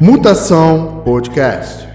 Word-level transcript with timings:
Mutação 0.00 1.02
Podcast. 1.04 1.86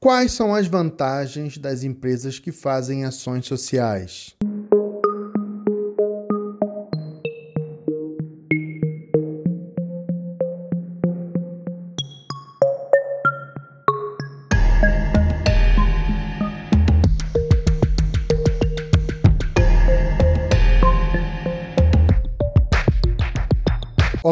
Quais 0.00 0.32
são 0.32 0.54
as 0.54 0.66
vantagens 0.66 1.56
das 1.56 1.82
empresas 1.82 2.38
que 2.38 2.52
fazem 2.52 3.04
ações 3.04 3.46
sociais? 3.46 4.34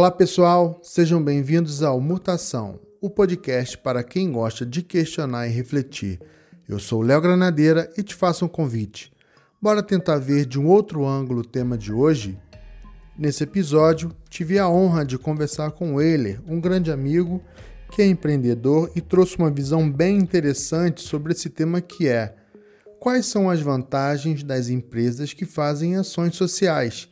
Olá 0.02 0.10
pessoal, 0.10 0.80
sejam 0.82 1.22
bem-vindos 1.22 1.80
ao 1.80 2.00
Mutação, 2.00 2.80
o 3.00 3.08
podcast 3.08 3.78
para 3.78 4.02
quem 4.02 4.32
gosta 4.32 4.66
de 4.66 4.82
questionar 4.82 5.46
e 5.46 5.52
refletir. 5.52 6.18
Eu 6.68 6.80
sou 6.80 7.02
Léo 7.02 7.20
Granadeira 7.20 7.88
e 7.96 8.02
te 8.02 8.12
faço 8.12 8.44
um 8.44 8.48
convite. 8.48 9.12
Bora 9.62 9.80
tentar 9.80 10.18
ver 10.18 10.44
de 10.44 10.58
um 10.58 10.66
outro 10.66 11.06
ângulo 11.06 11.42
o 11.42 11.46
tema 11.46 11.78
de 11.78 11.92
hoje? 11.92 12.36
Nesse 13.16 13.44
episódio, 13.44 14.10
tive 14.28 14.58
a 14.58 14.68
honra 14.68 15.04
de 15.04 15.16
conversar 15.16 15.70
com 15.70 15.94
o 15.94 16.02
Euler, 16.02 16.40
um 16.48 16.60
grande 16.60 16.90
amigo 16.90 17.40
que 17.92 18.02
é 18.02 18.06
empreendedor 18.06 18.90
e 18.96 19.00
trouxe 19.00 19.38
uma 19.38 19.52
visão 19.52 19.88
bem 19.88 20.18
interessante 20.18 21.00
sobre 21.00 21.32
esse 21.32 21.48
tema 21.48 21.80
que 21.80 22.08
é 22.08 22.34
quais 22.98 23.26
são 23.26 23.48
as 23.48 23.60
vantagens 23.60 24.42
das 24.42 24.68
empresas 24.68 25.32
que 25.32 25.46
fazem 25.46 25.94
ações 25.94 26.34
sociais 26.34 27.08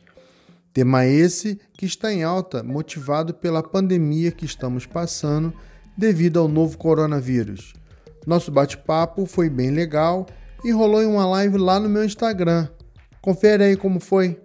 Tema 0.73 1.05
esse 1.05 1.59
que 1.73 1.85
está 1.85 2.13
em 2.13 2.23
alta, 2.23 2.63
motivado 2.63 3.33
pela 3.33 3.61
pandemia 3.61 4.31
que 4.31 4.45
estamos 4.45 4.85
passando 4.85 5.53
devido 5.97 6.39
ao 6.39 6.47
novo 6.47 6.77
coronavírus. 6.77 7.73
Nosso 8.25 8.51
bate-papo 8.51 9.25
foi 9.25 9.49
bem 9.49 9.71
legal 9.71 10.25
e 10.63 10.71
rolou 10.71 11.01
em 11.01 11.07
uma 11.07 11.25
live 11.25 11.57
lá 11.57 11.77
no 11.77 11.89
meu 11.89 12.05
Instagram. 12.05 12.69
Confere 13.21 13.65
aí 13.65 13.75
como 13.75 13.99
foi. 13.99 14.41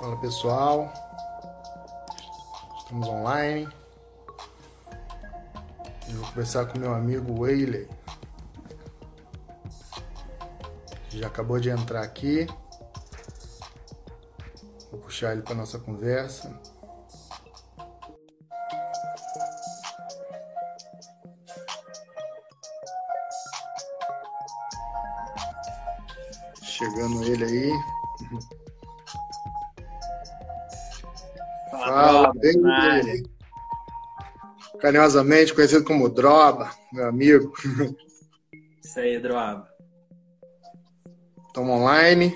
Fala 0.00 0.16
pessoal, 0.20 0.92
estamos 2.78 3.06
online. 3.06 3.68
Eu 6.08 6.16
vou 6.16 6.26
conversar 6.30 6.66
com 6.66 6.80
meu 6.80 6.92
amigo 6.92 7.32
Wayley. 7.44 7.88
Já 11.18 11.28
acabou 11.28 11.60
de 11.60 11.70
entrar 11.70 12.02
aqui. 12.02 12.46
Vou 14.90 15.00
puxar 15.00 15.32
ele 15.32 15.42
para 15.42 15.54
nossa 15.54 15.78
conversa. 15.78 16.58
Chegando 26.62 27.24
ele 27.24 27.44
aí. 27.44 27.72
Fala, 31.70 32.32
bem 32.34 32.60
dele. 32.60 33.30
Carinhosamente 34.80 35.54
conhecido 35.54 35.84
como 35.84 36.08
Droba, 36.08 36.70
meu 36.92 37.08
amigo. 37.08 37.52
Isso 38.82 39.00
aí, 39.00 39.18
Droba. 39.18 39.73
Estamos 41.54 41.70
online. 41.70 42.34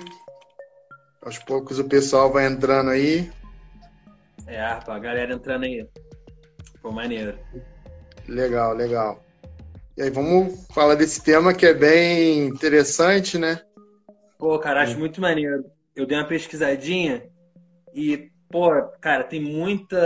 Aos 1.23 1.39
poucos 1.41 1.81
o 1.81 1.89
pessoal 1.89 2.33
vai 2.33 2.47
entrando 2.47 2.91
aí. 2.91 3.29
É, 4.47 4.61
a 4.61 4.99
galera 5.01 5.35
entrando 5.35 5.65
aí. 5.65 5.85
Ficou 6.73 6.93
maneiro. 6.93 7.37
Legal, 8.29 8.75
legal. 8.75 9.21
E 9.97 10.03
aí, 10.03 10.11
vamos 10.11 10.65
falar 10.73 10.95
desse 10.95 11.21
tema 11.21 11.53
que 11.53 11.67
é 11.67 11.75
bem 11.75 12.47
interessante, 12.47 13.37
né? 13.39 13.61
Pô, 14.39 14.57
cara, 14.61 14.83
acho 14.83 14.97
muito 14.97 15.21
maneiro. 15.21 15.65
Eu 15.97 16.07
dei 16.07 16.17
uma 16.17 16.29
pesquisadinha 16.29 17.29
e, 17.93 18.31
pô, 18.49 18.71
cara, 19.01 19.25
tem 19.25 19.41
muita 19.41 19.99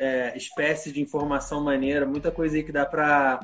é, 0.00 0.34
espécie 0.34 0.90
de 0.90 1.02
informação 1.02 1.62
maneira, 1.62 2.06
muita 2.06 2.30
coisa 2.30 2.56
aí 2.56 2.62
que 2.62 2.72
dá 2.72 2.86
pra 2.86 3.38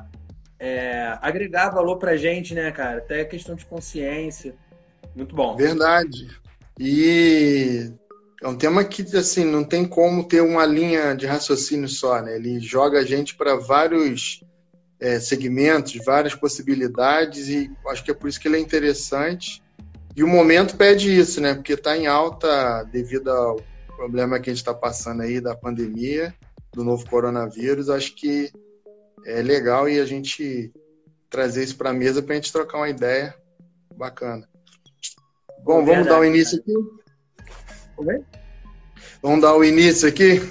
é, 0.59 1.15
agregar 1.21 1.69
valor 1.69 1.99
pra 1.99 2.17
gente, 2.17 2.55
né, 2.55 2.71
cara? 2.71 2.97
Até 2.97 3.23
questão 3.25 3.53
de 3.53 3.63
consciência. 3.63 4.55
Muito 5.17 5.35
bom. 5.35 5.55
Verdade. 5.55 6.29
E 6.79 7.91
é 8.41 8.47
um 8.47 8.55
tema 8.55 8.85
que 8.85 9.01
assim 9.17 9.43
não 9.43 9.63
tem 9.63 9.83
como 9.83 10.23
ter 10.23 10.41
uma 10.41 10.63
linha 10.63 11.15
de 11.15 11.25
raciocínio 11.25 11.89
só, 11.89 12.21
né? 12.21 12.35
Ele 12.35 12.59
joga 12.59 12.99
a 12.99 13.03
gente 13.03 13.35
para 13.35 13.55
vários 13.55 14.43
é, 14.99 15.19
segmentos, 15.19 15.99
várias 16.05 16.35
possibilidades 16.35 17.49
e 17.49 17.71
acho 17.87 18.03
que 18.03 18.11
é 18.11 18.13
por 18.13 18.29
isso 18.29 18.39
que 18.39 18.47
ele 18.47 18.57
é 18.57 18.59
interessante. 18.59 19.63
E 20.15 20.23
o 20.23 20.27
momento 20.27 20.77
pede 20.77 21.15
isso, 21.15 21.41
né? 21.41 21.55
Porque 21.55 21.73
está 21.73 21.97
em 21.97 22.05
alta 22.05 22.83
devido 22.83 23.31
ao 23.31 23.59
problema 23.95 24.39
que 24.39 24.51
a 24.51 24.53
gente 24.53 24.61
está 24.61 24.73
passando 24.73 25.23
aí 25.23 25.41
da 25.41 25.55
pandemia, 25.55 26.31
do 26.73 26.83
novo 26.83 27.09
coronavírus. 27.09 27.89
Acho 27.89 28.13
que 28.13 28.51
é 29.25 29.41
legal 29.41 29.89
e 29.89 29.99
a 29.99 30.05
gente 30.05 30.71
trazer 31.27 31.63
isso 31.63 31.75
para 31.75 31.89
a 31.89 31.93
mesa 31.93 32.21
para 32.21 32.33
a 32.33 32.35
gente 32.35 32.53
trocar 32.53 32.77
uma 32.77 32.89
ideia 32.89 33.35
bacana. 33.95 34.47
Bom, 35.63 35.83
vamos 35.83 35.85
Verdade, 35.85 36.09
dar 36.09 36.19
o 36.19 36.25
início 36.25 36.59
aqui? 36.59 36.73
Oi? 37.97 38.23
Vamos 39.21 39.41
dar 39.41 39.55
o 39.55 39.63
início 39.63 40.07
aqui? 40.07 40.41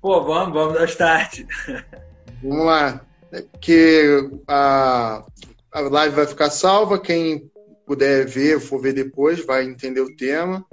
Pô, 0.00 0.24
vamos, 0.24 0.54
vamos 0.54 0.74
dar 0.74 0.84
start. 0.86 1.40
Vamos 2.42 2.66
lá. 2.66 3.00
É 3.32 3.42
que 3.60 4.30
a, 4.46 5.24
a 5.72 5.80
live 5.80 6.14
vai 6.14 6.26
ficar 6.26 6.50
salva, 6.50 7.00
quem 7.00 7.50
puder 7.86 8.26
ver, 8.26 8.60
for 8.60 8.80
ver 8.80 8.92
depois, 8.92 9.44
vai 9.44 9.64
entender 9.64 10.00
o 10.00 10.14
tema. 10.14 10.64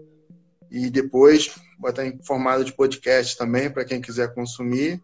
E 0.69 0.89
depois 0.89 1.55
vai 1.79 1.91
estar 1.91 2.05
em 2.05 2.19
formato 2.23 2.63
de 2.63 2.73
podcast 2.73 3.37
também, 3.37 3.69
para 3.69 3.85
quem 3.85 4.01
quiser 4.01 4.33
consumir. 4.33 5.01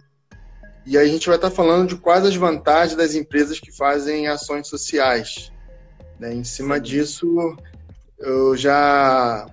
E 0.86 0.98
aí 0.98 1.08
a 1.08 1.12
gente 1.12 1.28
vai 1.28 1.36
estar 1.36 1.52
falando 1.52 1.90
de 1.90 1.98
quais 1.98 2.26
as 2.26 2.36
vantagens 2.36 2.96
das 2.96 3.16
empresas 3.16 3.60
que 3.60 3.72
fazem 3.72 4.28
ações 4.28 4.68
sociais. 4.68 5.52
Né? 6.20 6.34
Em 6.34 6.44
cima 6.44 6.80
disso, 6.80 7.56
eu 8.20 8.56
já 8.56 9.48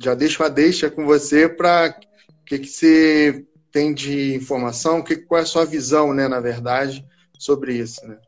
já 0.00 0.14
deixo 0.14 0.42
uma 0.42 0.50
deixa 0.50 0.90
com 0.90 1.06
você 1.06 1.48
para 1.48 1.96
o 2.40 2.44
que, 2.44 2.58
que 2.58 2.66
você 2.66 3.46
tem 3.70 3.94
de 3.94 4.34
informação, 4.34 5.02
que, 5.02 5.16
qual 5.16 5.38
é 5.38 5.42
a 5.42 5.46
sua 5.46 5.64
visão, 5.64 6.12
né, 6.12 6.28
na 6.28 6.40
verdade, 6.40 7.06
sobre 7.38 7.74
isso, 7.74 8.06
né? 8.06 8.18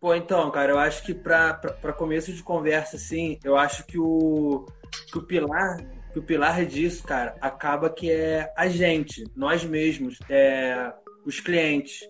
Pô, 0.00 0.14
então, 0.14 0.50
cara, 0.50 0.72
eu 0.72 0.78
acho 0.78 1.02
que 1.04 1.14
para 1.14 1.92
começo 1.96 2.32
de 2.32 2.42
conversa, 2.42 2.96
assim, 2.96 3.38
eu 3.44 3.56
acho 3.56 3.84
que 3.86 3.98
o, 3.98 4.66
que 5.12 5.18
o 5.18 5.22
pilar 5.22 5.78
que 6.12 6.18
o 6.18 6.22
pilar 6.22 6.64
disso, 6.66 7.02
cara, 7.04 7.36
acaba 7.40 7.88
que 7.88 8.10
é 8.10 8.52
a 8.56 8.68
gente, 8.68 9.24
nós 9.34 9.64
mesmos, 9.64 10.18
é, 10.28 10.92
os 11.24 11.40
clientes. 11.40 12.08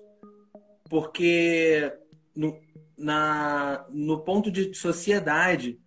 Porque 0.89 1.93
no, 2.35 2.59
na, 2.97 3.85
no 3.91 4.21
ponto 4.21 4.51
de 4.51 4.75
sociedade, 4.75 5.79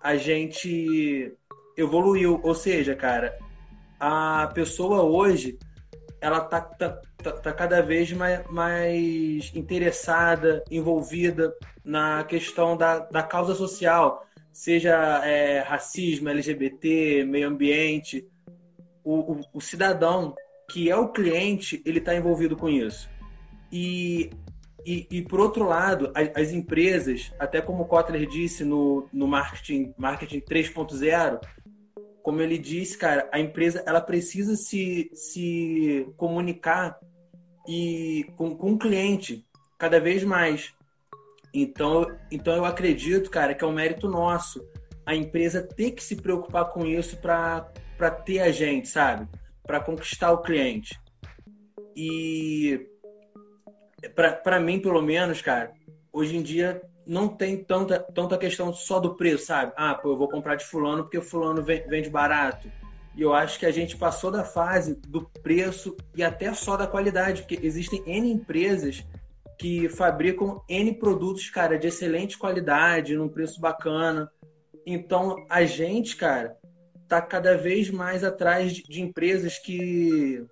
a 0.00 0.16
gente 0.16 1.32
evoluiu. 1.76 2.40
Ou 2.42 2.54
seja, 2.54 2.94
cara, 2.94 3.38
a 3.98 4.50
pessoa 4.54 5.02
hoje 5.02 5.58
ela 6.20 6.40
tá, 6.40 6.60
tá, 6.60 7.00
tá, 7.22 7.32
tá, 7.32 7.52
cada 7.52 7.80
vez 7.80 8.12
mais, 8.12 8.46
mais 8.48 9.50
interessada, 9.54 10.62
envolvida 10.70 11.54
na 11.82 12.24
questão 12.24 12.76
da, 12.76 12.98
da 12.98 13.22
causa 13.22 13.54
social, 13.54 14.26
seja 14.52 14.94
é, 15.24 15.60
racismo, 15.60 16.28
LGBT, 16.28 17.24
meio 17.24 17.48
ambiente. 17.48 18.26
O, 19.02 19.32
o, 19.32 19.40
o, 19.54 19.60
cidadão 19.62 20.34
que 20.70 20.90
é 20.90 20.96
o 20.96 21.08
cliente, 21.08 21.82
ele 21.86 21.98
está 21.98 22.14
envolvido 22.14 22.54
com 22.54 22.68
isso. 22.68 23.08
E 23.72 24.30
e, 24.84 25.06
e, 25.10 25.22
por 25.22 25.40
outro 25.40 25.66
lado, 25.66 26.10
as, 26.14 26.30
as, 26.34 26.52
empresas, 26.52 27.32
até 27.38 27.60
como 27.60 27.82
o 27.82 27.86
Kotler 27.86 28.26
disse 28.26 28.64
no, 28.64 29.08
no 29.12 29.26
marketing, 29.26 29.94
marketing 29.96 30.40
3.0, 30.40 31.40
como 32.22 32.40
ele 32.40 32.58
disse, 32.58 32.96
cara, 32.96 33.28
a 33.32 33.40
empresa 33.40 33.82
ela 33.86 34.00
precisa 34.00 34.56
se, 34.56 35.10
se 35.14 36.06
comunicar 36.16 36.98
e 37.66 38.26
com, 38.36 38.56
com 38.56 38.72
o 38.72 38.78
cliente 38.78 39.44
cada 39.78 39.98
vez 39.98 40.22
mais. 40.24 40.72
Então, 41.52 42.06
então 42.30 42.54
eu 42.54 42.64
acredito, 42.64 43.30
cara, 43.30 43.54
que 43.54 43.64
é 43.64 43.66
um 43.66 43.72
mérito 43.72 44.08
nosso 44.08 44.64
a 45.04 45.14
empresa 45.14 45.62
ter 45.62 45.90
que 45.92 46.02
se 46.02 46.16
preocupar 46.16 46.66
com 46.66 46.86
isso 46.86 47.16
para 47.16 48.10
ter 48.24 48.40
a 48.40 48.52
gente, 48.52 48.88
sabe? 48.88 49.28
Para 49.64 49.80
conquistar 49.80 50.30
o 50.30 50.42
cliente. 50.42 51.00
E 51.96 52.89
para 54.14 54.60
mim, 54.60 54.80
pelo 54.80 55.02
menos, 55.02 55.40
cara, 55.40 55.72
hoje 56.12 56.36
em 56.36 56.42
dia 56.42 56.82
não 57.06 57.28
tem 57.28 57.62
tanta, 57.62 57.98
tanta 57.98 58.38
questão 58.38 58.72
só 58.72 59.00
do 59.00 59.14
preço, 59.14 59.46
sabe? 59.46 59.72
Ah, 59.76 59.94
pô, 59.94 60.10
eu 60.10 60.16
vou 60.16 60.28
comprar 60.28 60.54
de 60.54 60.64
fulano 60.64 61.02
porque 61.02 61.20
fulano 61.20 61.62
vende 61.62 62.08
barato. 62.08 62.70
E 63.16 63.22
eu 63.22 63.34
acho 63.34 63.58
que 63.58 63.66
a 63.66 63.72
gente 63.72 63.96
passou 63.96 64.30
da 64.30 64.44
fase 64.44 64.94
do 64.94 65.22
preço 65.42 65.96
e 66.14 66.22
até 66.22 66.54
só 66.54 66.76
da 66.76 66.86
qualidade, 66.86 67.42
porque 67.42 67.58
existem 67.62 68.02
N 68.06 68.30
empresas 68.30 69.04
que 69.58 69.88
fabricam 69.88 70.62
N 70.68 70.94
produtos, 70.94 71.50
cara, 71.50 71.78
de 71.78 71.88
excelente 71.88 72.38
qualidade, 72.38 73.16
num 73.16 73.28
preço 73.28 73.60
bacana. 73.60 74.30
Então, 74.86 75.44
a 75.50 75.64
gente, 75.64 76.16
cara, 76.16 76.56
tá 77.08 77.20
cada 77.20 77.56
vez 77.56 77.90
mais 77.90 78.22
atrás 78.22 78.72
de, 78.72 78.82
de 78.84 79.02
empresas 79.02 79.58
que 79.58 80.46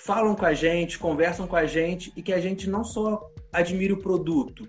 falam 0.00 0.34
com 0.34 0.46
a 0.46 0.54
gente, 0.54 0.98
conversam 0.98 1.46
com 1.46 1.56
a 1.56 1.66
gente 1.66 2.12
e 2.16 2.22
que 2.22 2.32
a 2.32 2.40
gente 2.40 2.68
não 2.68 2.82
só 2.82 3.30
admira 3.52 3.92
o 3.92 4.00
produto, 4.00 4.68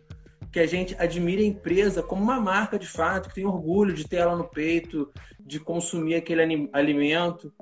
que 0.52 0.60
a 0.60 0.68
gente 0.68 0.96
admira 1.00 1.42
a 1.42 1.46
empresa 1.46 2.04
como 2.04 2.22
uma 2.22 2.40
marca 2.40 2.78
de 2.78 2.88
fato, 2.88 3.30
que 3.30 3.36
tem 3.36 3.46
orgulho 3.46 3.94
de 3.94 4.08
ter 4.08 4.18
ela 4.18 4.36
no 4.36 4.44
peito, 4.44 5.10
de 5.40 5.60
consumir 5.60 6.16
aquele 6.16 6.70
alimento. 6.74 7.54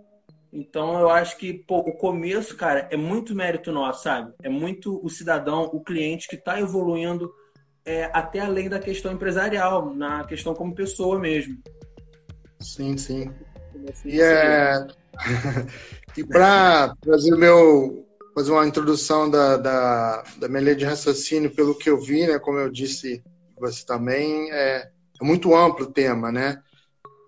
Então 0.51 0.99
eu 0.99 1.09
acho 1.09 1.37
que 1.37 1.53
pô, 1.53 1.79
o 1.79 1.93
começo, 1.93 2.57
cara, 2.57 2.87
é 2.89 2.97
muito 2.97 3.35
mérito 3.35 3.71
nosso, 3.71 4.03
sabe? 4.03 4.33
É 4.41 4.49
muito 4.49 4.99
o 5.05 5.09
cidadão, 5.09 5.69
o 5.71 5.79
cliente 5.79 6.27
que 6.27 6.35
está 6.35 6.59
evoluindo 6.59 7.31
é, 7.85 8.09
até 8.11 8.39
além 8.39 8.67
da 8.67 8.79
questão 8.79 9.11
empresarial, 9.11 9.93
na 9.93 10.23
questão 10.23 10.55
como 10.55 10.73
pessoa 10.73 11.19
mesmo. 11.19 11.55
Sim, 12.59 12.97
sim. 12.97 13.31
E, 14.03 14.19
é... 14.19 14.87
e 16.19 16.23
para 16.25 16.93
trazer 16.99 17.33
o 17.33 17.37
meu, 17.37 18.05
fazer 18.35 18.51
uma 18.51 18.67
introdução 18.67 19.29
da, 19.29 19.55
da, 19.55 20.23
da 20.37 20.49
minha 20.49 20.61
linha 20.61 20.75
de 20.75 20.83
raciocínio, 20.83 21.49
pelo 21.49 21.73
que 21.73 21.89
eu 21.89 21.97
vi, 21.97 22.27
né, 22.27 22.37
como 22.37 22.57
eu 22.59 22.69
disse 22.69 23.23
você 23.57 23.85
também, 23.85 24.51
é, 24.51 24.89
é 25.21 25.23
muito 25.23 25.55
amplo 25.55 25.85
o 25.85 25.91
tema, 25.91 26.29
né? 26.29 26.61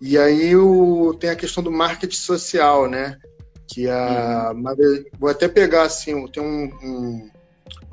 E 0.01 0.17
aí 0.17 0.55
o, 0.57 1.13
tem 1.13 1.29
a 1.29 1.35
questão 1.37 1.63
do 1.63 1.71
marketing 1.71 2.17
social, 2.17 2.89
né? 2.89 3.17
Que 3.65 3.87
a, 3.87 4.51
uhum. 4.53 5.05
vou 5.17 5.29
até 5.29 5.47
pegar 5.47 5.83
assim, 5.83 6.27
tem 6.27 6.43
um, 6.43 6.65
um, 6.83 7.29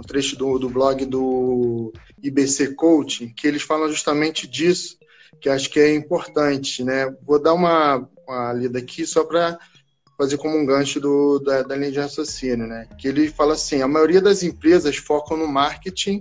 um 0.01 0.03
trecho 0.03 0.37
do, 0.37 0.59
do 0.59 0.69
blog 0.69 1.05
do 1.07 1.93
IBC 2.21 2.75
Coaching 2.75 3.33
que 3.37 3.47
eles 3.47 3.63
falam 3.63 3.89
justamente 3.89 4.49
disso, 4.49 4.99
que 5.41 5.49
acho 5.49 5.71
que 5.71 5.79
é 5.79 5.95
importante, 5.95 6.83
né? 6.83 7.15
Vou 7.23 7.41
dar 7.41 7.55
uma, 7.55 8.09
uma 8.27 8.53
lida 8.53 8.81
aqui 8.81 9.07
só 9.07 9.23
para 9.23 9.59
fazer 10.19 10.37
como 10.37 10.59
um 10.59 10.67
gancho 10.67 10.99
do, 10.99 11.39
da, 11.39 11.63
da 11.63 11.77
linha 11.77 11.93
de 11.93 12.01
raciocínio, 12.01 12.67
né? 12.67 12.89
Que 12.99 13.07
ele 13.07 13.29
fala 13.29 13.55
assim: 13.55 13.81
a 13.81 13.89
maioria 13.89 14.21
das 14.21 14.43
empresas 14.43 14.97
focam 14.97 15.37
no 15.37 15.47
marketing, 15.47 16.21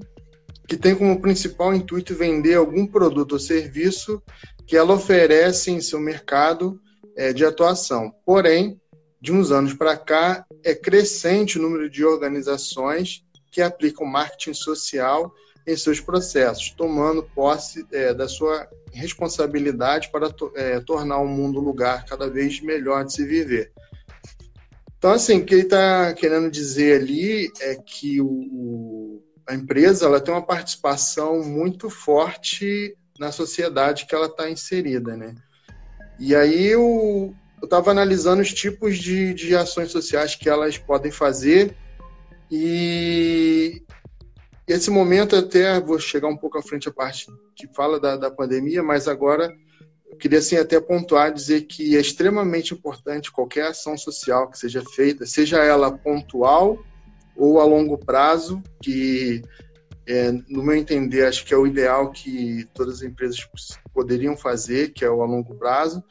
que 0.68 0.78
tem 0.78 0.96
como 0.96 1.20
principal 1.20 1.74
intuito 1.74 2.14
vender 2.14 2.54
algum 2.54 2.86
produto 2.86 3.34
ou 3.34 3.40
serviço 3.40 4.22
que 4.68 4.78
ela 4.78 4.94
oferece 4.94 5.72
em 5.72 5.82
seu 5.82 6.00
mercado 6.00 6.80
é, 7.16 7.34
de 7.34 7.44
atuação. 7.44 8.14
Porém, 8.24 8.80
de 9.20 9.32
uns 9.32 9.52
anos 9.52 9.74
para 9.74 9.98
cá, 9.98 10.46
é 10.64 10.76
crescente 10.76 11.58
o 11.58 11.62
número 11.62 11.90
de 11.90 12.06
organizações 12.06 13.24
que 13.52 13.62
aplicam 13.62 14.06
marketing 14.06 14.54
social 14.54 15.34
em 15.66 15.76
seus 15.76 16.00
processos, 16.00 16.70
tomando 16.70 17.24
posse 17.24 17.86
é, 17.92 18.14
da 18.14 18.28
sua 18.28 18.70
responsabilidade 18.94 20.10
para 20.12 20.34
é, 20.56 20.80
tornar 20.80 21.18
o 21.20 21.28
mundo 21.28 21.60
um 21.60 21.64
lugar 21.64 22.06
cada 22.06 22.30
vez 22.30 22.62
melhor 22.62 23.04
de 23.04 23.14
se 23.14 23.26
viver. 23.26 23.72
Então, 24.98 25.12
assim, 25.12 25.40
o 25.40 25.46
que 25.46 25.54
ele 25.54 25.62
está 25.64 26.14
querendo 26.14 26.50
dizer 26.50 27.02
ali 27.02 27.52
é 27.62 27.76
que 27.76 28.20
o, 28.20 29.22
a 29.48 29.54
empresa 29.54 30.06
ela 30.06 30.20
tem 30.20 30.34
uma 30.34 30.46
participação 30.46 31.44
muito 31.44 31.90
forte 31.90 32.96
na 33.20 33.32
sociedade 33.32 34.06
que 34.06 34.16
ela 34.16 34.26
está 34.26 34.50
inserida, 34.50 35.16
né? 35.16 35.36
E 36.20 36.36
aí 36.36 36.66
eu 36.66 37.36
estava 37.64 37.92
analisando 37.92 38.42
os 38.42 38.52
tipos 38.52 38.98
de, 38.98 39.34
de 39.34 39.56
ações 39.56 39.92
sociais 39.92 40.36
que 40.36 40.50
elas 40.50 40.78
podem 40.78 41.12
fazer 41.12 41.76
e 42.50 43.84
esse 44.68 44.90
momento 44.90 45.36
até 45.36 45.80
vou 45.80 46.00
chegar 46.00 46.28
um 46.28 46.38
pouco 46.38 46.58
à 46.58 46.62
frente 46.62 46.90
a 46.90 46.94
parte 46.94 47.28
que 47.56 47.68
fala 47.74 48.00
da, 48.00 48.18
da 48.18 48.32
pandemia, 48.32 48.84
mas 48.84 49.08
agora 49.08 49.54
eu 50.10 50.18
queria 50.18 50.40
assim 50.40 50.56
até 50.56 50.80
pontuar 50.80 51.34
dizer 51.34 51.62
que 51.62 51.96
é 51.96 52.00
extremamente 52.00 52.74
importante 52.74 53.32
qualquer 53.32 53.68
ação 53.68 53.98
social 53.98 54.50
que 54.50 54.58
seja 54.58 54.82
feita, 54.96 55.26
seja 55.26 55.64
ela 55.64 55.92
pontual 55.92 56.78
ou 57.36 57.60
a 57.60 57.66
longo 57.66 57.98
prazo, 57.98 58.64
que 58.82 59.42
é, 60.08 60.32
no 60.32 60.64
meu 60.64 60.76
entender 60.76 61.26
acho 61.26 61.46
que 61.46 61.54
é 61.54 61.58
o 61.58 61.68
ideal 61.68 62.12
que 62.12 62.66
todas 62.74 62.96
as 62.96 63.02
empresas 63.04 63.38
poderiam 63.94 64.36
fazer, 64.38 64.94
que 64.94 65.04
é 65.04 65.10
o 65.10 65.22
a 65.22 65.26
longo 65.26 65.54
prazo. 65.56 66.04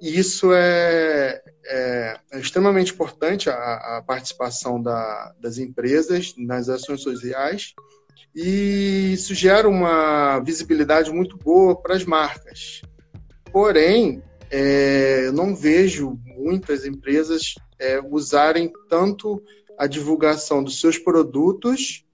E 0.00 0.16
isso 0.16 0.52
é, 0.52 1.42
é, 1.66 2.20
é 2.32 2.38
extremamente 2.38 2.92
importante 2.92 3.50
a, 3.50 3.98
a 3.98 4.02
participação 4.06 4.80
da, 4.80 5.34
das 5.40 5.58
empresas 5.58 6.34
nas 6.38 6.68
ações 6.68 7.02
sociais 7.02 7.74
e 8.34 9.14
isso 9.14 9.34
gera 9.34 9.68
uma 9.68 10.38
visibilidade 10.38 11.10
muito 11.10 11.36
boa 11.36 11.74
para 11.74 11.96
as 11.96 12.04
marcas. 12.04 12.82
Porém, 13.52 14.22
é, 14.50 15.26
eu 15.26 15.32
não 15.32 15.54
vejo 15.54 16.18
muitas 16.36 16.84
empresas 16.84 17.54
é, 17.78 18.00
usarem 18.00 18.72
tanto 18.88 19.42
a 19.78 19.86
divulgação 19.86 20.62
dos 20.62 20.80
seus 20.80 20.98
produtos 20.98 22.04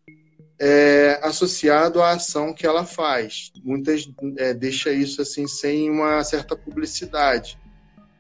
é, 0.59 1.19
associado 1.23 2.03
à 2.03 2.11
ação 2.13 2.53
que 2.53 2.67
ela 2.67 2.85
faz. 2.85 3.53
Muitas 3.63 4.09
é, 4.37 4.55
deixa 4.55 4.91
isso 4.93 5.21
assim 5.23 5.47
sem 5.47 5.91
uma 5.91 6.23
certa 6.23 6.57
publicidade. 6.57 7.59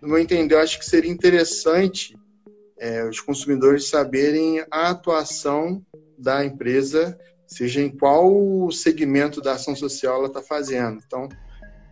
No 0.00 0.08
meu 0.08 0.18
entender, 0.18 0.54
eu 0.54 0.60
acho 0.60 0.78
que 0.78 0.84
seria 0.84 1.10
interessante 1.10 2.16
é, 2.78 3.06
os 3.08 3.20
consumidores 3.20 3.88
saberem 3.88 4.64
a 4.70 4.90
atuação 4.90 5.84
da 6.18 6.44
empresa, 6.44 7.18
seja 7.46 7.80
em 7.80 7.88
qual 7.88 8.70
segmento 8.70 9.40
da 9.40 9.52
ação 9.52 9.76
social 9.76 10.18
ela 10.18 10.26
está 10.26 10.42
fazendo. 10.42 11.00
Então, 11.06 11.28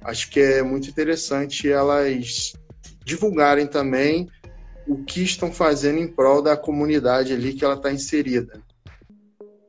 acho 0.05 0.31
que 0.31 0.41
é 0.41 0.63
muito 0.63 0.89
interessante 0.89 1.71
elas 1.71 2.53
divulgarem 3.05 3.67
também 3.67 4.29
o 4.87 5.05
que 5.05 5.23
estão 5.23 5.53
fazendo 5.53 5.99
em 5.99 6.09
prol 6.09 6.43
da 6.43 6.57
comunidade 6.57 7.33
ali 7.33 7.53
que 7.53 7.65
ela 7.65 7.75
está 7.75 7.93
inserida. 7.93 8.61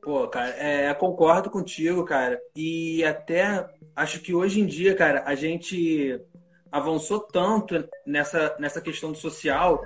Pô, 0.01 0.27
cara, 0.27 0.49
é, 0.57 0.93
concordo 0.93 1.49
contigo, 1.49 2.03
cara. 2.03 2.39
E 2.55 3.03
até 3.05 3.65
acho 3.95 4.19
que 4.19 4.33
hoje 4.33 4.59
em 4.59 4.65
dia, 4.65 4.93
cara, 4.95 5.23
a 5.25 5.33
gente 5.33 6.19
avançou 6.71 7.19
tanto 7.19 7.87
nessa, 8.05 8.55
nessa 8.59 8.81
questão 8.81 9.11
do 9.11 9.17
social 9.17 9.85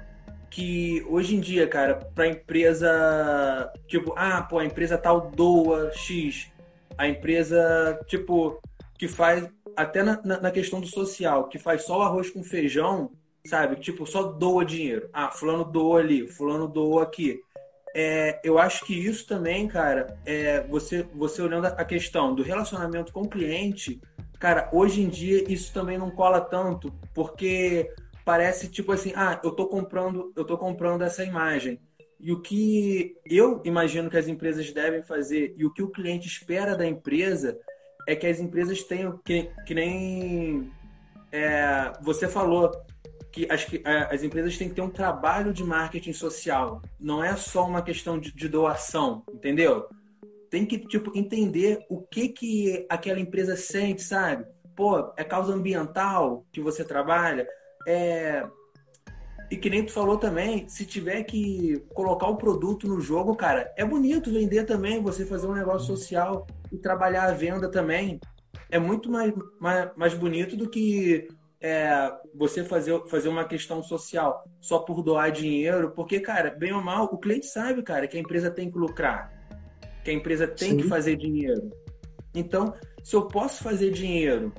que 0.49 1.05
hoje 1.09 1.35
em 1.35 1.39
dia, 1.39 1.67
cara, 1.67 1.95
para 2.15 2.27
empresa, 2.27 3.71
tipo, 3.87 4.13
ah, 4.15 4.41
pô, 4.41 4.59
a 4.59 4.65
empresa 4.65 4.97
tal 4.97 5.29
doa 5.29 5.91
X, 5.93 6.49
a 6.97 7.07
empresa, 7.07 7.99
tipo, 8.07 8.59
que 8.97 9.07
faz 9.07 9.47
até 9.77 10.01
na, 10.01 10.19
na, 10.23 10.51
questão 10.51 10.81
do 10.81 10.87
social, 10.87 11.47
que 11.47 11.59
faz 11.59 11.83
só 11.83 11.99
o 11.99 12.01
arroz 12.01 12.31
com 12.31 12.43
feijão, 12.43 13.11
sabe? 13.45 13.75
Tipo, 13.75 14.07
só 14.07 14.23
doa 14.23 14.65
dinheiro. 14.65 15.07
Ah, 15.13 15.29
fulano 15.29 15.63
doa 15.63 15.99
ali, 15.99 16.27
fulano 16.27 16.67
doa 16.67 17.03
aqui. 17.03 17.39
É, 17.95 18.41
eu 18.43 18.57
acho 18.57 18.83
que 18.85 18.93
isso 18.93 19.27
também, 19.27 19.67
cara, 19.67 20.19
é, 20.25 20.61
você, 20.67 21.03
você 21.13 21.41
olhando 21.43 21.67
a 21.67 21.85
questão 21.85 22.33
do 22.33 22.41
relacionamento 22.41 23.13
com 23.13 23.21
o 23.21 23.29
cliente, 23.29 24.01
cara, 24.39 24.67
hoje 24.73 25.01
em 25.01 25.09
dia 25.09 25.43
isso 25.51 25.71
também 25.71 25.97
não 25.97 26.09
cola 26.09 26.41
tanto, 26.41 26.91
porque 27.13 27.91
parece 28.25 28.67
tipo 28.69 28.91
assim, 28.91 29.13
ah, 29.15 29.39
eu 29.43 29.51
tô 29.51 29.67
comprando, 29.67 30.33
eu 30.35 30.43
tô 30.43 30.57
comprando 30.57 31.03
essa 31.03 31.23
imagem. 31.23 31.79
E 32.19 32.31
o 32.31 32.41
que 32.41 33.15
eu 33.25 33.61
imagino 33.63 34.09
que 34.09 34.17
as 34.17 34.27
empresas 34.27 34.71
devem 34.71 35.03
fazer 35.03 35.53
e 35.55 35.65
o 35.65 35.71
que 35.71 35.83
o 35.83 35.91
cliente 35.91 36.27
espera 36.27 36.75
da 36.75 36.85
empresa 36.85 37.59
é 38.07 38.15
que 38.15 38.25
as 38.25 38.39
empresas 38.39 38.81
tenham, 38.83 39.19
que, 39.23 39.51
que 39.65 39.75
nem 39.75 40.71
é, 41.29 41.91
você 42.01 42.27
falou, 42.27 42.71
que 43.31 43.45
as, 43.51 43.65
que 43.65 43.83
as 43.85 44.23
empresas 44.23 44.57
têm 44.57 44.69
que 44.69 44.75
ter 44.75 44.81
um 44.81 44.89
trabalho 44.89 45.53
de 45.53 45.63
marketing 45.63 46.13
social. 46.13 46.81
Não 46.97 47.21
é 47.21 47.35
só 47.35 47.67
uma 47.67 47.81
questão 47.81 48.17
de, 48.17 48.33
de 48.33 48.47
doação, 48.47 49.23
entendeu? 49.31 49.87
Tem 50.49 50.65
que, 50.65 50.79
tipo, 50.79 51.11
entender 51.15 51.85
o 51.89 52.01
que, 52.01 52.29
que 52.29 52.87
aquela 52.89 53.19
empresa 53.19 53.57
sente, 53.57 54.01
sabe? 54.01 54.45
Pô, 54.73 55.13
é 55.17 55.23
causa 55.25 55.53
ambiental 55.53 56.45
que 56.51 56.61
você 56.61 56.85
trabalha? 56.85 57.45
É, 57.85 58.47
e 59.49 59.55
que 59.55 59.69
nem 59.69 59.85
tu 59.85 59.93
falou 59.93 60.17
também, 60.17 60.67
se 60.67 60.85
tiver 60.85 61.23
que 61.23 61.81
colocar 61.93 62.27
o 62.27 62.35
produto 62.35 62.87
no 62.87 62.99
jogo, 62.99 63.35
cara, 63.35 63.71
é 63.77 63.85
bonito 63.85 64.31
vender 64.31 64.65
também, 64.65 65.01
você 65.01 65.25
fazer 65.25 65.47
um 65.47 65.53
negócio 65.53 65.87
social 65.87 66.45
e 66.71 66.77
trabalhar 66.77 67.23
a 67.23 67.33
venda 67.33 67.69
também. 67.69 68.19
É 68.69 68.77
muito 68.77 69.09
mais, 69.09 69.33
mais, 69.59 69.89
mais 69.95 70.13
bonito 70.13 70.57
do 70.57 70.69
que 70.69 71.29
é, 71.61 72.11
você 72.35 72.63
fazer, 72.65 73.01
fazer 73.07 73.29
uma 73.29 73.45
questão 73.45 73.81
social 73.81 74.43
só 74.59 74.79
por 74.79 75.01
doar 75.01 75.31
dinheiro, 75.31 75.91
porque, 75.91 76.19
cara, 76.19 76.51
bem 76.51 76.73
ou 76.73 76.81
mal, 76.81 77.05
o 77.05 77.17
cliente 77.17 77.47
sabe, 77.47 77.81
cara, 77.81 78.05
que 78.05 78.17
a 78.17 78.19
empresa 78.19 78.51
tem 78.51 78.69
que 78.69 78.77
lucrar, 78.77 79.31
que 80.03 80.11
a 80.11 80.13
empresa 80.13 80.45
tem 80.45 80.71
Sim. 80.71 80.77
que 80.77 80.83
fazer 80.83 81.15
dinheiro. 81.15 81.71
Então, 82.35 82.73
se 83.01 83.15
eu 83.15 83.27
posso 83.27 83.63
fazer 83.63 83.91
dinheiro 83.91 84.51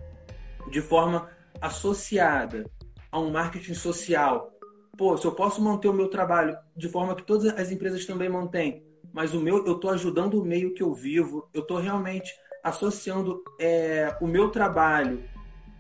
de 0.71 0.81
forma 0.81 1.29
associada 1.61 2.65
a 3.13 3.21
um 3.21 3.31
marketing 3.31 3.75
social, 3.75 4.58
pô, 4.99 5.17
se 5.17 5.25
eu 5.25 5.33
posso 5.33 5.63
manter 5.63 5.89
o 5.89 5.95
meu 5.95 6.09
trabalho 6.09 6.59
de 6.77 6.89
forma 6.89 7.15
que 7.15 7.23
todas 7.23 7.57
as 7.57 7.71
empresas 7.71 8.05
também 8.05 8.29
mantêm, 8.29 8.83
mas 9.13 9.33
o 9.33 9.41
meu, 9.41 9.65
eu 9.65 9.77
estou 9.77 9.91
ajudando 9.91 10.35
o 10.35 10.45
meio 10.45 10.75
que 10.75 10.83
eu 10.83 10.93
vivo, 10.93 11.49
eu 11.55 11.63
estou 11.63 11.79
realmente 11.79 12.35
associando 12.65 13.41
é, 13.61 14.15
o 14.21 14.27
meu 14.27 14.51
trabalho 14.51 15.23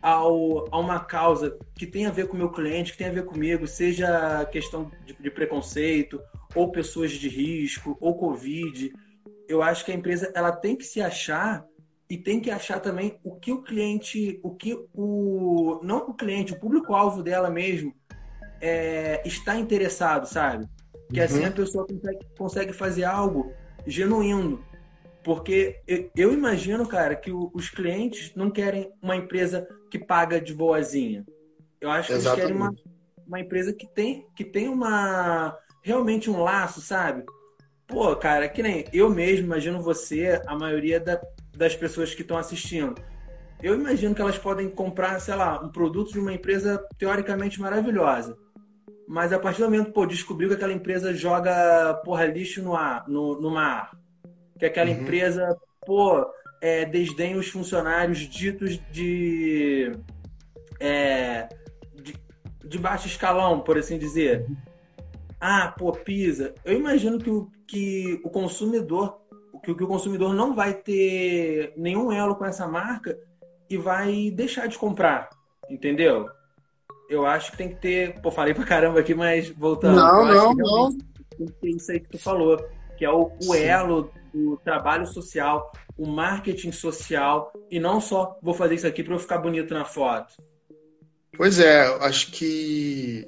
ao, 0.00 0.72
a 0.72 0.78
uma 0.78 1.00
causa 1.00 1.58
que 1.74 1.84
tem 1.84 2.06
a 2.06 2.12
ver 2.12 2.28
com 2.28 2.34
o 2.34 2.38
meu 2.38 2.50
cliente, 2.50 2.92
que 2.92 2.98
tem 2.98 3.08
a 3.08 3.12
ver 3.12 3.24
comigo, 3.24 3.66
seja 3.66 4.46
questão 4.52 4.90
de, 5.04 5.14
de 5.14 5.30
preconceito, 5.30 6.20
ou 6.54 6.70
pessoas 6.70 7.10
de 7.10 7.28
risco, 7.28 7.98
ou 8.00 8.16
Covid, 8.16 8.94
eu 9.48 9.62
acho 9.62 9.84
que 9.84 9.90
a 9.90 9.94
empresa 9.94 10.32
ela 10.32 10.52
tem 10.52 10.76
que 10.76 10.84
se 10.84 11.00
achar 11.00 11.66
e 12.08 12.16
tem 12.16 12.40
que 12.40 12.50
achar 12.50 12.78
também 12.78 13.18
o 13.24 13.34
que 13.34 13.52
o 13.52 13.62
cliente, 13.62 14.38
o 14.44 14.54
que 14.54 14.78
o 14.94 15.80
não 15.82 16.08
o 16.08 16.14
cliente, 16.14 16.52
o 16.52 16.60
público-alvo 16.60 17.22
dela 17.22 17.50
mesmo 17.50 17.92
é, 18.60 19.22
está 19.24 19.56
interessado, 19.56 20.26
sabe? 20.26 20.66
Que 21.12 21.20
assim 21.20 21.34
uhum. 21.34 21.40
assim 21.40 21.48
a 21.48 21.52
pessoa 21.52 21.86
consegue, 21.86 22.26
consegue 22.36 22.72
fazer 22.72 23.04
algo 23.04 23.52
genuíno. 23.86 24.64
Porque 25.22 25.80
eu, 25.86 26.10
eu 26.16 26.32
imagino, 26.32 26.86
cara, 26.86 27.14
que 27.14 27.30
o, 27.30 27.50
os 27.54 27.68
clientes 27.68 28.32
não 28.34 28.50
querem 28.50 28.92
uma 29.02 29.16
empresa 29.16 29.68
que 29.90 29.98
paga 29.98 30.40
de 30.40 30.54
boazinha. 30.54 31.24
Eu 31.80 31.90
acho 31.90 32.08
que 32.08 32.14
Exatamente. 32.14 32.52
eles 32.52 32.56
querem 32.56 32.56
uma, 32.56 32.74
uma 33.26 33.40
empresa 33.40 33.72
que 33.72 33.86
tem, 33.86 34.26
que 34.34 34.44
tem 34.44 34.68
uma 34.68 35.56
realmente 35.82 36.30
um 36.30 36.42
laço, 36.42 36.80
sabe? 36.80 37.24
Pô, 37.86 38.14
cara, 38.16 38.48
que 38.48 38.62
nem 38.62 38.84
eu 38.92 39.08
mesmo 39.08 39.46
imagino 39.46 39.82
você, 39.82 40.40
a 40.46 40.54
maioria 40.56 41.00
da, 41.00 41.20
das 41.56 41.74
pessoas 41.74 42.14
que 42.14 42.22
estão 42.22 42.36
assistindo. 42.36 42.94
Eu 43.62 43.74
imagino 43.74 44.14
que 44.14 44.20
elas 44.20 44.38
podem 44.38 44.68
comprar, 44.68 45.18
sei 45.20 45.34
lá, 45.34 45.60
um 45.60 45.70
produto 45.70 46.12
de 46.12 46.18
uma 46.18 46.32
empresa 46.32 46.84
teoricamente 46.96 47.60
maravilhosa. 47.60 48.36
Mas 49.08 49.32
a 49.32 49.38
partir 49.38 49.62
do 49.62 49.70
momento, 49.70 49.90
pô, 49.90 50.04
descobriu 50.04 50.50
que 50.50 50.54
aquela 50.54 50.72
empresa 50.72 51.14
joga, 51.14 51.94
porra, 52.04 52.26
lixo 52.26 52.62
no, 52.62 52.76
ar, 52.76 53.08
no, 53.08 53.40
no 53.40 53.50
mar. 53.50 53.98
Que 54.58 54.66
aquela 54.66 54.90
uhum. 54.90 55.00
empresa, 55.00 55.56
pô, 55.86 56.26
é, 56.60 56.84
desdenha 56.84 57.38
os 57.38 57.48
funcionários 57.48 58.18
ditos 58.18 58.78
de, 58.92 59.92
é, 60.78 61.48
de, 61.94 62.14
de 62.64 62.78
baixo 62.78 63.06
escalão, 63.06 63.60
por 63.60 63.78
assim 63.78 63.96
dizer. 63.96 64.46
Ah, 65.40 65.74
pô, 65.78 65.90
pisa. 65.92 66.54
Eu 66.62 66.74
imagino 66.74 67.18
que 67.18 67.30
o, 67.30 67.50
que 67.66 68.20
o 68.22 68.28
consumidor 68.28 69.18
que, 69.62 69.74
que 69.74 69.84
o 69.84 69.88
consumidor 69.88 70.34
não 70.34 70.54
vai 70.54 70.74
ter 70.74 71.72
nenhum 71.76 72.12
elo 72.12 72.36
com 72.36 72.44
essa 72.44 72.66
marca 72.66 73.18
e 73.68 73.76
vai 73.76 74.30
deixar 74.30 74.66
de 74.66 74.78
comprar, 74.78 75.28
entendeu? 75.68 76.28
Eu 77.08 77.24
acho 77.24 77.52
que 77.52 77.56
tem 77.56 77.68
que 77.70 77.76
ter. 77.76 78.20
Pô, 78.20 78.30
falei 78.30 78.52
pra 78.52 78.64
caramba 78.64 79.00
aqui, 79.00 79.14
mas 79.14 79.48
voltando. 79.48 79.96
Não, 79.96 80.24
não, 80.26 80.54
não. 80.54 80.98
Tem 81.36 81.46
que 81.46 81.52
ter 81.52 81.68
isso 81.70 81.90
aí 81.90 82.00
que 82.00 82.08
tu 82.08 82.18
falou, 82.18 82.58
que 82.96 83.04
é 83.04 83.10
o, 83.10 83.32
o 83.44 83.54
elo 83.54 84.12
do 84.34 84.56
trabalho 84.58 85.06
social, 85.06 85.72
o 85.96 86.06
marketing 86.06 86.72
social, 86.72 87.52
e 87.70 87.80
não 87.80 88.00
só 88.00 88.36
vou 88.42 88.52
fazer 88.52 88.74
isso 88.74 88.86
aqui 88.86 89.02
para 89.02 89.14
eu 89.14 89.18
ficar 89.18 89.38
bonito 89.38 89.72
na 89.72 89.84
foto. 89.84 90.34
Pois 91.36 91.58
é, 91.58 91.86
acho 92.00 92.32
que 92.32 93.26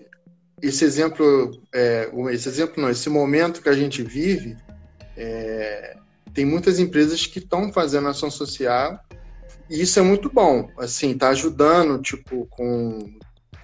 esse 0.61 0.85
exemplo, 0.85 1.51
é, 1.73 2.11
esse 2.33 2.49
exemplo 2.49 2.83
não, 2.83 2.91
esse 2.91 3.09
momento 3.09 3.63
que 3.63 3.69
a 3.69 3.75
gente 3.75 4.03
vive, 4.03 4.57
é, 5.17 5.97
tem 6.35 6.45
muitas 6.45 6.79
empresas 6.79 7.27
que 7.27 7.39
estão 7.39 7.73
fazendo 7.73 8.09
ação 8.09 8.31
social 8.31 9.01
e 9.71 9.81
isso 9.81 9.99
é 9.99 10.03
muito 10.03 10.29
bom. 10.29 10.69
Assim, 10.79 11.17
tá 11.17 11.29
ajudando, 11.29 12.03
tipo, 12.03 12.47
com, 12.47 12.99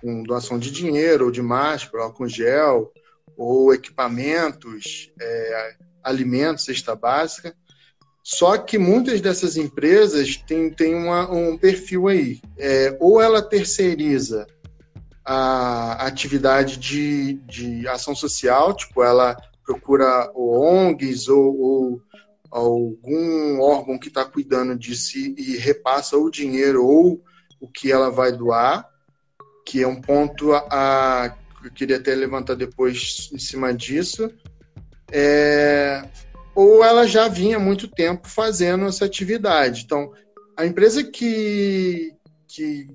com 0.07 0.23
doação 0.23 0.57
de 0.57 0.71
dinheiro, 0.71 1.25
ou 1.25 1.31
de 1.33 1.43
máscara, 1.43 2.05
álcool 2.05 2.29
gel, 2.29 2.93
ou 3.37 3.75
equipamentos, 3.75 5.11
é, 5.21 5.75
alimentos, 6.01 6.65
cesta 6.65 6.95
básica. 6.95 7.53
Só 8.23 8.57
que 8.57 8.79
muitas 8.79 9.21
dessas 9.21 9.57
empresas 9.57 10.37
têm, 10.37 10.71
têm 10.71 10.95
uma, 10.95 11.29
um 11.29 11.59
perfil 11.59 12.07
aí. 12.07 12.41
É, 12.57 12.97
ou 13.01 13.21
ela 13.21 13.43
terceiriza 13.43 14.47
a 15.25 16.07
atividade 16.07 16.77
de, 16.77 17.35
de 17.45 17.89
ação 17.89 18.15
social, 18.15 18.75
tipo, 18.75 19.03
ela 19.03 19.37
procura 19.65 20.31
ONGs 20.37 21.29
ou, 21.29 21.61
ou 21.61 22.03
algum 22.49 23.61
órgão 23.61 23.99
que 23.99 24.07
está 24.07 24.25
cuidando 24.25 24.79
disso 24.79 25.19
e 25.19 25.57
repassa 25.57 26.17
o 26.17 26.31
dinheiro 26.31 26.87
ou 26.87 27.21
o 27.61 27.67
que 27.67 27.91
ela 27.91 28.09
vai 28.09 28.31
doar, 28.31 28.89
que 29.67 29.83
é 29.83 29.87
um 29.87 30.01
ponto 30.01 30.53
a, 30.53 30.65
a 30.71 31.37
eu 31.65 31.73
queria 31.73 31.97
até 31.97 32.15
levantar 32.15 32.55
depois 32.55 33.29
em 33.33 33.39
cima 33.39 33.75
disso. 33.75 34.31
É, 35.11 36.05
ou 36.55 36.85
ela 36.85 37.07
já 37.07 37.27
vinha 37.27 37.57
há 37.57 37.61
muito 37.61 37.89
tempo 37.89 38.29
fazendo 38.29 38.87
essa 38.87 39.05
atividade. 39.05 39.83
Então, 39.85 40.13
a 40.57 40.65
empresa 40.65 41.03
que, 41.03 42.15
que 42.47 42.89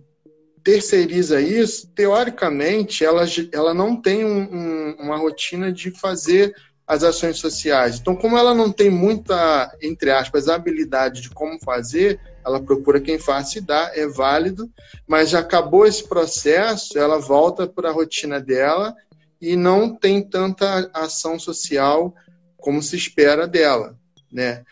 terceiriza 0.63 1.41
isso, 1.41 1.89
teoricamente, 1.93 3.03
ela, 3.03 3.25
ela 3.51 3.73
não 3.73 4.01
tem 4.01 4.23
um, 4.23 4.41
um, 4.41 4.95
uma 4.99 5.17
rotina 5.17 5.71
de 5.71 5.91
fazer 5.91 6.55
as 6.87 7.03
ações 7.03 7.37
sociais. 7.39 7.99
Então, 7.99 8.15
como 8.15 8.37
ela 8.37 8.53
não 8.53 8.71
tem 8.71 8.89
muita, 8.89 9.69
entre 9.81 10.11
aspas, 10.11 10.47
habilidade 10.47 11.21
de 11.21 11.29
como 11.29 11.59
fazer, 11.59 12.19
ela 12.45 12.61
procura 12.61 12.99
quem 12.99 13.19
faça 13.19 13.57
e 13.57 13.61
dá, 13.61 13.91
é 13.93 14.07
válido, 14.07 14.69
mas 15.07 15.29
já 15.29 15.39
acabou 15.39 15.85
esse 15.85 16.07
processo, 16.07 16.97
ela 16.97 17.17
volta 17.17 17.67
para 17.67 17.89
a 17.89 17.93
rotina 17.93 18.39
dela 18.39 18.95
e 19.41 19.55
não 19.55 19.95
tem 19.95 20.21
tanta 20.21 20.89
ação 20.93 21.39
social 21.39 22.13
como 22.57 22.81
se 22.81 22.95
espera 22.95 23.47
dela, 23.47 23.97
né? 24.31 24.63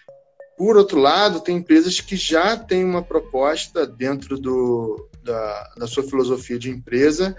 Por 0.57 0.75
outro 0.77 0.99
lado, 0.99 1.39
tem 1.39 1.57
empresas 1.57 2.01
que 2.01 2.15
já 2.15 2.57
têm 2.57 2.83
uma 2.83 3.01
proposta 3.01 3.87
dentro 3.87 4.37
do, 4.37 5.09
da, 5.23 5.73
da 5.77 5.87
sua 5.87 6.03
filosofia 6.03 6.59
de 6.59 6.69
empresa 6.69 7.35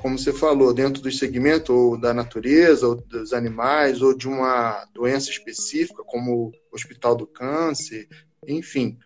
como 0.00 0.18
você 0.18 0.32
falou, 0.32 0.72
dentro 0.72 1.02
do 1.02 1.12
segmento 1.12 1.72
ou 1.72 2.00
da 2.00 2.12
natureza, 2.12 2.88
ou 2.88 2.96
dos 2.96 3.32
animais, 3.32 4.02
ou 4.02 4.16
de 4.16 4.26
uma 4.26 4.84
doença 4.92 5.30
específica, 5.30 6.02
como 6.04 6.48
o 6.48 6.52
Hospital 6.72 7.14
do 7.14 7.26
Câncer, 7.26 8.08
enfim. 8.46 8.98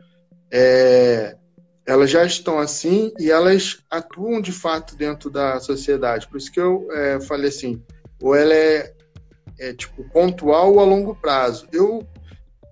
É, 0.57 1.37
elas 1.85 2.11
já 2.11 2.25
estão 2.25 2.61
assim 2.61 3.13
e 3.19 3.29
elas 3.29 3.79
atuam 3.91 4.41
de 4.41 4.53
fato 4.53 4.95
dentro 4.95 5.29
da 5.29 5.59
sociedade. 5.59 6.29
Por 6.29 6.37
isso 6.37 6.53
que 6.53 6.61
eu 6.61 6.87
é, 6.93 7.21
falei 7.21 7.49
assim, 7.49 7.83
ou 8.23 8.37
ela 8.37 8.55
é, 8.55 8.95
é 9.59 9.75
tipo 9.75 10.09
pontual 10.11 10.75
ou 10.75 10.81
a 10.81 10.85
longo 10.85 11.17
prazo. 11.17 11.67
Eu 11.73 12.07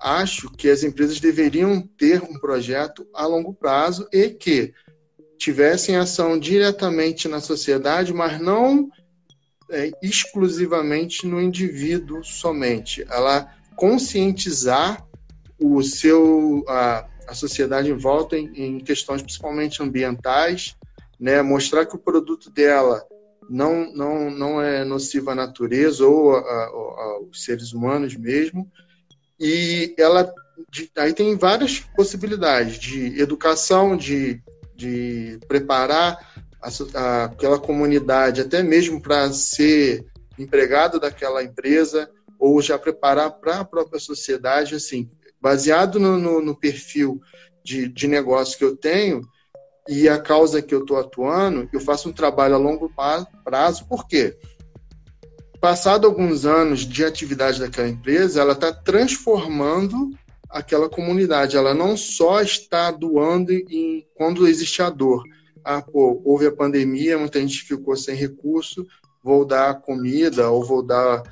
acho 0.00 0.48
que 0.50 0.70
as 0.70 0.84
empresas 0.84 1.18
deveriam 1.18 1.82
ter 1.98 2.22
um 2.22 2.38
projeto 2.38 3.04
a 3.12 3.26
longo 3.26 3.52
prazo 3.52 4.08
e 4.12 4.30
que 4.30 4.72
tivessem 5.36 5.96
ação 5.96 6.38
diretamente 6.38 7.26
na 7.26 7.40
sociedade, 7.40 8.14
mas 8.14 8.40
não 8.40 8.88
é, 9.68 9.90
exclusivamente 10.00 11.26
no 11.26 11.42
indivíduo 11.42 12.22
somente. 12.22 13.04
Ela 13.10 13.52
conscientizar 13.74 15.04
o 15.58 15.82
seu 15.82 16.64
a, 16.68 17.08
a 17.26 17.34
sociedade 17.34 17.90
em 17.90 17.96
volta 17.96 18.36
em, 18.36 18.50
em 18.54 18.80
questões 18.80 19.22
principalmente 19.22 19.82
ambientais, 19.82 20.76
né, 21.18 21.40
mostrar 21.42 21.86
que 21.86 21.96
o 21.96 21.98
produto 21.98 22.50
dela 22.50 23.04
não, 23.48 23.92
não, 23.92 24.30
não 24.30 24.62
é 24.62 24.84
nocivo 24.84 25.30
à 25.30 25.34
natureza 25.34 26.06
ou 26.06 26.34
aos 26.34 27.44
seres 27.44 27.72
humanos 27.72 28.16
mesmo. 28.16 28.70
E 29.38 29.94
ela 29.98 30.32
de, 30.70 30.90
aí 30.96 31.12
tem 31.12 31.36
várias 31.36 31.80
possibilidades 31.80 32.78
de 32.78 33.20
educação, 33.20 33.96
de 33.96 34.42
de 34.82 35.38
preparar 35.46 36.18
a, 36.60 36.68
a, 36.98 37.24
aquela 37.24 37.58
comunidade, 37.58 38.40
até 38.40 38.62
mesmo 38.62 39.00
para 39.00 39.32
ser 39.32 40.04
empregado 40.38 40.98
daquela 40.98 41.42
empresa, 41.42 42.10
ou 42.38 42.60
já 42.60 42.78
preparar 42.78 43.30
para 43.30 43.60
a 43.60 43.64
própria 43.64 44.00
sociedade, 44.00 44.74
assim, 44.74 45.08
baseado 45.42 45.98
no, 45.98 46.16
no, 46.16 46.40
no 46.40 46.54
perfil 46.54 47.20
de, 47.64 47.88
de 47.88 48.06
negócio 48.06 48.56
que 48.56 48.64
eu 48.64 48.76
tenho 48.76 49.20
e 49.88 50.08
a 50.08 50.18
causa 50.18 50.62
que 50.62 50.72
eu 50.72 50.82
estou 50.82 50.96
atuando, 50.96 51.68
eu 51.72 51.80
faço 51.80 52.08
um 52.08 52.12
trabalho 52.12 52.54
a 52.54 52.58
longo 52.58 52.90
prazo, 53.44 53.84
por 53.88 54.06
quê? 54.06 54.38
Passado 55.60 56.06
alguns 56.06 56.46
anos 56.46 56.80
de 56.80 57.04
atividade 57.04 57.58
daquela 57.58 57.88
empresa, 57.88 58.40
ela 58.40 58.52
está 58.52 58.72
transformando 58.72 60.10
aquela 60.48 60.88
comunidade. 60.88 61.56
Ela 61.56 61.74
não 61.74 61.96
só 61.96 62.40
está 62.40 62.90
doando 62.90 63.52
em, 63.52 64.06
quando 64.14 64.46
existe 64.46 64.82
a 64.82 64.90
dor, 64.90 65.24
ah, 65.64 65.80
pô, 65.80 66.20
houve 66.24 66.46
a 66.46 66.52
pandemia, 66.52 67.18
muita 67.18 67.40
gente 67.40 67.62
ficou 67.62 67.96
sem 67.96 68.14
recurso, 68.14 68.86
vou 69.22 69.44
dar 69.44 69.80
comida 69.80 70.50
ou 70.50 70.64
vou 70.64 70.82
dar 70.82 71.22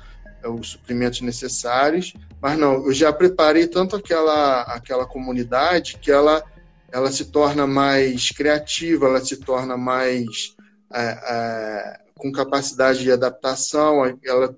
os 0.49 0.69
suprimentos 0.69 1.21
necessários, 1.21 2.13
mas 2.41 2.57
não, 2.57 2.85
eu 2.85 2.93
já 2.93 3.13
preparei 3.13 3.67
tanto 3.67 3.95
aquela, 3.95 4.63
aquela 4.63 5.05
comunidade 5.05 5.97
que 5.99 6.11
ela, 6.11 6.43
ela 6.91 7.11
se 7.11 7.25
torna 7.25 7.67
mais 7.67 8.31
criativa, 8.31 9.05
ela 9.05 9.23
se 9.23 9.37
torna 9.37 9.77
mais 9.77 10.55
é, 10.93 11.01
é, 11.01 11.99
com 12.15 12.31
capacidade 12.31 13.03
de 13.03 13.11
adaptação, 13.11 14.17
ela 14.25 14.55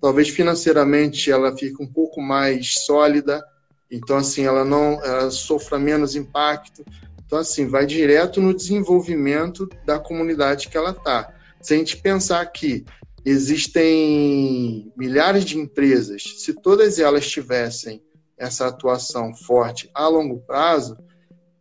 talvez 0.00 0.28
financeiramente 0.28 1.30
ela 1.30 1.56
fique 1.56 1.80
um 1.80 1.86
pouco 1.86 2.20
mais 2.20 2.74
sólida, 2.84 3.42
então 3.90 4.16
assim 4.16 4.44
ela 4.44 4.64
não 4.64 5.02
ela 5.04 5.30
sofra 5.30 5.78
menos 5.78 6.16
impacto, 6.16 6.84
então 7.24 7.38
assim 7.38 7.66
vai 7.68 7.86
direto 7.86 8.40
no 8.40 8.54
desenvolvimento 8.54 9.68
da 9.86 9.98
comunidade 9.98 10.68
que 10.68 10.76
ela 10.76 10.90
está. 10.90 11.32
Se 11.60 11.74
a 11.74 11.76
gente 11.76 11.96
pensar 11.96 12.44
que 12.46 12.84
existem 13.24 14.92
milhares 14.96 15.44
de 15.44 15.58
empresas, 15.58 16.22
se 16.38 16.52
todas 16.54 16.98
elas 16.98 17.28
tivessem 17.28 18.02
essa 18.36 18.66
atuação 18.66 19.32
forte 19.34 19.88
a 19.94 20.08
longo 20.08 20.40
prazo, 20.40 20.96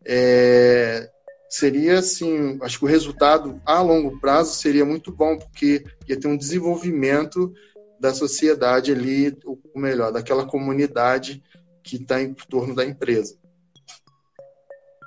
é, 0.05 1.09
seria 1.49 1.99
assim, 1.99 2.57
acho 2.61 2.79
que 2.79 2.85
o 2.85 2.87
resultado 2.87 3.61
a 3.65 3.81
longo 3.81 4.19
prazo 4.19 4.55
seria 4.55 4.85
muito 4.85 5.11
bom, 5.11 5.37
porque 5.37 5.83
ia 6.07 6.19
ter 6.19 6.27
um 6.27 6.37
desenvolvimento 6.37 7.53
da 7.99 8.13
sociedade 8.13 8.91
ali, 8.91 9.37
ou 9.45 9.59
melhor, 9.75 10.11
daquela 10.11 10.45
comunidade 10.45 11.43
que 11.83 11.97
está 11.97 12.21
em 12.21 12.33
torno 12.33 12.73
da 12.73 12.83
empresa. 12.83 13.35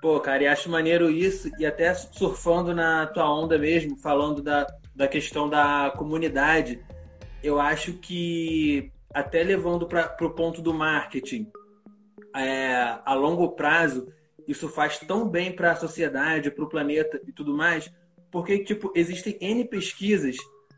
Pô, 0.05 0.21
cara, 0.21 0.43
e 0.43 0.47
acho 0.47 0.69
maneiro 0.69 1.11
isso, 1.11 1.51
e 1.59 1.65
até 1.65 1.95
surfando 1.95 2.75
na 2.75 3.07
tua 3.07 3.27
onda 3.27 3.57
mesmo, 3.59 3.97
falando 3.97 4.43
da, 4.43 4.67
da 4.95 5.09
questão 5.09 5.49
da 5.49 5.95
comunidade, 5.97 6.79
eu 7.43 7.59
acho 7.59 7.95
que 7.95 8.93
até 9.15 9.43
levando 9.43 9.87
para 9.87 10.15
o 10.21 10.29
ponto 10.29 10.61
do 10.61 10.75
marketing, 10.75 11.51
é, 12.37 12.99
a 13.03 13.15
longo 13.15 13.53
prazo, 13.53 14.07
isso 14.47 14.69
faz 14.69 14.99
tão 14.99 15.27
bem 15.27 15.51
para 15.51 15.73
a 15.73 15.77
sociedade, 15.77 16.51
para 16.51 16.65
o 16.65 16.69
planeta 16.69 17.19
e 17.27 17.33
tudo 17.33 17.57
mais, 17.57 17.91
porque 18.31 18.59
tipo 18.59 18.93
existem 18.95 19.39
n 19.41 19.65
pesquisas 19.65 20.37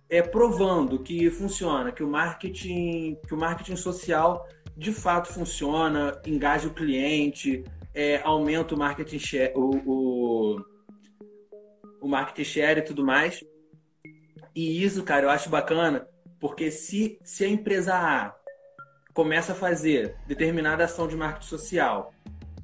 é, 0.08 0.22
provando 0.22 1.00
que 1.00 1.28
funciona, 1.30 1.90
que 1.90 2.04
o 2.04 2.08
marketing, 2.08 3.18
que 3.26 3.34
o 3.34 3.36
marketing 3.36 3.74
social 3.74 4.46
de 4.76 4.92
fato 4.92 5.32
funciona, 5.32 6.20
engaja 6.24 6.68
o 6.68 6.74
cliente, 6.74 7.64
é, 7.96 8.20
aumenta 8.22 8.74
o 8.74 8.78
marketing 8.78 9.18
share, 9.18 9.52
o, 9.56 9.70
o, 9.84 10.64
o 12.02 12.08
marketing 12.08 12.44
share 12.44 12.78
e 12.78 12.84
tudo 12.84 13.04
mais. 13.04 13.42
E 14.54 14.84
isso, 14.84 15.02
cara, 15.02 15.26
eu 15.26 15.30
acho 15.30 15.50
bacana, 15.50 16.06
porque 16.38 16.70
se, 16.70 17.18
se 17.24 17.44
a 17.44 17.48
empresa 17.48 17.94
A 17.94 18.36
começa 19.12 19.52
a 19.52 19.56
fazer 19.56 20.14
determinada 20.28 20.84
ação 20.84 21.08
de 21.08 21.16
marketing 21.16 21.46
social 21.46 22.12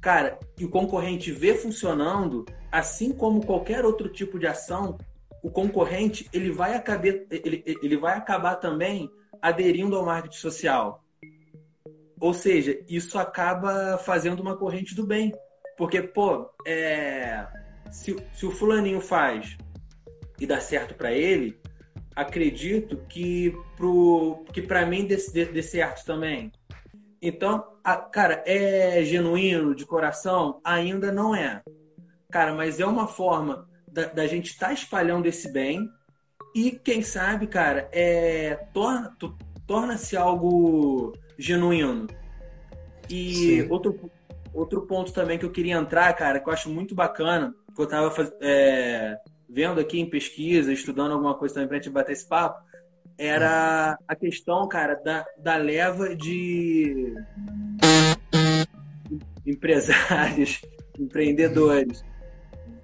Cara, 0.03 0.37
e 0.59 0.65
o 0.65 0.69
concorrente 0.69 1.31
vê 1.31 1.55
funcionando, 1.55 2.45
assim 2.69 3.13
como 3.13 3.45
qualquer 3.45 3.85
outro 3.85 4.09
tipo 4.09 4.37
de 4.37 4.45
ação, 4.45 4.97
o 5.41 5.49
concorrente 5.49 6.27
ele 6.33 6.51
vai 6.51 6.75
acabar, 6.75 7.07
ele, 7.07 7.63
ele 7.65 7.95
vai 7.95 8.17
acabar 8.17 8.57
também 8.57 9.09
aderindo 9.41 9.95
ao 9.95 10.05
marketing 10.05 10.37
social. 10.37 11.01
Ou 12.23 12.33
seja, 12.33 12.79
isso 12.87 13.19
acaba 13.19 13.97
fazendo 13.97 14.39
uma 14.39 14.55
corrente 14.55 14.95
do 14.95 15.05
bem. 15.05 15.33
Porque, 15.75 16.01
pô, 16.01 16.49
é, 16.65 17.45
se, 17.91 18.15
se 18.31 18.45
o 18.45 18.51
fulaninho 18.51 19.01
faz 19.01 19.57
e 20.39 20.47
dá 20.47 20.61
certo 20.61 20.95
para 20.95 21.11
ele, 21.11 21.59
acredito 22.15 22.95
que 23.09 23.53
pro, 23.75 24.45
que 24.53 24.61
para 24.61 24.85
mim 24.85 25.05
dê, 25.05 25.17
dê 25.47 25.61
certo 25.61 26.05
também. 26.05 26.49
Então, 27.21 27.61
a, 27.83 27.97
cara, 27.97 28.41
é 28.45 29.03
genuíno 29.03 29.75
de 29.75 29.85
coração? 29.85 30.61
Ainda 30.63 31.11
não 31.11 31.35
é. 31.35 31.61
Cara, 32.31 32.53
mas 32.53 32.79
é 32.79 32.85
uma 32.85 33.05
forma 33.05 33.67
da, 33.85 34.05
da 34.05 34.25
gente 34.27 34.51
estar 34.51 34.67
tá 34.67 34.73
espalhando 34.73 35.25
esse 35.25 35.51
bem 35.51 35.89
e, 36.55 36.71
quem 36.71 37.01
sabe, 37.01 37.47
cara, 37.47 37.89
é, 37.91 38.55
torna, 38.73 39.13
torna-se 39.67 40.15
algo 40.15 41.21
genuíno. 41.37 42.07
E 43.09 43.65
outro, 43.69 44.11
outro 44.53 44.81
ponto 44.83 45.11
também 45.11 45.37
que 45.37 45.45
eu 45.45 45.51
queria 45.51 45.75
entrar, 45.75 46.13
cara, 46.13 46.39
que 46.39 46.47
eu 46.47 46.53
acho 46.53 46.69
muito 46.69 46.95
bacana, 46.95 47.53
que 47.75 47.81
eu 47.81 47.85
estava 47.85 48.33
é, 48.41 49.17
vendo 49.49 49.79
aqui 49.79 49.99
em 49.99 50.09
pesquisa, 50.09 50.71
estudando 50.71 51.11
alguma 51.11 51.35
coisa 51.35 51.55
também 51.55 51.67
para 51.67 51.77
a 51.77 51.79
gente 51.79 51.91
bater 51.91 52.13
esse 52.13 52.27
papo, 52.27 52.63
era 53.17 53.97
a 54.07 54.15
questão, 54.15 54.67
cara, 54.67 54.95
da, 54.95 55.25
da 55.37 55.55
leva 55.57 56.15
de 56.15 57.13
empresários, 59.45 60.61
empreendedores, 60.97 62.03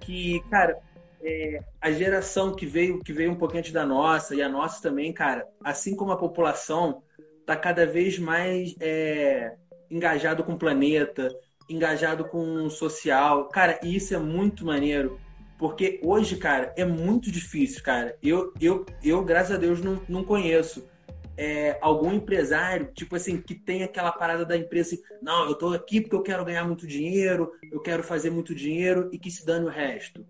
que, 0.00 0.40
cara, 0.50 0.78
é, 1.22 1.62
a 1.80 1.90
geração 1.90 2.54
que 2.54 2.66
veio, 2.66 3.00
que 3.00 3.12
veio 3.12 3.32
um 3.32 3.36
pouquinho 3.36 3.60
antes 3.60 3.72
da 3.72 3.84
nossa, 3.84 4.34
e 4.34 4.42
a 4.42 4.48
nossa 4.48 4.82
também, 4.82 5.12
cara, 5.12 5.46
assim 5.62 5.94
como 5.94 6.12
a 6.12 6.16
população, 6.16 7.02
tá 7.50 7.56
cada 7.56 7.84
vez 7.84 8.16
mais 8.16 8.76
é, 8.80 9.54
engajado 9.90 10.44
com 10.44 10.52
o 10.52 10.58
planeta, 10.58 11.34
engajado 11.68 12.24
com 12.24 12.64
o 12.64 12.70
social. 12.70 13.48
Cara, 13.48 13.80
e 13.82 13.96
isso 13.96 14.14
é 14.14 14.18
muito 14.18 14.64
maneiro. 14.64 15.18
Porque 15.58 16.00
hoje, 16.02 16.36
cara, 16.36 16.72
é 16.76 16.84
muito 16.84 17.30
difícil, 17.30 17.82
cara. 17.82 18.16
Eu, 18.22 18.52
eu, 18.60 18.86
eu 19.02 19.24
graças 19.24 19.56
a 19.56 19.58
Deus, 19.58 19.82
não, 19.82 20.00
não 20.08 20.22
conheço 20.24 20.88
é, 21.36 21.76
algum 21.80 22.12
empresário, 22.12 22.92
tipo 22.94 23.16
assim, 23.16 23.40
que 23.40 23.54
tem 23.54 23.82
aquela 23.82 24.12
parada 24.12 24.44
da 24.44 24.56
empresa 24.56 24.94
assim, 24.94 25.02
não, 25.20 25.48
eu 25.48 25.54
tô 25.54 25.74
aqui 25.74 26.00
porque 26.00 26.14
eu 26.14 26.22
quero 26.22 26.44
ganhar 26.44 26.64
muito 26.64 26.86
dinheiro, 26.86 27.50
eu 27.70 27.80
quero 27.80 28.02
fazer 28.02 28.30
muito 28.30 28.54
dinheiro 28.54 29.10
e 29.12 29.18
que 29.18 29.30
se 29.30 29.44
dane 29.44 29.66
o 29.66 29.70
resto. 29.70 30.24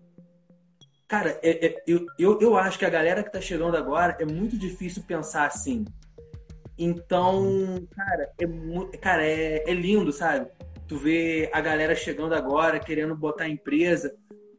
Cara, 1.07 1.39
é, 1.43 1.67
é, 1.67 1.83
eu, 1.85 2.05
eu, 2.17 2.39
eu 2.41 2.57
acho 2.57 2.79
que 2.79 2.85
a 2.85 2.89
galera 2.89 3.21
que 3.21 3.31
tá 3.31 3.41
chegando 3.41 3.77
agora 3.77 4.17
é 4.19 4.25
muito 4.25 4.57
difícil 4.57 5.03
pensar 5.03 5.45
assim. 5.45 5.85
Então, 6.83 7.87
cara, 7.95 8.31
é, 8.39 8.97
cara, 8.97 9.23
é, 9.23 9.69
é 9.69 9.73
lindo, 9.73 10.11
sabe? 10.11 10.49
Tu 10.87 10.97
vê 10.97 11.47
a 11.53 11.61
galera 11.61 11.95
chegando 11.95 12.33
agora, 12.33 12.79
querendo 12.79 13.15
botar 13.15 13.47
empresa 13.47 14.11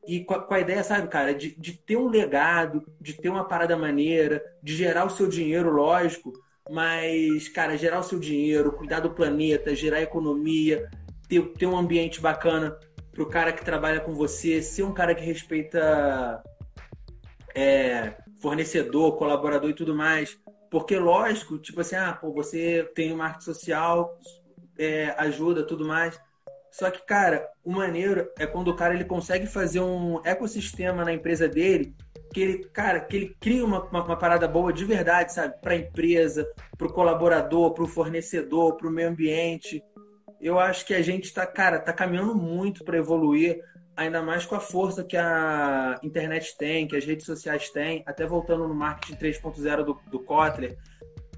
e 0.06 0.24
com 0.24 0.34
a, 0.34 0.40
com 0.40 0.54
a, 0.54 0.60
ideia, 0.60 0.84
sabe, 0.84 1.08
cara, 1.08 1.34
de, 1.34 1.58
de 1.58 1.72
ter 1.72 1.96
um 1.96 2.08
legado, 2.08 2.84
de 3.00 3.14
ter 3.14 3.28
uma 3.28 3.42
parada 3.44 3.76
maneira, 3.76 4.40
de 4.62 4.76
gerar 4.76 5.04
o 5.04 5.10
seu 5.10 5.26
dinheiro, 5.26 5.72
lógico, 5.72 6.32
mas, 6.70 7.48
cara, 7.48 7.76
gerar 7.76 7.98
o 7.98 8.04
seu 8.04 8.20
dinheiro, 8.20 8.70
cuidar 8.70 9.00
do 9.00 9.10
planeta, 9.10 9.74
gerar 9.74 10.00
economia, 10.00 10.88
ter, 11.28 11.42
ter 11.54 11.66
um 11.66 11.76
ambiente 11.76 12.20
bacana 12.20 12.78
pro 13.10 13.28
cara 13.28 13.52
que 13.52 13.64
trabalha 13.64 13.98
com 13.98 14.14
você, 14.14 14.62
ser 14.62 14.84
um 14.84 14.94
cara 14.94 15.12
que 15.12 15.24
respeita 15.24 16.40
é, 17.52 18.14
fornecedor, 18.40 19.16
colaborador 19.16 19.70
e 19.70 19.74
tudo 19.74 19.92
mais. 19.92 20.38
Porque, 20.72 20.98
lógico, 20.98 21.56
tipo 21.58 21.82
assim, 21.82 21.94
ah, 21.94 22.12
pô, 22.12 22.32
você 22.32 22.90
tem 22.96 23.12
um 23.12 23.18
marketing 23.18 23.44
social, 23.44 24.18
é, 24.76 25.14
ajuda, 25.16 25.64
tudo 25.64 25.86
mais 25.86 26.20
só 26.72 26.90
que, 26.90 27.04
cara, 27.04 27.46
o 27.62 27.70
maneiro 27.70 28.30
é 28.38 28.46
quando 28.46 28.68
o 28.68 28.74
cara 28.74 28.94
ele 28.94 29.04
consegue 29.04 29.46
fazer 29.46 29.80
um 29.80 30.24
ecossistema 30.24 31.04
na 31.04 31.12
empresa 31.12 31.46
dele 31.46 31.94
que 32.32 32.40
ele, 32.40 32.64
cara, 32.72 32.98
que 32.98 33.14
ele 33.14 33.36
cria 33.38 33.62
uma, 33.62 33.82
uma, 33.82 34.02
uma 34.02 34.16
parada 34.16 34.48
boa 34.48 34.72
de 34.72 34.86
verdade, 34.86 35.34
sabe? 35.34 35.54
Para 35.60 35.74
a 35.74 35.76
empresa, 35.76 36.50
para 36.78 36.86
o 36.86 36.92
colaborador, 36.92 37.74
para 37.74 37.84
o 37.84 37.86
fornecedor, 37.86 38.78
para 38.78 38.88
o 38.88 38.90
meio 38.90 39.10
ambiente. 39.10 39.84
Eu 40.40 40.58
acho 40.58 40.86
que 40.86 40.94
a 40.94 41.02
gente 41.02 41.24
está, 41.24 41.46
cara, 41.46 41.78
tá 41.78 41.92
caminhando 41.92 42.34
muito 42.34 42.84
para 42.84 42.96
evoluir, 42.96 43.62
ainda 43.96 44.22
mais 44.22 44.46
com 44.46 44.54
a 44.54 44.60
força 44.60 45.04
que 45.04 45.16
a 45.16 45.98
internet 46.02 46.56
tem, 46.56 46.86
que 46.86 46.96
as 46.96 47.04
redes 47.04 47.26
sociais 47.26 47.70
têm, 47.70 48.02
até 48.06 48.26
voltando 48.26 48.66
no 48.66 48.74
marketing 48.74 49.16
3.0 49.16 49.84
do, 49.84 50.00
do 50.10 50.20
Kotler. 50.20 50.76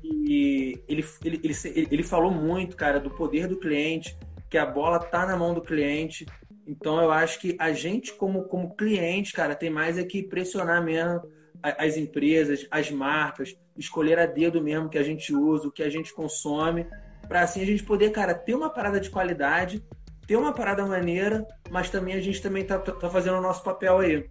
E 0.02 0.82
ele, 0.86 1.04
ele, 1.24 1.40
ele, 1.42 1.88
ele 1.90 2.02
falou 2.02 2.30
muito, 2.30 2.76
cara, 2.76 3.00
do 3.00 3.10
poder 3.10 3.48
do 3.48 3.58
cliente 3.58 4.16
que 4.50 4.58
a 4.58 4.66
bola 4.66 5.00
tá 5.00 5.26
na 5.26 5.36
mão 5.36 5.52
do 5.52 5.62
cliente. 5.62 6.26
Então 6.66 7.02
eu 7.02 7.10
acho 7.10 7.40
que 7.40 7.56
a 7.58 7.72
gente, 7.72 8.12
como, 8.14 8.44
como 8.44 8.76
cliente, 8.76 9.32
cara, 9.32 9.54
tem 9.54 9.70
mais 9.70 9.98
é 9.98 10.04
que 10.04 10.22
pressionar 10.22 10.82
mesmo 10.82 11.22
as 11.60 11.96
empresas, 11.96 12.66
as 12.70 12.90
marcas, 12.90 13.56
escolher 13.76 14.18
a 14.18 14.26
dedo 14.26 14.62
mesmo 14.62 14.88
que 14.88 14.98
a 14.98 15.02
gente 15.02 15.34
usa, 15.34 15.66
o 15.66 15.72
que 15.72 15.82
a 15.82 15.88
gente 15.88 16.12
consome, 16.12 16.86
para 17.26 17.40
assim 17.40 17.62
a 17.62 17.66
gente 17.66 17.82
poder, 17.82 18.10
cara, 18.10 18.34
ter 18.34 18.54
uma 18.54 18.68
parada 18.68 19.00
de 19.00 19.10
qualidade, 19.10 19.82
ter 20.26 20.36
uma 20.36 20.52
parada 20.52 20.84
maneira, 20.86 21.46
mas 21.70 21.90
também 21.90 22.14
a 22.14 22.20
gente 22.20 22.40
também 22.40 22.64
tá, 22.64 22.78
tá 22.78 23.08
fazendo 23.10 23.38
o 23.38 23.42
nosso 23.42 23.62
papel 23.62 23.98
aí. 23.98 24.28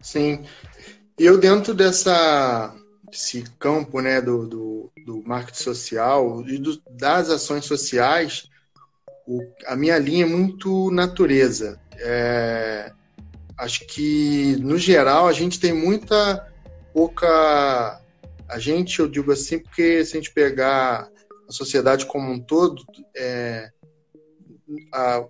Sim. 0.00 0.44
Eu 1.18 1.38
dentro 1.38 1.74
dessa 1.74 2.74
esse 3.12 3.42
campo 3.58 4.00
né, 4.00 4.20
do, 4.20 4.46
do, 4.46 4.92
do 5.04 5.22
marketing 5.26 5.62
social 5.62 6.44
e 6.46 6.58
do, 6.58 6.80
das 6.90 7.28
ações 7.28 7.64
sociais, 7.64 8.48
o, 9.26 9.42
a 9.66 9.76
minha 9.76 9.98
linha 9.98 10.24
é 10.24 10.28
muito 10.28 10.90
natureza. 10.90 11.80
É, 11.96 12.92
acho 13.58 13.86
que, 13.86 14.56
no 14.60 14.78
geral, 14.78 15.26
a 15.26 15.32
gente 15.32 15.60
tem 15.60 15.72
muita 15.72 16.46
pouca. 16.92 18.00
A 18.48 18.58
gente, 18.58 18.98
eu 18.98 19.08
digo 19.08 19.30
assim, 19.32 19.58
porque 19.58 20.04
se 20.04 20.16
a 20.16 20.20
gente 20.20 20.32
pegar 20.32 21.08
a 21.48 21.52
sociedade 21.52 22.06
como 22.06 22.32
um 22.32 22.40
todo, 22.40 22.82
é, 23.16 23.70
a, 24.92 25.24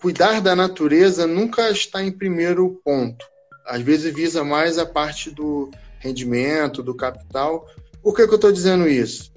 cuidar 0.00 0.40
da 0.40 0.56
natureza 0.56 1.26
nunca 1.26 1.70
está 1.70 2.02
em 2.02 2.10
primeiro 2.10 2.80
ponto. 2.84 3.24
Às 3.66 3.82
vezes 3.82 4.12
visa 4.12 4.42
mais 4.42 4.78
a 4.78 4.86
parte 4.86 5.30
do 5.30 5.70
rendimento, 5.98 6.82
do 6.82 6.94
capital. 6.94 7.66
Por 8.02 8.16
que, 8.16 8.26
que 8.26 8.32
eu 8.32 8.36
estou 8.36 8.52
dizendo 8.52 8.88
isso? 8.88 9.32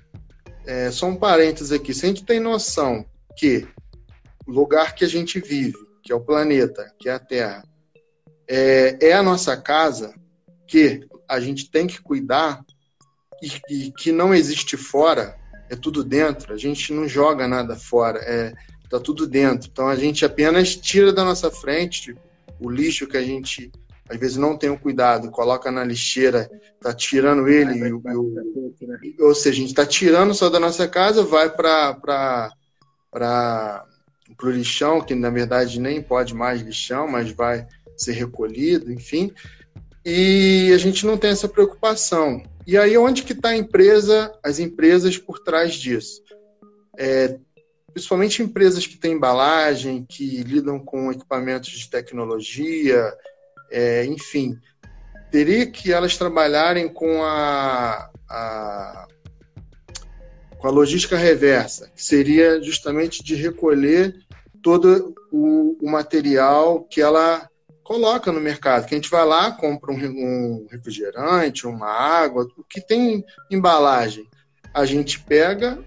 É, 0.65 0.89
só 0.89 1.07
um 1.07 1.15
parênteses 1.15 1.71
aqui. 1.71 1.93
Se 1.93 2.05
a 2.05 2.09
gente 2.09 2.23
tem 2.23 2.39
noção 2.39 3.05
que 3.37 3.67
o 4.47 4.51
lugar 4.51 4.95
que 4.95 5.03
a 5.03 5.07
gente 5.07 5.39
vive, 5.39 5.77
que 6.01 6.11
é 6.11 6.15
o 6.15 6.21
planeta, 6.21 6.91
que 6.97 7.09
é 7.09 7.13
a 7.13 7.19
Terra, 7.19 7.63
é, 8.47 8.97
é 9.01 9.13
a 9.13 9.23
nossa 9.23 9.55
casa, 9.57 10.13
que 10.67 11.05
a 11.27 11.39
gente 11.39 11.69
tem 11.69 11.87
que 11.87 12.01
cuidar 12.01 12.63
e, 13.41 13.51
e, 13.69 13.91
que 13.91 14.11
não 14.11 14.33
existe 14.33 14.77
fora, 14.77 15.37
é 15.69 15.75
tudo 15.75 16.03
dentro. 16.03 16.53
A 16.53 16.57
gente 16.57 16.93
não 16.93 17.07
joga 17.07 17.47
nada 17.47 17.75
fora, 17.75 18.19
é 18.19 18.53
tá 18.93 18.99
tudo 18.99 19.25
dentro. 19.25 19.69
Então 19.71 19.87
a 19.87 19.95
gente 19.95 20.23
apenas 20.23 20.75
tira 20.75 21.11
da 21.11 21.23
nossa 21.23 21.49
frente 21.49 22.01
tipo, 22.01 22.19
o 22.59 22.69
lixo 22.69 23.07
que 23.07 23.17
a 23.17 23.23
gente 23.23 23.71
às 24.07 24.19
vezes 24.19 24.37
não 24.37 24.55
tem 24.55 24.69
o 24.69 24.77
cuidado, 24.77 25.31
coloca 25.31 25.71
na 25.71 25.83
lixeira, 25.83 26.49
tá 26.79 26.93
tirando 26.93 27.47
ele, 27.47 27.79
e, 27.79 27.93
o, 27.93 28.01
né? 28.03 28.97
ou 29.19 29.33
seja, 29.33 29.57
a 29.57 29.59
gente 29.61 29.69
está 29.69 29.85
tirando 29.85 30.35
só 30.35 30.49
da 30.49 30.59
nossa 30.59 30.87
casa, 30.87 31.23
vai 31.23 31.49
para 31.49 32.51
para 33.09 33.85
o 34.43 34.49
lixão, 34.49 35.01
que 35.01 35.15
na 35.15 35.29
verdade 35.29 35.79
nem 35.79 36.01
pode 36.01 36.35
mais 36.35 36.61
lixão, 36.61 37.07
mas 37.07 37.31
vai 37.31 37.65
ser 37.97 38.11
recolhido, 38.11 38.91
enfim. 38.91 39.31
E 40.05 40.71
a 40.73 40.77
gente 40.77 41.05
não 41.05 41.17
tem 41.17 41.31
essa 41.31 41.47
preocupação. 41.47 42.43
E 42.67 42.77
aí 42.77 42.97
onde 42.97 43.23
que 43.23 43.33
está 43.33 43.49
a 43.49 43.57
empresa, 43.57 44.31
as 44.43 44.59
empresas 44.59 45.17
por 45.17 45.39
trás 45.39 45.73
disso? 45.73 46.21
É, 46.97 47.39
principalmente 47.93 48.41
empresas 48.41 48.87
que 48.87 48.97
têm 48.97 49.13
embalagem, 49.13 50.05
que 50.07 50.41
lidam 50.43 50.79
com 50.79 51.11
equipamentos 51.11 51.69
de 51.69 51.89
tecnologia, 51.89 53.13
é, 53.71 54.05
enfim, 54.05 54.59
teria 55.31 55.65
que 55.65 55.91
elas 55.91 56.17
trabalharem 56.17 56.89
com 56.89 57.23
a, 57.23 58.09
a, 58.29 59.07
com 60.57 60.67
a 60.67 60.71
logística 60.71 61.17
reversa, 61.17 61.89
que 61.95 62.03
seria 62.03 62.61
justamente 62.61 63.23
de 63.23 63.35
recolher 63.35 64.15
todo 64.61 65.13
o, 65.31 65.77
o 65.81 65.89
material 65.89 66.83
que 66.83 67.01
ela 67.01 67.49
coloca 67.83 68.31
no 68.31 68.39
mercado. 68.39 68.85
Que 68.85 68.95
a 68.95 68.97
gente 68.97 69.09
vai 69.09 69.25
lá, 69.25 69.51
compra 69.51 69.91
um, 69.91 69.97
um 69.97 70.67
refrigerante, 70.71 71.67
uma 71.67 71.89
água, 71.89 72.47
o 72.57 72.63
que 72.63 72.81
tem 72.81 73.23
embalagem. 73.51 74.27
A 74.73 74.85
gente 74.85 75.19
pega, 75.19 75.83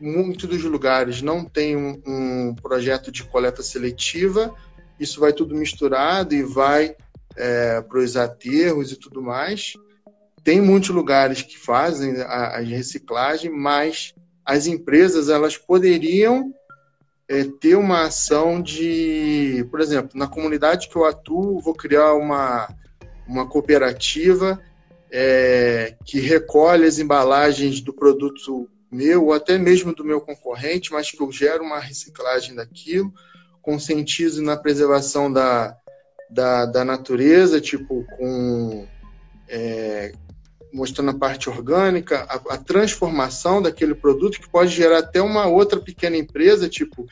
muitos 0.00 0.48
dos 0.48 0.62
lugares 0.64 1.22
não 1.22 1.44
tem 1.44 1.76
um, 1.76 2.02
um, 2.06 2.54
projeto 2.54 3.10
de 3.10 3.24
coleta 3.24 3.62
seletiva, 3.62 4.54
isso 4.98 5.20
vai 5.20 5.32
tudo 5.32 5.54
misturado 5.54 6.34
e 6.34 6.42
vai 6.42 6.96
é, 7.36 7.80
para 7.80 7.98
os 7.98 8.16
aterros 8.16 8.92
e 8.92 8.96
tudo 8.96 9.22
mais. 9.22 9.74
Tem 10.42 10.60
muitos 10.60 10.90
lugares 10.90 11.42
que 11.42 11.58
fazem 11.58 12.20
a, 12.20 12.56
a 12.56 12.60
reciclagem, 12.60 13.50
mas 13.50 14.14
as 14.44 14.66
empresas 14.66 15.28
elas 15.28 15.56
poderiam 15.56 16.52
é, 17.28 17.44
ter 17.44 17.76
uma 17.76 18.02
ação 18.02 18.60
de, 18.60 19.66
por 19.70 19.80
exemplo, 19.80 20.10
na 20.14 20.26
comunidade 20.26 20.88
que 20.88 20.96
eu 20.96 21.04
atuo, 21.04 21.60
vou 21.60 21.74
criar 21.74 22.12
uma, 22.14 22.68
uma 23.26 23.48
cooperativa 23.48 24.60
é, 25.10 25.96
que 26.04 26.20
recolhe 26.20 26.84
as 26.84 26.98
embalagens 26.98 27.80
do 27.80 27.92
produto 27.92 28.68
meu, 28.94 29.26
ou 29.26 29.32
até 29.32 29.58
mesmo 29.58 29.94
do 29.94 30.04
meu 30.04 30.20
concorrente, 30.20 30.92
mas 30.92 31.10
que 31.10 31.20
eu 31.20 31.30
gero 31.32 31.64
uma 31.64 31.78
reciclagem 31.78 32.54
daquilo, 32.54 33.12
conscientizo 33.60 34.42
na 34.42 34.56
preservação 34.56 35.32
da, 35.32 35.76
da, 36.30 36.66
da 36.66 36.84
natureza, 36.84 37.60
tipo, 37.60 38.04
com 38.16 38.86
é, 39.48 40.12
mostrando 40.72 41.10
a 41.10 41.18
parte 41.18 41.48
orgânica, 41.48 42.26
a, 42.28 42.54
a, 42.54 42.58
transformação 42.58 43.62
daquele 43.62 43.94
produto 43.94 44.40
que 44.40 44.48
pode 44.48 44.70
gerar 44.70 44.98
até 44.98 45.20
uma 45.20 45.46
outra 45.46 45.78
pequena 45.78 46.16
empresa, 46.16 46.68
tipo 46.68 47.06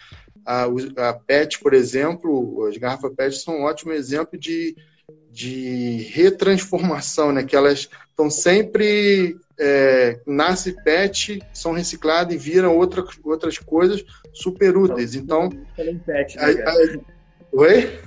a, 0.44 0.64
a 1.08 1.12
PET, 1.14 1.60
por 1.60 1.72
exemplo, 1.72 2.66
as 2.66 2.76
garrafas 2.76 3.12
PET 3.14 3.38
são 3.38 3.60
um 3.60 3.62
ótimo 3.62 3.92
exemplo 3.92 4.38
de, 4.38 4.76
de 5.30 6.08
retransformação, 6.12 7.32
né? 7.32 7.44
Que 7.44 7.56
elas 7.56 7.88
estão 8.10 8.28
sempre 8.28 9.36
é, 9.58 10.20
nasce 10.26 10.72
PET, 10.82 11.42
são 11.52 11.72
recicladas 11.72 12.34
e 12.34 12.38
viram 12.38 12.76
outra, 12.76 13.04
outras 13.24 13.58
coisas 13.58 14.04
super 14.32 14.76
úteis. 14.76 15.14
Então, 15.14 15.48
PET, 16.04 16.36
né, 16.36 16.42
a, 16.42 16.70
a... 16.70 16.74
oi? 17.52 18.00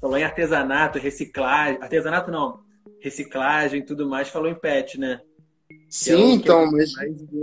Falou 0.00 0.16
em 0.16 0.24
artesanato, 0.24 0.98
reciclagem. 0.98 1.80
Artesanato 1.80 2.30
não, 2.30 2.60
reciclagem 3.00 3.80
e 3.80 3.84
tudo 3.84 4.08
mais, 4.08 4.28
falou 4.28 4.50
em 4.50 4.54
PET, 4.54 4.98
né? 4.98 5.20
Sim, 5.88 6.32
é 6.32 6.34
então, 6.34 6.70
mas. 6.70 6.92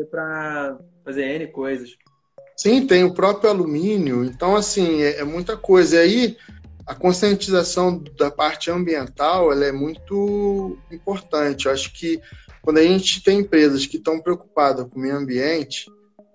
para 0.09 0.77
fazer 1.03 1.23
N 1.23 1.47
coisas. 1.47 1.89
Sim, 2.55 2.85
tem 2.85 3.03
o 3.03 3.13
próprio 3.13 3.49
alumínio. 3.49 4.23
Então, 4.23 4.55
assim, 4.55 5.01
é, 5.01 5.19
é, 5.19 5.23
muita 5.23 5.57
coisa. 5.57 5.97
E 5.97 5.99
aí, 5.99 6.37
a 6.85 6.93
conscientização 6.93 8.03
da 8.17 8.29
parte 8.29 8.69
ambiental 8.69 9.51
ela 9.51 9.65
é 9.65 9.71
muito 9.71 10.77
importante. 10.91 11.65
Eu 11.65 11.71
acho 11.71 11.93
que 11.93 12.21
quando 12.63 12.77
a 12.77 12.83
gente 12.83 13.21
tem 13.21 13.39
empresas 13.39 13.85
que 13.85 13.97
estão 13.97 14.21
preocupadas 14.21 14.87
com 14.89 14.97
o 14.97 15.01
meio 15.01 15.17
ambiente, 15.17 15.91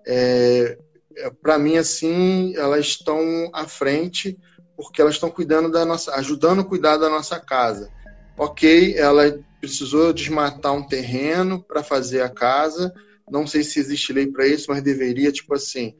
é, 0.07 0.77
é 1.17 1.29
para 1.41 1.57
mim, 1.57 1.75
assim, 1.75 2.55
elas 2.55 2.85
estão 2.85 3.49
à 3.51 3.67
frente 3.67 4.37
porque 4.77 5.01
elas 5.01 5.15
estão 5.15 5.31
cuidando 5.31 5.71
da 5.71 5.83
nossa, 5.83 6.13
ajudando 6.15 6.61
a 6.61 6.63
cuidar 6.63 6.97
da 6.97 7.09
nossa 7.09 7.39
casa. 7.39 7.89
Ok, 8.37 8.95
ela 8.95 9.37
precisou 9.59 10.13
desmatar 10.13 10.73
um 10.73 10.87
terreno 10.87 11.61
para 11.61 11.83
fazer 11.83 12.21
a 12.21 12.29
casa. 12.29 12.93
Não 13.29 13.45
sei 13.45 13.63
se 13.63 13.79
existe 13.79 14.13
lei 14.13 14.27
para 14.27 14.47
isso, 14.47 14.67
mas 14.69 14.83
deveria, 14.83 15.31
tipo 15.31 15.55
assim, 15.55 15.95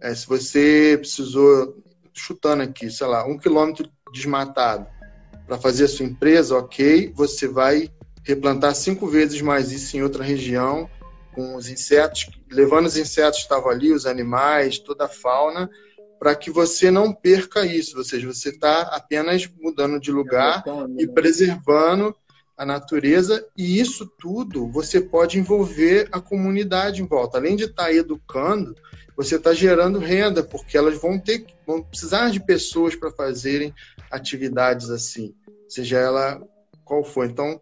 é, 0.00 0.14
se 0.14 0.26
você 0.26 0.96
precisou, 0.98 1.76
chutando 2.14 2.62
aqui, 2.62 2.88
sei 2.88 3.06
lá, 3.06 3.26
um 3.26 3.36
quilômetro 3.36 3.90
desmatado 4.14 4.86
para 5.46 5.58
fazer 5.58 5.84
a 5.84 5.88
sua 5.88 6.06
empresa, 6.06 6.56
ok, 6.56 7.12
você 7.14 7.48
vai 7.48 7.90
replantar 8.24 8.74
cinco 8.74 9.06
vezes 9.06 9.40
mais 9.40 9.72
isso 9.72 9.96
em 9.96 10.02
outra 10.02 10.22
região, 10.22 10.88
com 11.34 11.56
os 11.56 11.68
insetos, 11.68 12.28
levando 12.50 12.86
os 12.86 12.96
insetos 12.96 13.38
que 13.38 13.44
estavam 13.44 13.70
ali, 13.70 13.92
os 13.92 14.06
animais, 14.06 14.78
toda 14.78 15.06
a 15.06 15.08
fauna, 15.08 15.68
para 16.18 16.34
que 16.36 16.50
você 16.50 16.90
não 16.90 17.12
perca 17.12 17.66
isso, 17.66 17.98
ou 17.98 18.04
seja, 18.04 18.32
você 18.32 18.50
está 18.50 18.82
apenas 18.94 19.48
mudando 19.60 19.98
de 19.98 20.12
lugar 20.12 20.62
e 20.98 21.06
né? 21.06 21.12
preservando 21.12 22.14
a 22.56 22.64
natureza, 22.64 23.44
e 23.56 23.80
isso 23.80 24.06
tudo 24.20 24.70
você 24.70 25.00
pode 25.00 25.38
envolver 25.38 26.08
a 26.12 26.20
comunidade 26.20 27.02
em 27.02 27.06
volta. 27.06 27.38
Além 27.38 27.56
de 27.56 27.64
estar 27.64 27.84
tá 27.84 27.92
educando, 27.92 28.74
você 29.16 29.36
está 29.36 29.52
gerando 29.52 29.98
renda, 29.98 30.44
porque 30.44 30.76
elas 30.76 31.00
vão 31.00 31.18
ter 31.18 31.44
vão 31.66 31.82
precisar 31.82 32.30
de 32.30 32.38
pessoas 32.44 32.94
para 32.94 33.10
fazerem 33.10 33.74
atividades 34.10 34.90
assim, 34.90 35.34
seja 35.68 35.98
ela 35.98 36.40
qual 36.84 37.02
for. 37.02 37.26
Então, 37.26 37.60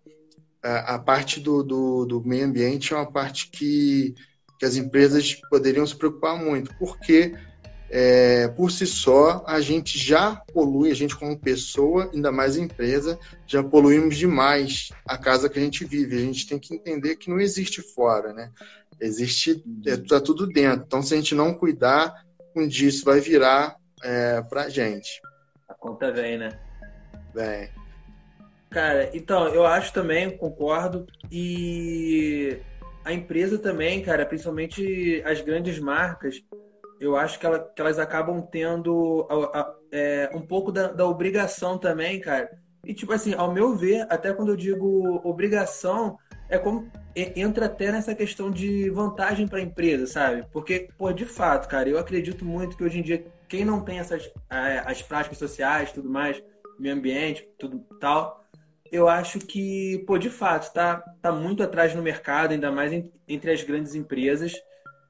a, 0.62 0.94
a 0.94 0.98
parte 0.98 1.40
do, 1.40 1.62
do, 1.62 2.04
do, 2.06 2.22
meio 2.24 2.46
ambiente 2.46 2.92
é 2.92 2.96
uma 2.96 3.10
parte 3.10 3.50
que, 3.50 4.14
que 4.58 4.64
as 4.64 4.76
empresas 4.76 5.34
poderiam 5.48 5.86
se 5.86 5.96
preocupar 5.96 6.36
muito, 6.36 6.74
porque 6.78 7.34
é, 7.92 8.46
por 8.48 8.70
si 8.70 8.86
só, 8.86 9.42
a 9.46 9.60
gente 9.60 9.98
já 9.98 10.36
polui, 10.54 10.92
a 10.92 10.94
gente 10.94 11.16
como 11.16 11.36
pessoa, 11.36 12.08
ainda 12.14 12.30
mais 12.30 12.56
empresa, 12.56 13.18
já 13.46 13.64
poluímos 13.64 14.16
demais 14.16 14.90
a 15.04 15.18
casa 15.18 15.48
que 15.48 15.58
a 15.58 15.62
gente 15.62 15.84
vive. 15.84 16.16
A 16.16 16.20
gente 16.20 16.46
tem 16.46 16.58
que 16.58 16.72
entender 16.72 17.16
que 17.16 17.28
não 17.28 17.40
existe 17.40 17.82
fora, 17.82 18.32
né? 18.32 18.52
Existe, 19.00 19.64
é, 19.86 19.96
tá 19.96 20.20
tudo 20.20 20.46
dentro. 20.46 20.84
Então, 20.86 21.02
se 21.02 21.14
a 21.14 21.16
gente 21.16 21.34
não 21.34 21.52
cuidar, 21.52 22.14
um 22.54 22.66
dia 22.66 22.88
isso 22.88 23.04
vai 23.04 23.18
virar 23.18 23.76
é, 24.04 24.40
pra 24.42 24.68
gente. 24.68 25.20
A 25.68 25.74
conta 25.74 26.12
vem, 26.12 26.38
né? 26.38 26.60
Vem. 27.34 27.79
Cara, 28.70 29.10
então, 29.12 29.48
eu 29.48 29.66
acho 29.66 29.92
também, 29.92 30.30
concordo. 30.36 31.04
E 31.30 32.58
a 33.04 33.12
empresa 33.12 33.58
também, 33.58 34.00
cara, 34.00 34.24
principalmente 34.24 35.20
as 35.26 35.40
grandes 35.40 35.80
marcas, 35.80 36.40
eu 37.00 37.16
acho 37.16 37.38
que, 37.38 37.46
ela, 37.46 37.58
que 37.58 37.80
elas 37.80 37.98
acabam 37.98 38.40
tendo 38.42 39.26
a, 39.28 39.60
a, 39.60 39.74
é, 39.90 40.30
um 40.32 40.40
pouco 40.40 40.70
da, 40.70 40.92
da, 40.92 41.04
obrigação 41.06 41.78
também, 41.78 42.20
cara. 42.20 42.50
E, 42.84 42.94
tipo 42.94 43.12
assim, 43.12 43.34
ao 43.34 43.52
meu 43.52 43.76
ver, 43.76 44.06
até 44.08 44.32
quando 44.32 44.50
eu 44.50 44.56
digo 44.56 45.20
obrigação, 45.24 46.16
é 46.48 46.56
como 46.56 46.88
entra 47.16 47.66
até 47.66 47.90
nessa 47.90 48.14
questão 48.14 48.50
de 48.50 48.88
vantagem 48.90 49.48
para 49.48 49.58
a 49.58 49.62
empresa, 49.62 50.06
sabe? 50.06 50.46
Porque, 50.52 50.88
pô, 50.96 51.12
de 51.12 51.24
fato, 51.24 51.68
cara, 51.68 51.88
eu 51.88 51.98
acredito 51.98 52.44
muito 52.44 52.76
que 52.76 52.84
hoje 52.84 53.00
em 53.00 53.02
dia, 53.02 53.24
quem 53.48 53.64
não 53.64 53.80
tem 53.80 53.98
essas 53.98 54.30
as 54.48 55.02
práticas 55.02 55.38
sociais 55.38 55.92
tudo 55.92 56.08
mais, 56.08 56.42
meio 56.78 56.94
ambiente, 56.94 57.48
tudo 57.58 57.84
tal, 58.00 58.39
eu 58.90 59.08
acho 59.08 59.38
que, 59.38 60.02
pô, 60.06 60.18
de 60.18 60.30
fato, 60.30 60.72
tá, 60.72 60.96
tá 61.22 61.30
muito 61.32 61.62
atrás 61.62 61.94
no 61.94 62.02
mercado, 62.02 62.52
ainda 62.52 62.72
mais 62.72 62.92
entre 63.28 63.52
as 63.52 63.62
grandes 63.62 63.94
empresas. 63.94 64.52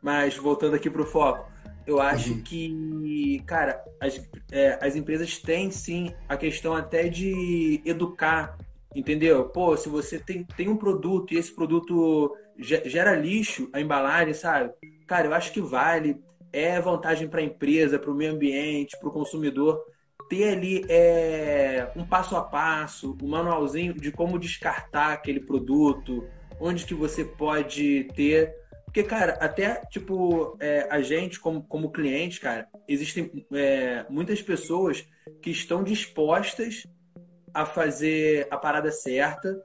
Mas 0.02 0.36
voltando 0.36 0.74
aqui 0.76 0.88
para 0.88 1.02
o 1.02 1.06
foco, 1.06 1.50
eu 1.86 2.00
acho 2.00 2.32
uhum. 2.32 2.42
que, 2.42 3.42
cara, 3.46 3.82
as, 4.00 4.20
é, 4.50 4.78
as 4.80 4.96
empresas 4.96 5.38
têm 5.38 5.70
sim 5.70 6.14
a 6.28 6.36
questão 6.36 6.74
até 6.74 7.08
de 7.08 7.80
educar, 7.84 8.56
entendeu? 8.94 9.44
Pô, 9.48 9.76
se 9.76 9.88
você 9.88 10.18
tem, 10.18 10.44
tem 10.44 10.68
um 10.68 10.76
produto 10.76 11.32
e 11.32 11.36
esse 11.36 11.54
produto 11.54 12.36
gera 12.58 13.16
lixo, 13.16 13.68
a 13.72 13.80
embalagem, 13.80 14.34
sabe? 14.34 14.72
Cara, 15.06 15.26
eu 15.26 15.34
acho 15.34 15.52
que 15.52 15.60
vale, 15.60 16.22
é 16.52 16.80
vantagem 16.80 17.28
para 17.28 17.40
a 17.40 17.44
empresa, 17.44 17.98
para 17.98 18.10
o 18.10 18.14
meio 18.14 18.32
ambiente, 18.32 18.98
para 18.98 19.08
o 19.08 19.12
consumidor 19.12 19.82
ter 20.30 20.52
ali 20.52 20.84
é, 20.88 21.90
um 21.96 22.06
passo 22.06 22.36
a 22.36 22.42
passo, 22.42 23.18
um 23.20 23.28
manualzinho 23.28 23.92
de 23.92 24.12
como 24.12 24.38
descartar 24.38 25.12
aquele 25.12 25.40
produto, 25.40 26.24
onde 26.60 26.86
que 26.86 26.94
você 26.94 27.24
pode 27.24 28.04
ter. 28.14 28.54
Porque, 28.84 29.02
cara, 29.02 29.32
até, 29.40 29.82
tipo, 29.90 30.56
é, 30.60 30.86
a 30.88 31.02
gente, 31.02 31.40
como, 31.40 31.62
como 31.64 31.90
cliente, 31.90 32.40
cara, 32.40 32.68
existem 32.86 33.44
é, 33.52 34.06
muitas 34.08 34.40
pessoas 34.40 35.04
que 35.42 35.50
estão 35.50 35.82
dispostas 35.82 36.86
a 37.52 37.66
fazer 37.66 38.46
a 38.52 38.56
parada 38.56 38.92
certa, 38.92 39.60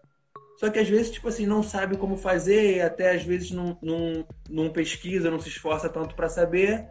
só 0.57 0.69
que 0.69 0.79
às 0.79 0.89
vezes, 0.89 1.11
tipo 1.11 1.27
assim, 1.27 1.45
não 1.45 1.61
sabe 1.61 1.95
como 1.95 2.17
fazer, 2.17 2.77
e 2.77 2.81
até 2.81 3.11
às 3.11 3.23
vezes 3.23 3.51
não, 3.51 3.77
não, 3.83 4.25
não 4.49 4.71
pesquisa, 4.71 5.29
não 5.29 5.39
se 5.39 5.49
esforça 5.49 5.89
tanto 5.89 6.15
para 6.15 6.29
saber, 6.29 6.87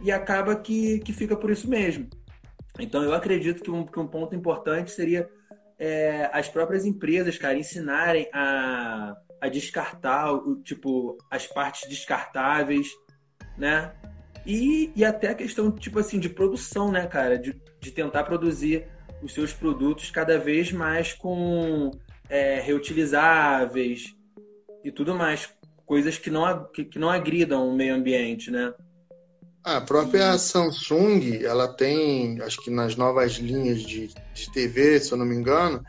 e 0.00 0.12
acaba 0.12 0.54
que, 0.54 1.00
que 1.00 1.12
fica 1.12 1.34
por 1.34 1.50
isso 1.50 1.68
mesmo. 1.68 2.08
Então, 2.78 3.02
eu 3.02 3.14
acredito 3.14 3.62
que 3.62 3.70
um, 3.70 3.84
que 3.84 3.98
um 3.98 4.06
ponto 4.06 4.34
importante 4.34 4.90
seria 4.90 5.28
é, 5.78 6.30
as 6.32 6.48
próprias 6.48 6.84
empresas, 6.84 7.38
cara, 7.38 7.58
ensinarem 7.58 8.28
a, 8.32 9.16
a 9.40 9.48
descartar, 9.48 10.32
o, 10.32 10.62
tipo, 10.62 11.16
as 11.30 11.46
partes 11.46 11.88
descartáveis, 11.88 12.88
né? 13.56 13.92
E, 14.44 14.92
e 14.94 15.04
até 15.04 15.30
a 15.30 15.34
questão, 15.34 15.70
tipo 15.72 15.98
assim, 15.98 16.18
de 16.18 16.28
produção, 16.28 16.92
né, 16.92 17.06
cara? 17.06 17.38
De, 17.38 17.60
de 17.80 17.90
tentar 17.90 18.24
produzir 18.24 18.86
os 19.22 19.32
seus 19.32 19.52
produtos 19.52 20.10
cada 20.10 20.38
vez 20.38 20.70
mais 20.70 21.12
com 21.12 21.90
é, 22.28 22.60
reutilizáveis 22.60 24.14
e 24.84 24.90
tudo 24.92 25.14
mais. 25.14 25.52
Coisas 25.84 26.18
que 26.18 26.30
não, 26.30 26.64
que, 26.72 26.84
que 26.84 26.98
não 26.98 27.10
agridam 27.10 27.68
o 27.68 27.74
meio 27.74 27.94
ambiente, 27.94 28.50
né? 28.50 28.72
A 29.66 29.80
própria 29.80 30.38
Samsung, 30.38 31.42
ela 31.42 31.66
tem, 31.66 32.40
acho 32.40 32.62
que 32.62 32.70
nas 32.70 32.94
novas 32.94 33.32
linhas 33.32 33.82
de, 33.82 34.14
de 34.32 34.52
TV, 34.52 35.00
se 35.00 35.10
eu 35.10 35.18
não 35.18 35.26
me 35.26 35.34
engano, 35.34 35.84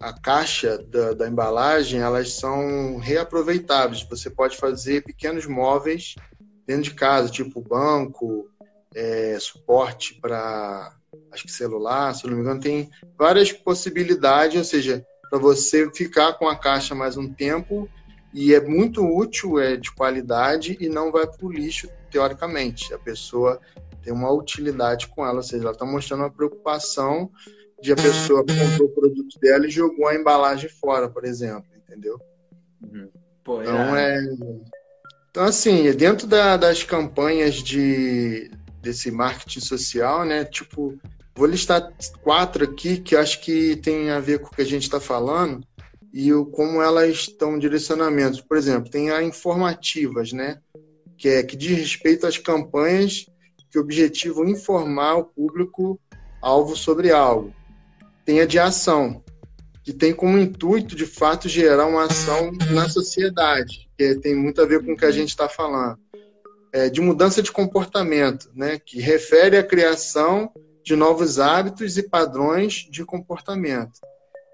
a 0.00 0.12
caixa 0.12 0.78
da, 0.78 1.12
da, 1.12 1.28
embalagem, 1.28 2.00
elas 2.00 2.32
são 2.32 2.96
reaproveitáveis. 2.96 4.02
Você 4.10 4.28
pode 4.28 4.56
fazer 4.56 5.04
pequenos 5.04 5.46
móveis 5.46 6.16
dentro 6.66 6.82
de 6.82 6.94
casa, 6.94 7.30
tipo 7.30 7.60
banco, 7.60 8.50
é, 8.92 9.38
suporte 9.38 10.18
para, 10.20 10.92
acho 11.30 11.44
que 11.44 11.52
celular, 11.52 12.12
se 12.16 12.24
eu 12.24 12.30
não 12.30 12.38
me 12.38 12.42
engano, 12.42 12.60
tem 12.60 12.90
várias 13.16 13.52
possibilidades, 13.52 14.58
ou 14.58 14.64
seja, 14.64 15.06
para 15.30 15.38
você 15.38 15.88
ficar 15.92 16.32
com 16.32 16.48
a 16.48 16.56
caixa 16.56 16.96
mais 16.96 17.16
um 17.16 17.32
tempo 17.32 17.88
e 18.34 18.52
é 18.52 18.60
muito 18.60 19.06
útil, 19.06 19.60
é 19.60 19.76
de 19.76 19.92
qualidade 19.92 20.76
e 20.80 20.88
não 20.88 21.12
vai 21.12 21.28
para 21.28 21.46
o 21.46 21.52
lixo 21.52 21.88
teoricamente. 22.14 22.94
A 22.94 22.98
pessoa 22.98 23.60
tem 24.00 24.12
uma 24.12 24.30
utilidade 24.32 25.08
com 25.08 25.26
ela, 25.26 25.38
ou 25.38 25.42
seja, 25.42 25.64
ela 25.64 25.72
está 25.72 25.84
mostrando 25.84 26.20
uma 26.20 26.30
preocupação 26.30 27.28
de 27.82 27.92
a 27.92 27.96
pessoa 27.96 28.44
comprou 28.46 28.88
o 28.88 28.94
produto 28.94 29.38
dela 29.40 29.66
e 29.66 29.70
jogou 29.70 30.06
a 30.06 30.14
embalagem 30.14 30.70
fora, 30.70 31.08
por 31.08 31.24
exemplo, 31.24 31.66
entendeu? 31.76 32.20
Uhum. 32.80 33.10
Pô, 33.42 33.62
então 33.62 33.96
é. 33.96 34.22
Então, 35.28 35.42
assim, 35.42 35.90
dentro 35.92 36.28
da, 36.28 36.56
das 36.56 36.84
campanhas 36.84 37.56
de, 37.56 38.48
desse 38.80 39.10
marketing 39.10 39.60
social, 39.60 40.24
né? 40.24 40.44
Tipo, 40.44 40.96
vou 41.34 41.46
listar 41.48 41.92
quatro 42.22 42.62
aqui 42.62 42.98
que 42.98 43.16
acho 43.16 43.40
que 43.40 43.74
tem 43.76 44.10
a 44.10 44.20
ver 44.20 44.38
com 44.38 44.46
o 44.46 44.50
que 44.50 44.62
a 44.62 44.66
gente 44.66 44.84
está 44.84 45.00
falando 45.00 45.66
e 46.12 46.32
o, 46.32 46.46
como 46.46 46.80
elas 46.80 47.10
estão 47.10 47.58
direcionamentos. 47.58 48.40
Por 48.40 48.56
exemplo, 48.56 48.88
tem 48.88 49.10
a 49.10 49.20
informativas, 49.20 50.32
né? 50.32 50.60
Que, 51.16 51.28
é, 51.28 51.42
que 51.42 51.56
diz 51.56 51.78
respeito 51.78 52.26
às 52.26 52.38
campanhas 52.38 53.26
que 53.70 53.78
objetivam 53.78 54.48
informar 54.48 55.16
o 55.16 55.24
público 55.24 56.00
alvo 56.40 56.76
sobre 56.76 57.10
algo. 57.10 57.52
Tem 58.24 58.40
a 58.40 58.46
de 58.46 58.58
ação, 58.58 59.22
que 59.82 59.92
tem 59.92 60.14
como 60.14 60.38
intuito, 60.38 60.94
de 60.94 61.06
fato, 61.06 61.48
gerar 61.48 61.86
uma 61.86 62.04
ação 62.04 62.52
na 62.70 62.88
sociedade, 62.88 63.90
que 63.98 64.14
tem 64.16 64.34
muito 64.34 64.62
a 64.62 64.64
ver 64.64 64.84
com 64.84 64.92
o 64.92 64.96
que 64.96 65.04
a 65.04 65.10
gente 65.10 65.30
está 65.30 65.48
falando. 65.48 65.98
É, 66.72 66.88
de 66.88 67.00
mudança 67.00 67.42
de 67.42 67.52
comportamento, 67.52 68.50
né, 68.54 68.78
que 68.78 69.00
refere 69.00 69.56
à 69.56 69.62
criação 69.62 70.50
de 70.84 70.94
novos 70.94 71.38
hábitos 71.38 71.98
e 71.98 72.02
padrões 72.02 72.86
de 72.90 73.04
comportamento. 73.04 74.00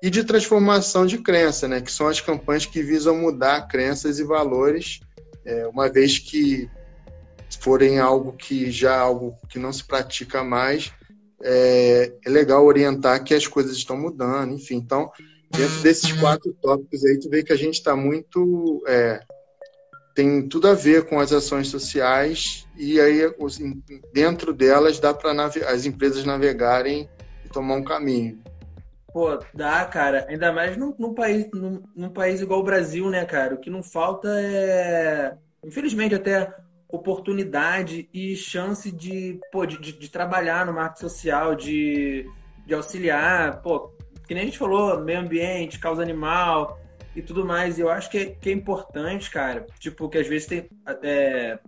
E 0.02 0.08
de 0.08 0.24
transformação 0.24 1.04
de 1.04 1.18
crença, 1.18 1.68
né, 1.68 1.80
que 1.80 1.92
são 1.92 2.08
as 2.08 2.20
campanhas 2.20 2.66
que 2.66 2.82
visam 2.82 3.16
mudar 3.16 3.68
crenças 3.68 4.18
e 4.18 4.24
valores 4.24 5.00
é, 5.44 5.66
uma 5.66 5.88
vez 5.88 6.18
que 6.18 6.68
forem 7.60 7.98
algo 7.98 8.32
que 8.32 8.70
já 8.70 8.98
algo 8.98 9.36
que 9.48 9.58
não 9.58 9.72
se 9.72 9.84
pratica 9.84 10.42
mais, 10.42 10.92
é, 11.42 12.12
é, 12.24 12.30
legal 12.30 12.64
orientar 12.64 13.22
que 13.24 13.34
as 13.34 13.46
coisas 13.46 13.76
estão 13.76 13.96
mudando, 13.96 14.54
enfim. 14.54 14.76
Então, 14.76 15.10
dentro 15.50 15.80
desses 15.82 16.12
quatro 16.12 16.52
tópicos 16.60 17.04
aí, 17.04 17.18
tu 17.18 17.28
vê 17.28 17.42
que 17.42 17.52
a 17.52 17.56
gente 17.56 17.74
está 17.74 17.96
muito. 17.96 18.82
É, 18.86 19.20
tem 20.14 20.46
tudo 20.48 20.68
a 20.68 20.74
ver 20.74 21.06
com 21.06 21.20
as 21.20 21.32
ações 21.32 21.68
sociais 21.68 22.66
e 22.76 23.00
aí 23.00 23.20
dentro 24.12 24.52
delas 24.52 24.98
dá 24.98 25.14
para 25.14 25.32
as 25.68 25.86
empresas 25.86 26.24
navegarem 26.24 27.08
e 27.44 27.48
tomar 27.48 27.76
um 27.76 27.84
caminho. 27.84 28.42
Pô, 29.12 29.38
dá, 29.52 29.84
cara. 29.86 30.26
Ainda 30.28 30.52
mais 30.52 30.76
num, 30.76 30.94
num 30.98 31.14
país, 31.14 31.48
num, 31.52 31.82
num, 31.94 32.10
país 32.10 32.40
igual 32.40 32.60
o 32.60 32.64
Brasil, 32.64 33.10
né, 33.10 33.24
cara? 33.24 33.54
O 33.54 33.58
que 33.58 33.70
não 33.70 33.82
falta 33.82 34.28
é, 34.40 35.36
infelizmente, 35.64 36.14
até 36.14 36.54
oportunidade 36.88 38.08
e 38.12 38.36
chance 38.36 38.90
de, 38.90 39.38
pô, 39.52 39.64
de, 39.66 39.78
de, 39.78 39.92
de 39.92 40.10
trabalhar 40.10 40.66
no 40.66 40.72
marketing 40.72 41.00
social, 41.00 41.54
de, 41.54 42.28
de 42.66 42.74
auxiliar, 42.74 43.62
pô, 43.62 43.92
que 44.26 44.34
nem 44.34 44.42
a 44.42 44.46
gente 44.46 44.58
falou, 44.58 45.00
meio 45.00 45.20
ambiente, 45.20 45.78
causa 45.78 46.02
animal 46.02 46.78
e 47.14 47.22
tudo 47.22 47.44
mais. 47.44 47.78
E 47.78 47.80
eu 47.80 47.90
acho 47.90 48.10
que 48.10 48.18
é, 48.18 48.26
que 48.26 48.50
é 48.50 48.52
importante, 48.52 49.30
cara. 49.30 49.66
Tipo, 49.78 50.08
que 50.08 50.18
às 50.18 50.26
vezes 50.26 50.46
tem. 50.46 50.68
É, 51.02 51.58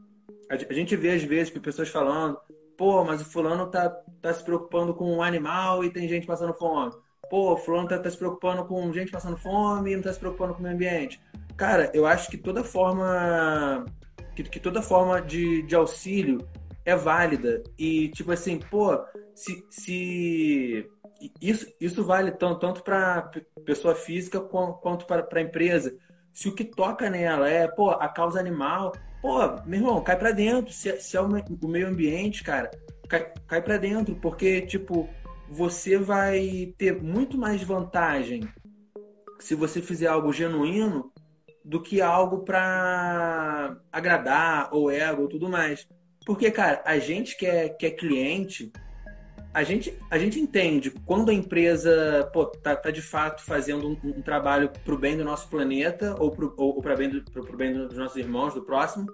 a 0.49 0.75
gente 0.75 0.95
vê, 0.97 1.11
às 1.13 1.23
vezes, 1.23 1.51
pessoas 1.51 1.89
falando, 1.89 2.39
pô, 2.77 3.03
mas 3.05 3.21
o 3.21 3.25
fulano 3.25 3.69
tá, 3.69 3.89
tá 4.21 4.33
se 4.35 4.45
preocupando 4.45 4.95
com 4.95 5.17
o 5.17 5.23
animal 5.23 5.83
e 5.83 5.91
tem 5.91 6.09
gente 6.09 6.27
passando 6.27 6.53
fome 6.55 6.93
pô, 7.33 7.57
fulano 7.57 7.89
tá, 7.89 7.99
tá, 7.99 8.11
se 8.11 8.19
preocupando 8.19 8.63
com 8.67 8.93
gente 8.93 9.11
passando 9.11 9.39
fome 9.39 9.97
não 9.97 10.03
tá 10.03 10.13
se 10.13 10.19
preocupando 10.19 10.53
com 10.53 10.61
o 10.61 10.63
meio 10.63 10.75
ambiente. 10.75 11.19
Cara, 11.57 11.91
eu 11.95 12.05
acho 12.05 12.31
que 12.31 12.37
toda 12.37 12.63
forma 12.63 13.87
que, 14.37 14.43
que 14.43 14.61
toda 14.61 14.83
forma 14.83 15.23
de, 15.23 15.63
de 15.63 15.75
auxílio 15.75 16.47
é 16.85 16.95
válida. 16.95 17.63
E, 17.79 18.11
tipo 18.11 18.33
assim, 18.33 18.59
pô, 18.59 19.03
se, 19.35 19.65
se 19.71 20.87
isso, 21.41 21.73
isso 21.81 22.05
vale 22.05 22.33
tanto, 22.33 22.59
tanto 22.59 22.83
para 22.83 23.31
pessoa 23.65 23.95
física 23.95 24.39
quanto 24.39 25.07
para 25.07 25.27
a 25.33 25.41
empresa. 25.41 25.97
Se 26.31 26.51
o 26.51 26.55
que 26.55 26.65
toca 26.65 27.09
nela 27.09 27.49
é, 27.49 27.67
pô, 27.67 27.93
a 27.93 28.09
causa 28.09 28.39
animal, 28.39 28.93
pô, 29.23 29.39
meu 29.65 29.81
irmão, 29.81 30.03
cai 30.03 30.19
para 30.19 30.33
dentro. 30.33 30.71
Se, 30.71 31.01
se 31.01 31.17
é 31.17 31.21
o, 31.23 31.29
o 31.63 31.69
meio 31.69 31.89
ambiente, 31.89 32.45
cara, 32.45 32.71
cai, 33.09 33.33
cai 33.47 33.63
para 33.63 33.79
dentro. 33.79 34.17
Porque, 34.17 34.61
tipo, 34.61 35.09
você 35.53 35.99
vai 35.99 36.73
ter 36.79 37.03
muito 37.03 37.37
mais 37.37 37.63
vantagem 37.63 38.49
se 39.39 39.55
você 39.55 39.83
fizer 39.83 40.07
algo 40.07 40.33
genuíno 40.33 41.13
do 41.63 41.79
que 41.79 42.01
algo 42.01 42.39
para 42.39 43.77
agradar 43.93 44.71
ou 44.73 44.91
ego 44.91 45.23
ou 45.23 45.29
tudo 45.29 45.51
mais. 45.51 45.87
Porque, 46.25 46.51
cara, 46.51 46.81
a 46.87 46.99
gente 46.99 47.37
que 47.37 47.45
é, 47.45 47.69
que 47.69 47.85
é 47.85 47.91
cliente, 47.91 48.73
a 49.53 49.63
gente, 49.63 49.95
a 50.11 50.17
gente 50.17 50.41
entende 50.41 50.91
quando 51.05 51.31
a 51.31 51.35
empresa 51.35 52.31
pô, 52.33 52.47
tá, 52.47 52.75
tá 52.75 52.91
de 52.91 53.03
fato 53.03 53.43
fazendo 53.43 53.89
um, 53.89 53.99
um 54.03 54.23
trabalho 54.23 54.71
para 54.83 54.95
o 54.95 54.99
bem 54.99 55.19
do 55.19 55.25
nosso 55.25 55.51
planeta 55.51 56.17
ou 56.19 56.31
para 56.31 56.47
ou, 56.47 56.77
ou 56.77 56.97
bem, 56.97 57.11
do, 57.11 57.23
pro, 57.31 57.45
pro 57.45 57.57
bem 57.59 57.75
dos 57.75 57.99
nossos 57.99 58.17
irmãos, 58.17 58.55
do 58.55 58.63
próximo, 58.63 59.07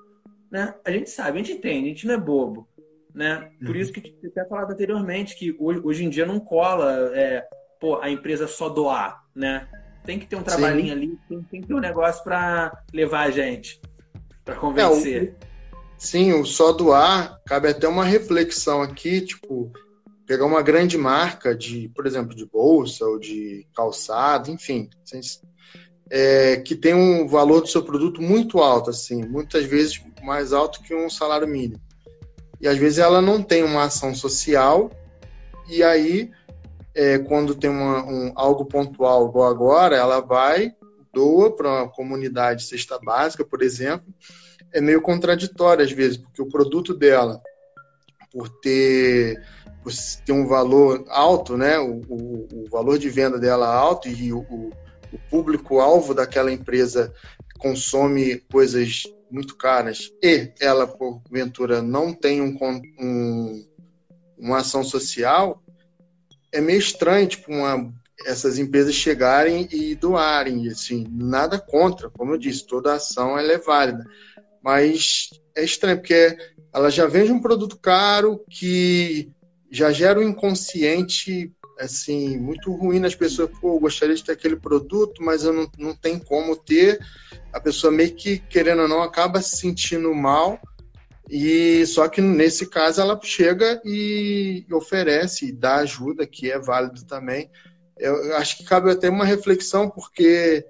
né? 0.48 0.72
A 0.84 0.92
gente 0.92 1.10
sabe, 1.10 1.40
a 1.40 1.42
gente 1.42 1.58
entende, 1.58 1.86
a 1.86 1.88
gente 1.88 2.06
não 2.06 2.14
é 2.14 2.18
bobo 2.18 2.68
né? 3.14 3.50
Por 3.60 3.70
uhum. 3.70 3.76
isso 3.76 3.92
que 3.92 4.14
eu 4.22 4.30
até 4.30 4.44
falado 4.44 4.72
anteriormente 4.72 5.36
que 5.36 5.56
hoje, 5.58 5.80
hoje 5.84 6.04
em 6.04 6.10
dia 6.10 6.26
não 6.26 6.38
cola 6.38 7.10
é, 7.14 7.44
pô, 7.80 7.98
a 8.00 8.10
empresa 8.10 8.46
só 8.46 8.68
doar, 8.68 9.22
né? 9.34 9.68
Tem 10.04 10.18
que 10.18 10.26
ter 10.26 10.36
um 10.36 10.42
trabalhinho 10.42 10.88
Sim. 10.88 10.92
ali, 10.92 11.18
tem, 11.28 11.42
tem, 11.42 11.60
que 11.60 11.68
ter 11.68 11.74
um 11.74 11.80
negócio 11.80 12.24
para 12.24 12.82
levar 12.92 13.26
a 13.26 13.30
gente, 13.30 13.80
para 14.44 14.56
convencer. 14.56 15.22
É, 15.22 15.30
o, 15.30 15.34
sim, 15.98 16.32
o 16.32 16.46
só 16.46 16.72
doar 16.72 17.38
cabe 17.44 17.68
até 17.68 17.86
uma 17.86 18.04
reflexão 18.04 18.80
aqui, 18.80 19.20
tipo, 19.20 19.70
pegar 20.26 20.46
uma 20.46 20.62
grande 20.62 20.96
marca 20.96 21.54
de, 21.54 21.90
por 21.94 22.06
exemplo, 22.06 22.34
de 22.34 22.46
bolsa 22.46 23.04
ou 23.04 23.18
de 23.18 23.66
calçado, 23.74 24.50
enfim, 24.50 24.88
é, 26.10 26.56
que 26.58 26.74
tem 26.74 26.94
um 26.94 27.26
valor 27.26 27.60
do 27.60 27.68
seu 27.68 27.82
produto 27.82 28.22
muito 28.22 28.58
alto, 28.58 28.90
assim, 28.90 29.26
muitas 29.26 29.64
vezes 29.64 30.02
mais 30.22 30.52
alto 30.52 30.82
que 30.82 30.94
um 30.94 31.10
salário 31.10 31.48
mínimo. 31.48 31.80
E 32.60 32.66
às 32.66 32.76
vezes 32.76 32.98
ela 32.98 33.22
não 33.22 33.42
tem 33.42 33.62
uma 33.62 33.84
ação 33.84 34.14
social, 34.14 34.90
e 35.68 35.82
aí, 35.82 36.30
é, 36.94 37.18
quando 37.18 37.54
tem 37.54 37.70
uma, 37.70 38.02
um, 38.04 38.32
algo 38.34 38.64
pontual 38.64 39.28
igual 39.28 39.48
agora, 39.48 39.96
ela 39.96 40.20
vai, 40.20 40.74
doa 41.12 41.54
para 41.54 41.68
uma 41.68 41.88
comunidade 41.88 42.64
cesta 42.64 42.98
básica, 42.98 43.44
por 43.44 43.62
exemplo, 43.62 44.06
é 44.72 44.80
meio 44.80 45.00
contraditório 45.00 45.84
às 45.84 45.92
vezes, 45.92 46.16
porque 46.16 46.42
o 46.42 46.48
produto 46.48 46.94
dela, 46.94 47.40
por 48.32 48.48
ter, 48.48 49.42
por 49.82 49.92
ter 50.24 50.32
um 50.32 50.46
valor 50.46 51.04
alto, 51.08 51.56
né, 51.56 51.78
o, 51.78 52.00
o, 52.08 52.48
o 52.52 52.64
valor 52.70 52.98
de 52.98 53.08
venda 53.08 53.38
dela 53.38 53.66
alto 53.66 54.08
e 54.08 54.32
o, 54.32 54.40
o 55.12 55.18
público-alvo 55.30 56.14
daquela 56.14 56.52
empresa 56.52 57.12
consome 57.58 58.36
coisas 58.50 59.02
muito 59.30 59.56
caras 59.56 60.12
e 60.22 60.52
ela, 60.60 60.86
porventura, 60.86 61.82
não 61.82 62.12
tem 62.12 62.40
um, 62.40 62.56
um, 62.98 63.66
uma 64.38 64.58
ação 64.58 64.82
social, 64.82 65.62
é 66.52 66.60
meio 66.60 66.78
estranho, 66.78 67.26
tipo, 67.26 67.52
uma, 67.52 67.92
essas 68.26 68.58
empresas 68.58 68.94
chegarem 68.94 69.68
e 69.70 69.94
doarem, 69.94 70.68
assim, 70.68 71.06
nada 71.10 71.58
contra, 71.58 72.10
como 72.10 72.32
eu 72.32 72.38
disse, 72.38 72.66
toda 72.66 72.94
ação 72.94 73.38
é 73.38 73.58
válida, 73.58 74.04
mas 74.62 75.30
é 75.54 75.64
estranho, 75.64 75.98
porque 75.98 76.36
ela 76.72 76.90
já 76.90 77.06
vende 77.06 77.32
um 77.32 77.40
produto 77.40 77.78
caro 77.78 78.44
que 78.48 79.30
já 79.70 79.92
gera 79.92 80.18
um 80.18 80.28
inconsciente 80.28 81.52
assim, 81.78 82.36
muito 82.36 82.72
ruim 82.72 82.98
nas 82.98 83.14
pessoas, 83.14 83.50
pô, 83.60 83.74
eu 83.74 83.80
gostaria 83.80 84.14
de 84.14 84.24
ter 84.24 84.32
aquele 84.32 84.56
produto, 84.56 85.22
mas 85.22 85.44
eu 85.44 85.52
não, 85.52 85.70
não 85.78 85.94
tenho 85.94 86.20
como 86.20 86.56
ter. 86.56 86.98
A 87.52 87.60
pessoa 87.60 87.92
meio 87.92 88.14
que, 88.14 88.38
querendo 88.38 88.82
ou 88.82 88.88
não, 88.88 89.02
acaba 89.02 89.40
se 89.40 89.56
sentindo 89.56 90.12
mal. 90.14 90.60
E 91.30 91.84
só 91.86 92.08
que 92.08 92.20
nesse 92.20 92.66
caso 92.66 93.00
ela 93.00 93.18
chega 93.22 93.80
e 93.84 94.64
oferece, 94.72 95.46
e 95.46 95.52
dá 95.52 95.76
ajuda, 95.76 96.26
que 96.26 96.50
é 96.50 96.58
válido 96.58 97.04
também. 97.04 97.50
Eu 97.98 98.36
acho 98.36 98.58
que 98.58 98.64
cabe 98.64 98.90
até 98.90 99.10
uma 99.10 99.24
reflexão, 99.24 99.90
porque 99.90 100.64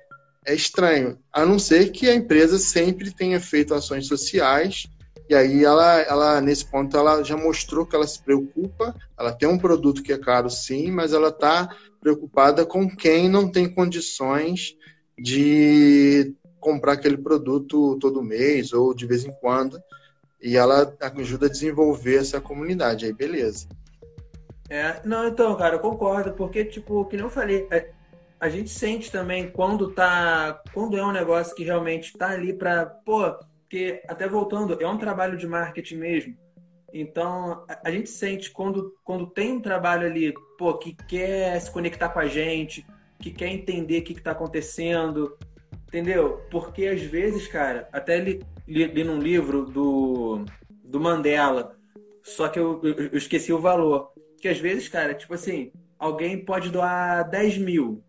é 0.44 0.54
estranho, 0.54 1.18
a 1.32 1.44
não 1.44 1.58
ser 1.58 1.92
que 1.92 2.08
a 2.08 2.14
empresa 2.14 2.58
sempre 2.58 3.12
tenha 3.12 3.38
feito 3.38 3.74
ações 3.74 4.06
sociais 4.06 4.88
e 5.28 5.34
aí 5.34 5.64
ela, 5.64 6.00
ela 6.00 6.40
nesse 6.40 6.64
ponto 6.64 6.96
ela 6.96 7.22
já 7.22 7.36
mostrou 7.36 7.84
que 7.84 7.94
ela 7.94 8.06
se 8.06 8.22
preocupa. 8.22 8.94
Ela 9.18 9.32
tem 9.32 9.48
um 9.48 9.58
produto 9.58 10.02
que 10.02 10.12
é 10.12 10.18
caro, 10.18 10.48
sim, 10.48 10.90
mas 10.90 11.12
ela 11.12 11.28
está 11.28 11.76
preocupada 12.00 12.64
com 12.64 12.88
quem 12.88 13.28
não 13.28 13.50
tem 13.50 13.68
condições 13.68 14.76
de 15.18 16.34
comprar 16.60 16.92
aquele 16.92 17.18
produto 17.18 17.98
todo 18.00 18.22
mês 18.22 18.72
ou 18.72 18.94
de 18.94 19.06
vez 19.06 19.24
em 19.24 19.32
quando. 19.40 19.78
E 20.40 20.56
ela 20.56 20.96
ajuda 21.00 21.46
a 21.46 21.50
desenvolver 21.50 22.16
essa 22.16 22.40
comunidade. 22.40 23.04
Aí, 23.04 23.12
beleza. 23.12 23.66
É, 24.70 25.00
não, 25.04 25.26
então, 25.26 25.56
cara, 25.56 25.76
eu 25.76 25.80
concordo, 25.80 26.32
porque, 26.32 26.64
tipo, 26.64 27.04
que 27.06 27.16
eu 27.16 27.30
falei, 27.30 27.66
é, 27.70 27.90
a 28.40 28.48
gente 28.48 28.70
sente 28.70 29.10
também 29.10 29.50
quando 29.50 29.90
tá. 29.90 30.62
Quando 30.72 30.96
é 30.96 31.04
um 31.04 31.12
negócio 31.12 31.54
que 31.54 31.64
realmente 31.64 32.16
tá 32.16 32.30
ali 32.30 32.52
pra. 32.52 32.86
Pô, 32.86 33.34
porque, 33.68 34.02
até 34.08 34.26
voltando, 34.26 34.80
é 34.80 34.88
um 34.88 34.96
trabalho 34.96 35.36
de 35.36 35.46
marketing 35.46 35.96
mesmo. 35.96 36.36
Então, 36.90 37.66
a, 37.84 37.90
gente 37.90 38.08
sente 38.08 38.50
quando, 38.50 38.96
quando 39.04 39.26
tem 39.26 39.52
um 39.52 39.60
trabalho 39.60 40.06
ali, 40.06 40.32
pô, 40.56 40.72
que 40.78 40.94
quer 40.94 41.60
se 41.60 41.70
conectar 41.70 42.08
com 42.08 42.18
a 42.18 42.26
gente, 42.26 42.86
que 43.18 43.30
quer 43.30 43.48
entender 43.48 43.98
o 43.98 44.04
que 44.04 44.14
está 44.14 44.30
acontecendo, 44.30 45.36
entendeu? 45.86 46.40
Porque 46.50 46.86
às 46.86 47.02
vezes, 47.02 47.46
cara, 47.46 47.86
até 47.92 48.18
li, 48.18 48.42
li, 48.66 48.86
li 48.86 49.04
num 49.04 49.18
livro 49.18 49.66
do, 49.66 50.46
do 50.82 50.98
Mandela, 50.98 51.76
só 52.22 52.48
que 52.48 52.58
eu, 52.58 52.80
eu, 52.82 52.94
eu 52.94 53.18
esqueci 53.18 53.52
o 53.52 53.60
valor. 53.60 54.10
Que 54.40 54.48
às 54.48 54.58
vezes, 54.58 54.88
cara, 54.88 55.12
tipo 55.12 55.34
assim, 55.34 55.70
alguém 55.98 56.42
pode 56.42 56.70
doar 56.70 57.28
10 57.28 57.58
mil 57.58 58.02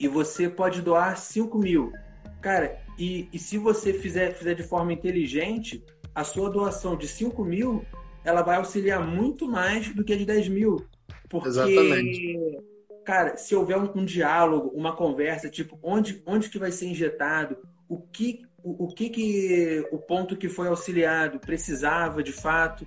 e 0.00 0.08
você 0.08 0.48
pode 0.48 0.82
doar 0.82 1.16
5 1.16 1.56
mil. 1.56 1.92
Cara, 2.40 2.80
e, 3.00 3.30
e 3.32 3.38
se 3.38 3.56
você 3.56 3.94
fizer, 3.94 4.34
fizer 4.34 4.52
de 4.52 4.62
forma 4.62 4.92
inteligente, 4.92 5.82
a 6.14 6.22
sua 6.22 6.50
doação 6.50 6.98
de 6.98 7.08
5 7.08 7.42
mil, 7.42 7.82
ela 8.22 8.42
vai 8.42 8.58
auxiliar 8.58 9.02
muito 9.02 9.48
mais 9.48 9.88
do 9.94 10.04
que 10.04 10.12
a 10.12 10.16
de 10.18 10.26
10 10.26 10.48
mil. 10.48 10.84
Porque, 11.26 11.48
Exatamente. 11.48 12.58
cara, 13.02 13.38
se 13.38 13.56
houver 13.56 13.78
um, 13.78 14.00
um, 14.00 14.04
diálogo, 14.04 14.68
uma 14.74 14.94
conversa, 14.94 15.48
tipo, 15.48 15.78
onde, 15.82 16.22
onde 16.26 16.50
que 16.50 16.58
vai 16.58 16.70
ser 16.70 16.88
injetado, 16.88 17.56
o 17.88 17.98
que, 17.98 18.42
o, 18.62 18.84
o 18.84 18.94
que 18.94 19.08
que 19.08 19.88
o 19.90 19.96
ponto 19.96 20.36
que 20.36 20.50
foi 20.50 20.68
auxiliado 20.68 21.40
precisava 21.40 22.22
de 22.22 22.32
fato. 22.32 22.86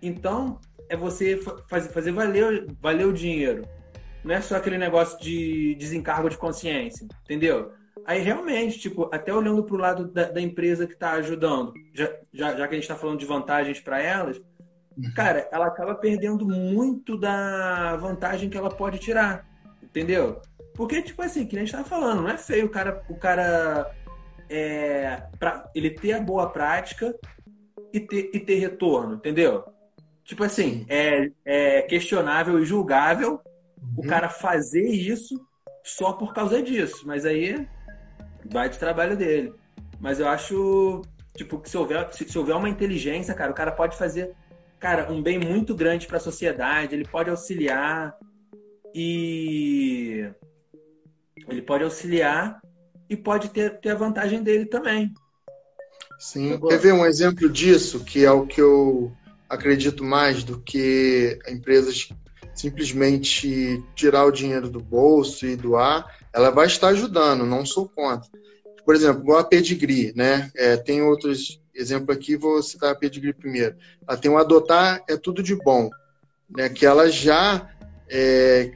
Então, 0.00 0.58
é 0.88 0.96
você 0.96 1.36
fazer, 1.68 1.90
fazer 1.90 2.12
valer, 2.12 2.66
valer 2.80 3.06
o 3.06 3.12
dinheiro. 3.12 3.68
Não 4.24 4.34
é 4.34 4.40
só 4.40 4.56
aquele 4.56 4.78
negócio 4.78 5.20
de 5.20 5.74
desencargo 5.74 6.30
de 6.30 6.38
consciência, 6.38 7.06
entendeu? 7.22 7.70
Aí 8.04 8.20
realmente, 8.20 8.78
tipo, 8.78 9.08
até 9.12 9.32
olhando 9.32 9.62
para 9.62 9.74
o 9.74 9.78
lado 9.78 10.08
da, 10.08 10.24
da, 10.24 10.40
empresa 10.40 10.86
que 10.86 10.94
está 10.94 11.12
ajudando, 11.12 11.72
já, 11.94 12.10
já, 12.32 12.56
já, 12.56 12.68
que 12.68 12.74
a 12.74 12.78
gente 12.78 12.82
está 12.82 12.96
falando 12.96 13.18
de 13.18 13.26
vantagens 13.26 13.80
para 13.80 14.00
elas, 14.00 14.38
uhum. 14.96 15.12
cara, 15.14 15.48
ela 15.52 15.66
acaba 15.66 15.94
perdendo 15.94 16.44
muito 16.46 17.16
da 17.16 17.96
vantagem 17.96 18.50
que 18.50 18.56
ela 18.56 18.70
pode 18.70 18.98
tirar, 18.98 19.46
entendeu? 19.82 20.40
Porque, 20.74 21.02
tipo 21.02 21.22
assim, 21.22 21.46
que 21.46 21.56
a 21.56 21.60
gente 21.60 21.72
tá 21.72 21.84
falando, 21.84 22.22
não 22.22 22.28
é 22.28 22.36
feio 22.36 22.66
o 22.66 22.70
cara, 22.70 23.04
o 23.08 23.16
cara 23.16 23.90
é, 24.50 25.22
pra, 25.38 25.70
ele 25.74 25.90
ter 25.90 26.14
a 26.14 26.20
boa 26.20 26.50
prática 26.50 27.14
e 27.92 28.00
ter, 28.00 28.30
e 28.34 28.40
ter 28.40 28.56
retorno, 28.56 29.14
entendeu? 29.14 29.64
Tipo 30.24 30.44
assim, 30.44 30.84
é, 30.88 31.30
é 31.44 31.82
questionável 31.82 32.58
e 32.58 32.64
julgável 32.64 33.40
uhum. 33.76 33.94
o 33.98 34.06
cara 34.06 34.28
fazer 34.28 34.88
isso 34.88 35.40
só 35.84 36.12
por 36.12 36.32
causa 36.32 36.62
disso, 36.62 37.06
mas 37.06 37.24
aí 37.24 37.66
vai 38.44 38.68
de 38.68 38.78
trabalho 38.78 39.16
dele. 39.16 39.52
Mas 40.00 40.20
eu 40.20 40.28
acho, 40.28 41.02
tipo, 41.36 41.58
que 41.58 41.70
se 41.70 41.76
houver, 41.76 42.12
se, 42.12 42.28
se 42.28 42.38
houver 42.38 42.56
uma 42.56 42.68
inteligência, 42.68 43.34
cara, 43.34 43.52
o 43.52 43.54
cara 43.54 43.72
pode 43.72 43.96
fazer, 43.96 44.32
cara, 44.78 45.12
um 45.12 45.22
bem 45.22 45.38
muito 45.38 45.74
grande 45.74 46.06
para 46.06 46.16
a 46.16 46.20
sociedade, 46.20 46.94
ele 46.94 47.04
pode 47.04 47.30
auxiliar 47.30 48.16
e 48.94 50.28
ele 51.48 51.62
pode 51.62 51.84
auxiliar 51.84 52.60
e 53.08 53.16
pode 53.16 53.50
ter, 53.50 53.78
ter 53.80 53.90
a 53.90 53.94
vantagem 53.94 54.42
dele 54.42 54.66
também. 54.66 55.12
Sim. 56.18 56.58
Quer 56.68 56.78
ver 56.78 56.92
um 56.92 57.04
exemplo 57.04 57.48
disso, 57.48 58.04
que 58.04 58.24
é 58.24 58.30
o 58.30 58.46
que 58.46 58.60
eu 58.60 59.12
acredito 59.48 60.04
mais 60.04 60.44
do 60.44 60.60
que 60.60 61.38
empresas 61.48 62.08
simplesmente 62.54 63.82
tirar 63.94 64.24
o 64.24 64.30
dinheiro 64.30 64.68
do 64.70 64.80
bolso 64.80 65.46
e 65.46 65.56
doar, 65.56 66.06
ela 66.32 66.50
vai 66.50 66.66
estar 66.66 66.88
ajudando, 66.88 67.44
não 67.44 67.64
sou 67.64 67.88
contra. 67.88 68.30
Por 68.84 68.94
exemplo, 68.94 69.22
igual 69.22 69.38
a 69.38 69.44
Pedigree, 69.44 70.12
né? 70.16 70.50
É, 70.56 70.76
tem 70.76 71.02
outros 71.02 71.60
exemplos 71.74 72.16
aqui, 72.16 72.36
vou 72.36 72.62
citar 72.62 72.90
a 72.90 72.94
Pedigree 72.94 73.32
primeiro. 73.32 73.76
Ela 74.08 74.18
tem 74.18 74.30
o 74.30 74.38
Adotar 74.38 75.02
é 75.08 75.16
Tudo 75.16 75.42
de 75.42 75.54
Bom, 75.56 75.88
né? 76.50 76.68
que 76.68 76.84
ela 76.84 77.10
já 77.10 77.70
é, 78.10 78.72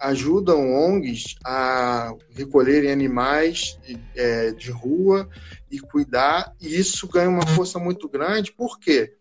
ajudam 0.00 0.72
ONGs 0.72 1.36
a 1.44 2.14
recolherem 2.30 2.90
animais 2.90 3.78
é, 4.14 4.52
de 4.52 4.70
rua 4.70 5.28
e 5.70 5.78
cuidar, 5.80 6.54
e 6.60 6.78
isso 6.78 7.08
ganha 7.08 7.28
uma 7.28 7.46
força 7.48 7.78
muito 7.78 8.08
grande, 8.08 8.52
por 8.52 8.78
quê? 8.78 9.14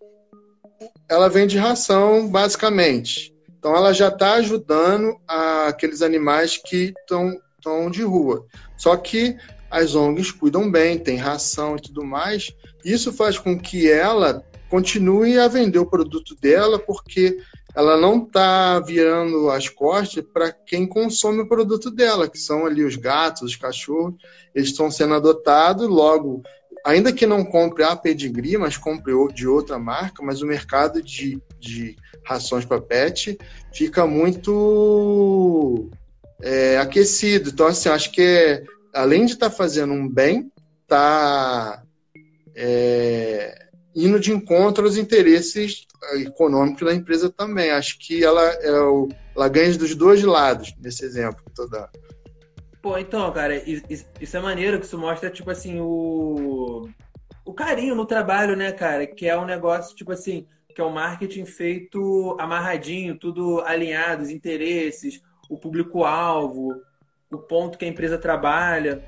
Ela 1.10 1.28
vende 1.30 1.58
ração, 1.58 2.30
basicamente. 2.30 3.34
Então, 3.58 3.76
ela 3.76 3.92
já 3.92 4.10
está 4.10 4.36
ajudando 4.36 5.20
a, 5.28 5.68
aqueles 5.68 6.02
animais 6.02 6.58
que 6.58 6.94
estão 7.00 7.36
estão 7.58 7.90
de 7.90 8.04
rua. 8.04 8.46
Só 8.78 8.96
que 8.96 9.36
as 9.70 9.96
ONGs 9.96 10.32
cuidam 10.32 10.70
bem, 10.72 10.98
tem 10.98 11.18
ração 11.18 11.76
e 11.76 11.82
tudo 11.82 12.04
mais. 12.06 12.52
Isso 12.86 13.12
faz 13.12 13.38
com 13.38 13.58
que 13.58 13.90
ela 13.90 14.44
continue 14.70 15.38
a 15.40 15.48
vender 15.48 15.80
o 15.80 15.86
produto 15.86 16.36
dela, 16.40 16.80
porque 16.80 17.38
ela 17.76 17.98
não 17.98 18.24
está 18.24 18.80
virando 18.80 19.50
as 19.50 19.70
costas 19.70 20.24
para 20.34 20.52
quem 20.52 20.88
consome 20.88 21.42
o 21.42 21.48
produto 21.48 21.92
dela, 21.92 22.30
que 22.30 22.38
são 22.38 22.66
ali 22.66 22.84
os 22.84 22.96
gatos, 22.96 23.44
os 23.44 23.56
cachorros. 23.56 24.16
Eles 24.54 24.70
estão 24.70 24.90
sendo 24.90 25.14
adotados, 25.14 25.88
logo, 25.88 26.42
ainda 26.86 27.12
que 27.12 27.26
não 27.26 27.44
compre 27.44 27.84
a 27.84 27.96
pedigree, 27.96 28.58
mas 28.58 28.78
compre 28.78 29.14
de 29.34 29.48
outra 29.48 29.78
marca, 29.78 30.24
mas 30.24 30.42
o 30.42 30.46
mercado 30.48 31.02
de, 31.02 31.42
de 31.60 31.96
rações 32.24 32.66
para 32.66 32.82
pet 32.82 33.38
fica 33.74 34.06
muito 34.06 35.90
é, 36.42 36.78
aquecido. 36.78 37.50
Então, 37.50 37.68
assim, 37.68 37.90
acho 37.90 38.12
que 38.12 38.64
além 38.94 39.26
de 39.26 39.34
estar 39.34 39.50
tá 39.50 39.56
fazendo 39.56 39.94
um 39.94 40.08
bem, 40.08 40.52
está 40.84 41.84
é, 42.56 43.68
indo 43.96 44.20
de 44.20 44.32
encontro 44.32 44.86
aos 44.86 44.98
interesses 44.98 45.88
econômico 46.16 46.86
da 46.86 46.94
empresa 46.94 47.30
também. 47.30 47.72
Acho 47.72 47.98
que 48.00 48.24
ela, 48.24 48.44
é 48.44 48.72
o, 48.80 49.10
ela 49.36 49.50
ganha 49.50 49.78
dos 49.78 49.96
dois 49.96 50.24
lados, 50.24 50.74
nesse 50.80 51.04
exemplo 51.04 51.44
que 51.54 51.62
eu 51.62 51.70
dando. 51.70 51.90
Pô, 52.82 52.98
então, 52.98 53.32
cara, 53.34 53.62
isso 54.20 54.38
é 54.38 54.40
maneiro 54.40 54.80
que 54.80 54.86
isso 54.86 54.98
mostra, 54.98 55.30
tipo 55.30 55.50
assim, 55.50 55.80
o, 55.80 56.88
o 57.44 57.54
carinho 57.54 57.96
no 57.96 58.06
trabalho, 58.06 58.56
né, 58.56 58.72
cara? 58.72 59.06
Que 59.06 59.28
é 59.28 59.38
um 59.38 59.46
negócio, 59.46 59.96
tipo 59.96 60.12
assim, 60.12 60.48
que 60.74 60.80
é 60.80 60.84
o 60.84 60.88
um 60.88 60.94
marketing 60.94 61.46
feito 61.46 62.38
amarradinho, 62.40 63.18
tudo 63.18 63.62
alinhado, 63.62 64.24
os 64.24 64.30
interesses, 64.30 65.22
o 65.50 65.58
público-alvo, 65.58 66.82
o 67.32 67.38
ponto 67.38 67.78
que 67.78 67.86
a 67.86 67.88
empresa 67.88 68.18
trabalha. 68.18 69.04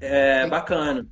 É 0.00 0.46
bacana. 0.46 1.06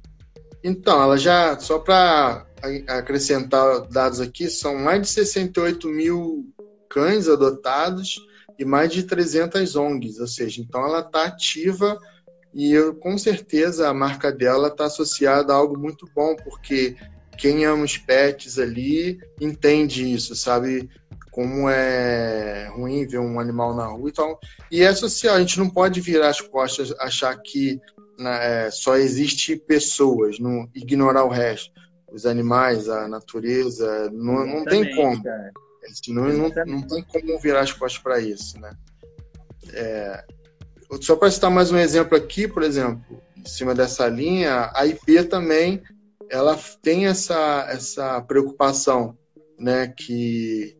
Então, 0.62 1.02
ela 1.02 1.16
já, 1.16 1.58
só 1.58 1.78
para 1.78 2.46
acrescentar 2.88 3.86
dados 3.88 4.20
aqui, 4.20 4.48
são 4.48 4.76
mais 4.76 5.02
de 5.02 5.08
68 5.08 5.88
mil 5.88 6.52
cães 6.88 7.28
adotados 7.28 8.20
e 8.58 8.64
mais 8.64 8.92
de 8.92 9.04
300 9.04 9.76
ONGs, 9.76 10.18
ou 10.18 10.26
seja, 10.26 10.60
então 10.60 10.84
ela 10.84 11.00
está 11.00 11.26
ativa 11.26 11.96
e 12.52 12.72
eu, 12.72 12.94
com 12.94 13.16
certeza 13.16 13.88
a 13.88 13.94
marca 13.94 14.32
dela 14.32 14.68
está 14.68 14.86
associada 14.86 15.52
a 15.52 15.56
algo 15.56 15.78
muito 15.78 16.08
bom, 16.14 16.34
porque 16.34 16.96
quem 17.36 17.64
ama 17.64 17.84
os 17.84 17.96
pets 17.96 18.58
ali 18.58 19.20
entende 19.40 20.12
isso, 20.12 20.34
sabe 20.34 20.90
como 21.38 21.70
é 21.70 22.66
ruim 22.74 23.06
ver 23.06 23.20
um 23.20 23.38
animal 23.38 23.72
na 23.72 23.86
rua 23.86 24.08
e 24.08 24.12
tal. 24.12 24.40
E 24.72 24.82
é 24.82 24.92
social, 24.92 25.36
a 25.36 25.38
gente 25.38 25.56
não 25.56 25.70
pode 25.70 26.00
virar 26.00 26.30
as 26.30 26.40
costas, 26.40 26.92
achar 26.98 27.32
que 27.40 27.80
né, 28.18 28.66
é, 28.66 28.70
só 28.72 28.96
existe 28.96 29.54
pessoas, 29.54 30.40
não 30.40 30.68
ignorar 30.74 31.22
o 31.22 31.28
resto. 31.28 31.70
Os 32.12 32.26
animais, 32.26 32.88
a 32.88 33.06
natureza, 33.06 34.10
não, 34.12 34.44
não 34.44 34.64
tem 34.64 34.92
como. 34.96 35.22
Não, 36.08 36.24
não, 36.24 36.48
não 36.66 36.82
tem 36.82 37.04
como 37.04 37.38
virar 37.38 37.60
as 37.60 37.72
costas 37.72 38.02
para 38.02 38.18
isso, 38.18 38.58
né? 38.58 38.72
É, 39.74 40.24
só 41.00 41.14
para 41.14 41.30
citar 41.30 41.52
mais 41.52 41.70
um 41.70 41.78
exemplo 41.78 42.18
aqui, 42.18 42.48
por 42.48 42.64
exemplo, 42.64 43.00
em 43.36 43.46
cima 43.46 43.76
dessa 43.76 44.08
linha, 44.08 44.72
a 44.74 44.84
IP 44.86 45.22
também 45.22 45.84
ela 46.28 46.58
tem 46.82 47.06
essa, 47.06 47.64
essa 47.70 48.20
preocupação, 48.22 49.16
né, 49.56 49.86
que 49.86 50.77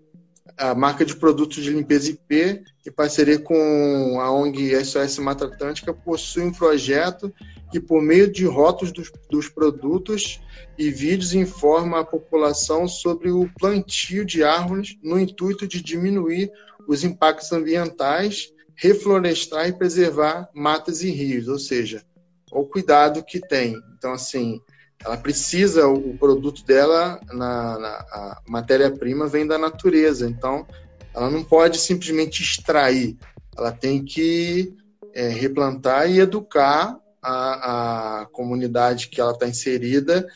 a 0.59 0.74
marca 0.74 1.04
de 1.04 1.14
produtos 1.14 1.62
de 1.62 1.70
limpeza 1.70 2.11
IP, 2.11 2.64
em 2.86 2.90
parceria 2.90 3.38
com 3.38 4.18
a 4.20 4.30
ONG 4.32 4.84
SOS 4.84 5.18
Mata 5.18 5.44
Atlântica, 5.44 5.94
possui 5.94 6.42
um 6.42 6.52
projeto 6.52 7.32
que, 7.70 7.78
por 7.78 8.02
meio 8.02 8.30
de 8.30 8.44
rótulos 8.44 8.92
dos, 8.92 9.12
dos 9.30 9.48
produtos 9.48 10.40
e 10.76 10.90
vídeos, 10.90 11.32
informa 11.32 12.00
a 12.00 12.04
população 12.04 12.88
sobre 12.88 13.30
o 13.30 13.48
plantio 13.59 14.24
de 14.24 14.42
árvores 14.42 14.96
no 15.02 15.18
intuito 15.18 15.66
de 15.66 15.80
diminuir 15.80 16.50
os 16.88 17.04
impactos 17.04 17.52
ambientais, 17.52 18.52
reflorestar 18.74 19.68
e 19.68 19.72
preservar 19.72 20.48
matas 20.54 21.02
e 21.02 21.11
rios, 21.11 21.46
ou 21.46 21.59
seja, 21.59 22.02
o 22.50 22.64
cuidado 22.64 23.22
que 23.22 23.38
tem. 23.40 23.76
Então, 23.96 24.12
assim, 24.12 24.61
ela 25.05 25.16
precisa, 25.16 25.86
o 25.86 26.16
produto 26.18 26.64
dela, 26.64 27.20
na, 27.32 27.78
na 27.78 27.88
a 27.88 28.42
matéria-prima 28.49 29.26
vem 29.26 29.46
da 29.46 29.57
natureza, 29.57 30.28
então 30.28 30.66
ela 31.14 31.30
não 31.30 31.44
pode 31.44 31.78
simplesmente 31.78 32.42
extrair, 32.42 33.16
ela 33.57 33.72
tem 33.72 34.05
que 34.05 34.74
é, 35.14 35.28
replantar 35.28 36.11
e 36.11 36.20
educar 36.20 36.99
a, 37.22 38.22
a 38.22 38.26
comunidade 38.26 39.09
que 39.09 39.20
ela 39.20 39.32
está 39.32 39.46
inserida 39.46 40.26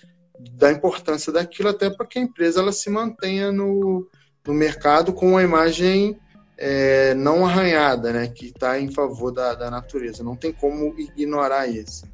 da 0.52 0.72
importância 0.72 1.32
daquilo, 1.32 1.68
até 1.68 1.90
para 1.90 2.06
que 2.06 2.18
a 2.18 2.22
empresa 2.22 2.60
ela 2.60 2.72
se 2.72 2.90
mantenha 2.90 3.52
no, 3.52 4.08
no 4.46 4.54
mercado 4.54 5.12
com 5.12 5.30
uma 5.30 5.42
imagem 5.42 6.18
é, 6.58 7.14
não 7.14 7.46
arranhada, 7.46 8.12
né, 8.12 8.28
que 8.28 8.46
está 8.46 8.78
em 8.78 8.90
favor 8.90 9.32
da, 9.32 9.54
da 9.54 9.70
natureza. 9.70 10.22
Não 10.22 10.36
tem 10.36 10.52
como 10.52 10.94
ignorar 10.98 11.66
isso. 11.66 12.04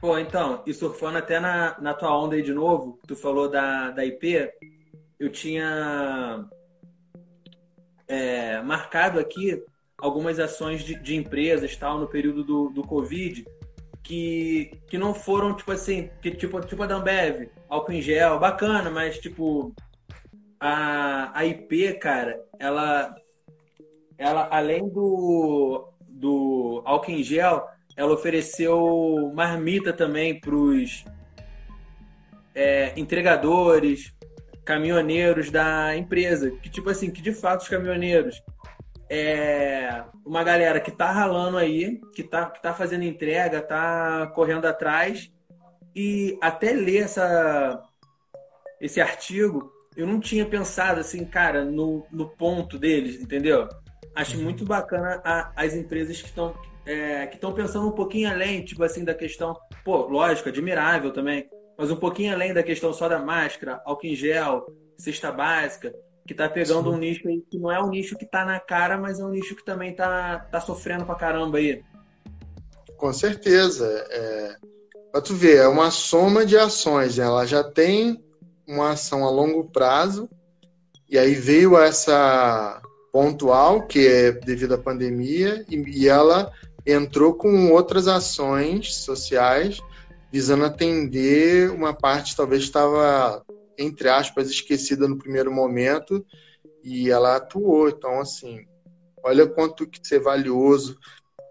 Pô, 0.00 0.16
então, 0.16 0.62
e 0.64 0.72
surfando 0.72 1.18
até 1.18 1.40
na, 1.40 1.76
na 1.80 1.92
tua 1.92 2.16
onda 2.16 2.36
aí 2.36 2.42
de 2.42 2.52
novo, 2.52 3.00
tu 3.06 3.16
falou 3.16 3.48
da, 3.48 3.90
da 3.90 4.04
IP, 4.04 4.48
eu 5.18 5.28
tinha 5.28 6.48
é, 8.06 8.60
marcado 8.62 9.18
aqui 9.18 9.60
algumas 9.98 10.38
ações 10.38 10.84
de, 10.84 10.94
de, 10.94 11.16
empresas 11.16 11.76
tal 11.76 11.98
no 11.98 12.06
período 12.06 12.44
do, 12.44 12.68
do 12.68 12.82
Covid 12.82 13.44
que, 14.04 14.70
que 14.88 14.96
não 14.96 15.12
foram, 15.12 15.54
tipo 15.56 15.72
assim, 15.72 16.08
que, 16.22 16.30
tipo, 16.30 16.60
tipo 16.60 16.80
a 16.84 16.86
da 16.86 16.94
Ambev, 16.94 17.50
álcool 17.68 17.92
em 17.92 18.00
gel, 18.00 18.38
bacana, 18.38 18.88
mas 18.90 19.18
tipo 19.18 19.74
a, 20.60 21.36
a 21.36 21.44
IP, 21.44 21.94
cara, 21.94 22.40
ela, 22.58 23.14
ela 24.16 24.48
além 24.50 24.88
do, 24.88 25.92
do 26.00 26.82
álcool 26.84 27.10
em 27.10 27.22
gel, 27.24 27.68
ela 27.98 28.14
ofereceu 28.14 29.32
marmita 29.34 29.92
também 29.92 30.38
para 30.38 30.54
os 30.54 31.04
é, 32.54 32.92
entregadores, 32.96 34.14
caminhoneiros 34.64 35.50
da 35.50 35.96
empresa. 35.96 36.52
Que, 36.62 36.70
tipo 36.70 36.88
assim, 36.88 37.10
que 37.10 37.20
de 37.20 37.32
fato 37.32 37.62
os 37.62 37.68
caminhoneiros 37.68 38.40
é 39.10 40.04
uma 40.24 40.44
galera 40.44 40.78
que 40.78 40.92
tá 40.92 41.10
ralando 41.10 41.58
aí, 41.58 42.00
que 42.14 42.22
tá, 42.22 42.46
que 42.46 42.62
tá 42.62 42.72
fazendo 42.72 43.02
entrega, 43.02 43.60
tá 43.60 44.28
correndo 44.28 44.66
atrás. 44.66 45.32
E 45.92 46.38
até 46.40 46.70
ler 46.74 46.98
essa, 46.98 47.82
esse 48.80 49.00
artigo, 49.00 49.72
eu 49.96 50.06
não 50.06 50.20
tinha 50.20 50.46
pensado 50.46 51.00
assim, 51.00 51.24
cara, 51.24 51.64
no, 51.64 52.06
no 52.12 52.28
ponto 52.28 52.78
deles, 52.78 53.20
entendeu? 53.20 53.68
Acho 54.14 54.36
uhum. 54.36 54.44
muito 54.44 54.64
bacana 54.64 55.20
a, 55.24 55.50
as 55.56 55.74
empresas 55.74 56.22
que 56.22 56.28
estão 56.28 56.54
é, 56.88 57.26
que 57.26 57.34
estão 57.34 57.52
pensando 57.52 57.86
um 57.86 57.92
pouquinho 57.92 58.30
além, 58.30 58.64
tipo 58.64 58.82
assim, 58.82 59.04
da 59.04 59.12
questão, 59.12 59.54
pô, 59.84 60.06
lógico, 60.06 60.48
admirável 60.48 61.12
também, 61.12 61.46
mas 61.76 61.90
um 61.90 61.96
pouquinho 61.96 62.32
além 62.32 62.54
da 62.54 62.62
questão 62.62 62.94
só 62.94 63.06
da 63.06 63.18
máscara, 63.18 63.82
álcool 63.84 64.06
em 64.06 64.14
gel, 64.14 64.66
cesta 64.96 65.30
básica, 65.30 65.94
que 66.26 66.32
tá 66.34 66.48
pegando 66.48 66.90
Sim. 66.90 66.96
um 66.96 66.98
nicho 66.98 67.28
aí 67.28 67.42
que 67.50 67.58
não 67.58 67.70
é 67.70 67.78
um 67.82 67.90
nicho 67.90 68.16
que 68.16 68.24
tá 68.24 68.42
na 68.42 68.58
cara, 68.58 68.96
mas 68.96 69.20
é 69.20 69.24
um 69.24 69.28
nicho 69.28 69.54
que 69.54 69.64
também 69.64 69.94
tá, 69.94 70.38
tá 70.50 70.62
sofrendo 70.62 71.04
pra 71.04 71.14
caramba 71.14 71.58
aí. 71.58 71.82
Com 72.96 73.12
certeza. 73.12 73.86
É... 74.10 74.56
Pra 75.12 75.20
tu 75.20 75.34
ver, 75.34 75.56
é 75.56 75.68
uma 75.68 75.90
soma 75.90 76.44
de 76.44 76.56
ações. 76.56 77.16
Né? 77.16 77.24
Ela 77.24 77.46
já 77.46 77.62
tem 77.62 78.22
uma 78.66 78.90
ação 78.90 79.24
a 79.24 79.30
longo 79.30 79.64
prazo, 79.64 80.28
e 81.08 81.18
aí 81.18 81.34
veio 81.34 81.78
essa 81.78 82.80
pontual, 83.12 83.86
que 83.86 84.06
é 84.06 84.32
devido 84.32 84.74
à 84.74 84.78
pandemia, 84.78 85.64
e 85.70 86.06
ela 86.06 86.52
entrou 86.90 87.34
com 87.34 87.70
outras 87.70 88.08
ações 88.08 88.94
sociais 88.94 89.78
visando 90.32 90.64
atender 90.64 91.70
uma 91.70 91.92
parte 91.92 92.34
talvez 92.34 92.62
estava 92.62 93.44
entre 93.78 94.08
aspas 94.08 94.50
esquecida 94.50 95.06
no 95.06 95.18
primeiro 95.18 95.52
momento 95.52 96.24
e 96.82 97.10
ela 97.10 97.36
atuou. 97.36 97.88
Então 97.88 98.20
assim 98.20 98.66
olha 99.22 99.46
quanto 99.46 99.86
que 99.86 100.06
ser 100.06 100.20
valioso 100.20 100.98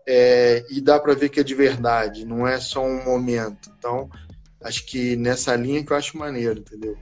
é, 0.08 0.66
e 0.70 0.82
dá 0.82 1.00
para 1.00 1.14
ver 1.14 1.30
que 1.30 1.40
é 1.40 1.44
de 1.44 1.54
verdade 1.54 2.26
não 2.26 2.48
é 2.48 2.60
só 2.60 2.84
um 2.84 3.04
momento. 3.04 3.72
Então 3.78 4.10
acho 4.62 4.86
que 4.86 5.16
nessa 5.16 5.56
linha 5.56 5.86
que 5.86 5.94
eu 5.94 5.98
acho 5.98 6.18
maneiro 6.18 6.60
entendeu 6.60 6.98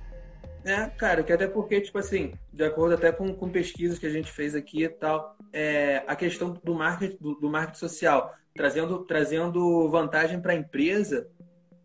é, 0.65 0.89
cara, 0.89 1.23
que 1.23 1.31
até 1.31 1.47
porque, 1.47 1.79
tipo 1.79 1.99
assim, 1.99 2.33
de 2.51 2.63
acordo 2.63 2.95
até 2.95 3.11
com, 3.11 3.31
com 3.35 3.49
pesquisas 3.49 3.99
que 3.99 4.07
a 4.07 4.09
gente 4.09 4.31
fez 4.31 4.55
aqui 4.55 4.83
e 4.83 4.89
tal, 4.89 5.37
é, 5.53 6.03
a 6.07 6.15
questão 6.15 6.59
do 6.63 6.73
marketing, 6.73 7.17
do, 7.21 7.35
do 7.35 7.49
marketing 7.49 7.77
social, 7.77 8.33
trazendo, 8.55 9.05
trazendo 9.05 9.87
vantagem 9.89 10.41
para 10.41 10.53
a 10.53 10.55
empresa, 10.55 11.29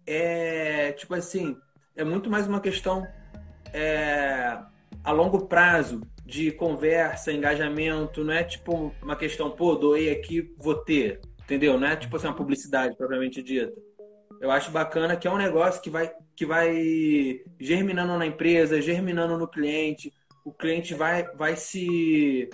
é, 0.07 0.93
tipo 0.93 1.15
assim, 1.15 1.59
é 1.95 2.03
muito 2.03 2.31
mais 2.31 2.47
uma 2.47 2.59
questão 2.59 3.07
é, 3.71 4.59
a 5.05 5.13
longo 5.13 5.47
prazo 5.47 6.01
de 6.25 6.51
conversa, 6.51 7.33
engajamento, 7.33 8.25
não 8.25 8.33
é 8.33 8.45
tipo 8.45 8.95
uma 9.03 9.15
questão, 9.15 9.51
pô, 9.51 9.75
doei 9.75 10.11
aqui, 10.11 10.55
vou 10.57 10.75
ter, 10.75 11.21
entendeu? 11.43 11.79
Não 11.79 11.87
é 11.87 11.97
tipo 11.97 12.17
assim, 12.17 12.29
uma 12.29 12.37
publicidade 12.37 12.97
propriamente 12.97 13.43
dita. 13.43 13.75
Eu 14.41 14.51
acho 14.51 14.71
bacana 14.71 15.17
que 15.17 15.29
é 15.29 15.31
um 15.31 15.37
negócio 15.37 15.83
que 15.83 15.91
vai, 15.91 16.11
que 16.35 16.47
vai 16.47 17.43
germinando 17.61 18.17
na 18.17 18.27
empresa, 18.27 18.81
germinando 18.81 19.37
no 19.37 19.47
cliente. 19.47 20.13
O 20.43 20.51
cliente 20.51 20.95
vai, 20.95 21.25
vai 21.35 21.57
se 21.57 22.49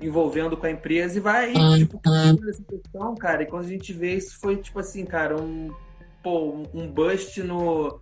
envolvendo 0.00 0.56
com 0.56 0.66
a 0.66 0.70
empresa 0.70 1.18
e 1.18 1.20
vai, 1.20 1.52
tipo, 1.78 2.00
essa 2.48 2.62
questão, 2.62 3.14
cara. 3.16 3.42
E 3.42 3.46
quando 3.46 3.64
a 3.64 3.68
gente 3.68 3.92
vê 3.92 4.14
isso, 4.14 4.38
foi 4.38 4.56
tipo 4.58 4.78
assim, 4.78 5.04
cara, 5.04 5.36
um, 5.36 5.74
pô, 6.22 6.64
um 6.72 6.86
bust 6.86 7.42
no, 7.42 8.00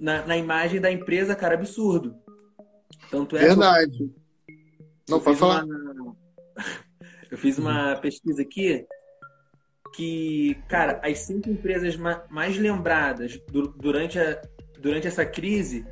na, 0.00 0.26
na 0.26 0.36
imagem 0.38 0.80
da 0.80 0.90
empresa, 0.90 1.36
cara, 1.36 1.54
absurdo. 1.54 2.16
Tanto 3.10 3.36
é 3.36 3.40
Verdade. 3.40 4.10
Eu, 4.48 4.56
Não, 5.10 5.20
pode 5.20 5.38
falar. 5.38 5.62
Uma, 5.62 6.16
eu 7.30 7.36
fiz 7.36 7.58
uma 7.58 7.96
pesquisa 7.96 8.40
aqui 8.40 8.86
que, 9.96 10.58
cara, 10.68 11.00
as 11.02 11.20
cinco 11.20 11.48
empresas 11.48 11.96
mais 12.28 12.58
lembradas 12.58 13.40
durante, 13.76 14.18
a, 14.18 14.42
durante 14.78 15.06
essa 15.06 15.24
crise 15.24 15.86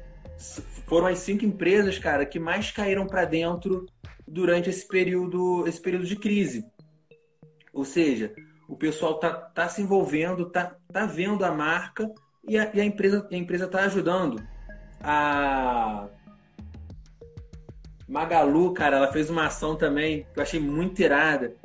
foram 0.87 1.07
as 1.07 1.21
cinco 1.21 1.47
empresas, 1.47 1.99
cara, 1.99 2.27
que 2.27 2.39
mais 2.39 2.71
caíram 2.71 3.07
para 3.07 3.25
dentro 3.25 3.87
durante 4.29 4.69
esse 4.69 4.87
período, 4.87 5.67
esse 5.67 5.81
período 5.81 6.05
de 6.05 6.17
crise. 6.17 6.67
Ou 7.73 7.83
seja, 7.83 8.31
o 8.69 8.77
pessoal 8.77 9.19
tá, 9.19 9.33
tá 9.33 9.69
se 9.71 9.81
envolvendo, 9.81 10.51
tá, 10.51 10.77
tá 10.93 11.07
vendo 11.07 11.43
a 11.43 11.51
marca 11.51 12.11
e 12.47 12.59
a, 12.59 12.71
e 12.75 12.81
a 12.83 12.85
empresa 12.85 13.27
a 13.33 13.35
empresa 13.35 13.67
tá 13.67 13.85
ajudando. 13.85 14.47
A 15.03 16.09
Magalu, 18.07 18.75
cara, 18.75 18.99
ela 18.99 19.11
fez 19.11 19.31
uma 19.31 19.47
ação 19.47 19.77
também 19.77 20.27
que 20.35 20.39
eu 20.39 20.43
achei 20.43 20.61
muito 20.61 21.01
irada, 21.01 21.57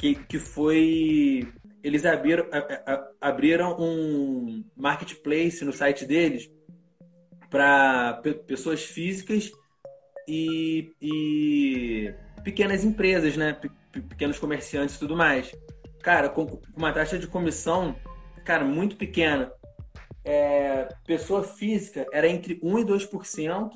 que, 0.00 0.14
que 0.14 0.38
foi 0.38 1.46
eles 1.82 2.06
abriram, 2.06 2.46
abriram 3.20 3.76
um 3.78 4.64
marketplace 4.74 5.64
no 5.64 5.72
site 5.72 6.06
deles 6.06 6.50
para 7.50 8.14
pessoas 8.46 8.82
físicas 8.82 9.52
e, 10.26 10.92
e, 11.00 12.14
pequenas 12.42 12.82
empresas, 12.82 13.36
né? 13.36 13.58
Pequenos 13.92 14.38
comerciantes 14.38 14.96
e 14.96 14.98
tudo 14.98 15.16
mais. 15.16 15.54
Cara, 16.02 16.28
com 16.30 16.60
uma 16.76 16.92
taxa 16.92 17.18
de 17.18 17.26
comissão, 17.26 17.94
cara, 18.44 18.64
muito 18.64 18.96
pequena. 18.96 19.52
É, 20.24 20.88
pessoa 21.06 21.42
física 21.42 22.06
era 22.12 22.28
entre 22.28 22.58
1 22.62 22.78
e 22.78 22.84
2% 22.84 23.70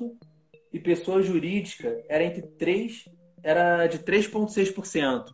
e 0.71 0.79
pessoa 0.79 1.21
jurídica 1.21 2.03
era 2.07 2.23
entre 2.23 2.43
3, 2.43 3.05
era 3.43 3.87
de 3.87 3.99
3,6%. 3.99 5.33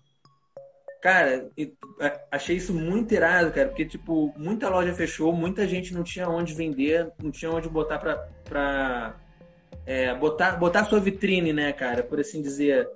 Cara, 1.02 1.50
achei 2.30 2.58
isso 2.58 2.72
muito 2.76 3.12
irado, 3.12 3.52
cara, 3.52 3.70
porque, 3.70 3.86
tipo, 3.86 4.32
muita 4.38 4.70
loja 4.70 4.94
fechou, 4.94 5.34
muita 5.34 5.68
gente 5.68 5.96
não 5.96 6.04
tinha 6.04 6.30
onde 6.30 6.54
vender, 6.54 7.12
não 7.22 7.32
tinha 7.32 7.50
onde 7.52 7.68
botar 7.68 7.98
pra. 7.98 8.18
pra 8.44 9.16
é, 9.84 10.14
botar, 10.14 10.58
botar 10.58 10.86
sua 10.86 11.00
vitrine, 11.00 11.52
né, 11.52 11.74
cara, 11.74 12.04
por 12.04 12.20
assim 12.20 12.40
dizer. 12.40 12.88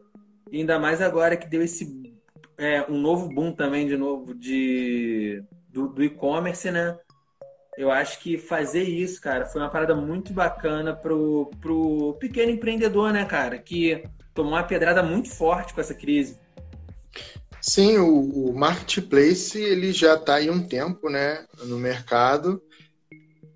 Ainda 0.54 0.78
mais 0.78 1.02
agora 1.02 1.36
que 1.36 1.48
deu 1.48 1.64
esse. 1.64 2.16
É, 2.56 2.84
um 2.88 2.98
novo 3.00 3.28
boom 3.28 3.52
também, 3.52 3.88
de 3.88 3.98
novo, 3.98 4.36
de, 4.36 5.44
do, 5.70 5.88
do 5.88 6.04
e-commerce, 6.04 6.70
né? 6.70 6.96
Eu 7.76 7.90
acho 7.90 8.20
que 8.20 8.38
fazer 8.38 8.84
isso, 8.84 9.20
cara, 9.20 9.46
foi 9.46 9.60
uma 9.62 9.70
parada 9.70 9.96
muito 9.96 10.32
bacana 10.32 10.96
pro, 10.96 11.50
pro 11.60 12.16
pequeno 12.20 12.52
empreendedor, 12.52 13.12
né, 13.12 13.26
cara, 13.26 13.58
que 13.58 14.04
tomou 14.34 14.54
uma 14.54 14.64
pedrada 14.64 15.02
muito 15.02 15.30
forte 15.32 15.74
com 15.74 15.82
essa 15.82 15.96
crise. 15.96 16.40
Sim, 17.68 17.98
o, 17.98 18.50
o 18.50 18.54
marketplace 18.54 19.58
ele 19.58 19.92
já 19.92 20.14
está 20.14 20.36
aí 20.36 20.52
um 20.52 20.62
tempo, 20.62 21.10
né, 21.10 21.44
no 21.64 21.80
mercado. 21.80 22.62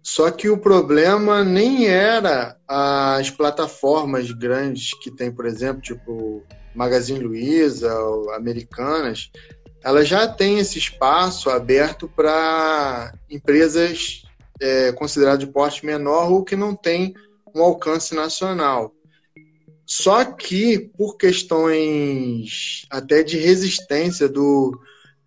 Só 0.01 0.31
que 0.31 0.49
o 0.49 0.57
problema 0.57 1.43
nem 1.43 1.85
era 1.85 2.57
as 2.67 3.29
plataformas 3.29 4.31
grandes 4.31 4.97
que 4.99 5.11
tem, 5.11 5.31
por 5.31 5.45
exemplo, 5.45 5.79
tipo 5.79 6.43
Magazine 6.73 7.19
Luiza, 7.19 7.93
Americanas, 8.35 9.29
ela 9.83 10.03
já 10.03 10.27
tem 10.27 10.57
esse 10.57 10.79
espaço 10.79 11.51
aberto 11.51 12.09
para 12.09 13.13
empresas 13.29 14.23
é, 14.59 14.91
consideradas 14.91 15.39
de 15.41 15.47
porte 15.47 15.85
menor 15.85 16.31
ou 16.31 16.43
que 16.43 16.55
não 16.55 16.75
tem 16.75 17.13
um 17.53 17.61
alcance 17.61 18.15
nacional. 18.15 18.91
Só 19.89 20.23
que, 20.23 20.77
por 20.77 21.17
questões 21.17 22.85
até 22.91 23.23
de 23.23 23.39
resistência 23.39 24.29
do, 24.29 24.79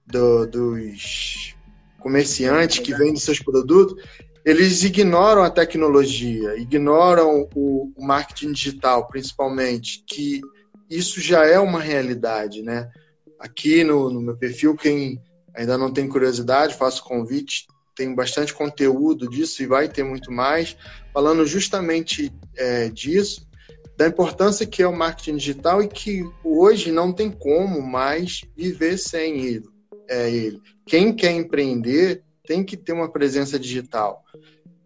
do, 0.07 0.47
dos 0.47 1.57
comerciantes 1.99 2.79
que 2.79 2.95
vendem 2.95 3.17
seus 3.17 3.41
produtos, 3.41 4.01
eles 4.45 4.85
ignoram 4.85 5.43
a 5.43 5.51
tecnologia, 5.51 6.57
ignoram 6.57 7.49
o, 7.57 7.93
o 7.97 8.07
marketing 8.07 8.53
digital, 8.53 9.09
principalmente, 9.09 10.05
que 10.07 10.41
isso 10.89 11.21
já 11.21 11.45
é 11.45 11.59
uma 11.59 11.81
realidade, 11.81 12.63
né? 12.63 12.89
Aqui 13.41 13.83
no, 13.83 14.11
no 14.11 14.21
meu 14.21 14.37
perfil, 14.37 14.77
quem 14.77 15.21
ainda 15.57 15.77
não 15.77 15.93
tem 15.93 16.09
curiosidade, 16.09 16.77
faço 16.77 17.03
convite, 17.03 17.67
tem 17.97 18.15
bastante 18.15 18.55
conteúdo 18.55 19.29
disso 19.29 19.61
e 19.61 19.67
vai 19.67 19.89
ter 19.89 20.05
muito 20.05 20.31
mais, 20.31 20.77
falando 21.13 21.45
justamente 21.45 22.33
é, 22.57 22.89
disso 22.89 23.51
da 24.03 24.09
importância 24.09 24.67
que 24.67 24.83
é 24.83 24.89
o 24.89 24.97
marketing 24.97 25.37
digital 25.37 25.81
e 25.81 25.87
que 25.87 26.29
hoje 26.43 26.91
não 26.91 27.13
tem 27.13 27.31
como 27.31 27.81
mais 27.81 28.41
viver 28.57 28.99
sem 28.99 29.45
ele. 29.45 29.69
É 30.09 30.29
ele. 30.29 30.61
Quem 30.85 31.15
quer 31.15 31.31
empreender 31.31 32.25
tem 32.45 32.65
que 32.65 32.77
ter 32.77 32.93
uma 32.93 33.09
presença 33.09 33.57
digital. 33.61 34.25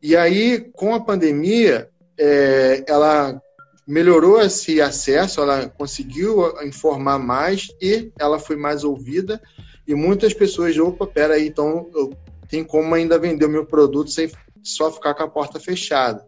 E 0.02 0.14
aí, 0.14 0.60
com 0.74 0.94
a 0.94 1.00
pandemia, 1.00 1.88
é, 2.18 2.84
ela 2.86 3.40
melhorou 3.86 4.38
esse 4.38 4.82
acesso, 4.82 5.40
ela 5.40 5.66
conseguiu 5.66 6.62
informar 6.62 7.18
mais 7.18 7.68
e 7.80 8.12
ela 8.20 8.38
foi 8.38 8.56
mais 8.56 8.84
ouvida. 8.84 9.40
E 9.88 9.94
muitas 9.94 10.34
pessoas, 10.34 10.76
opa, 10.76 11.06
peraí, 11.06 11.48
então 11.48 11.88
eu 11.94 12.12
tenho 12.50 12.66
como 12.66 12.94
ainda 12.94 13.18
vender 13.18 13.46
o 13.46 13.50
meu 13.50 13.64
produto 13.64 14.10
sem 14.10 14.30
só 14.62 14.92
ficar 14.92 15.14
com 15.14 15.22
a 15.22 15.28
porta 15.28 15.58
fechada 15.58 16.22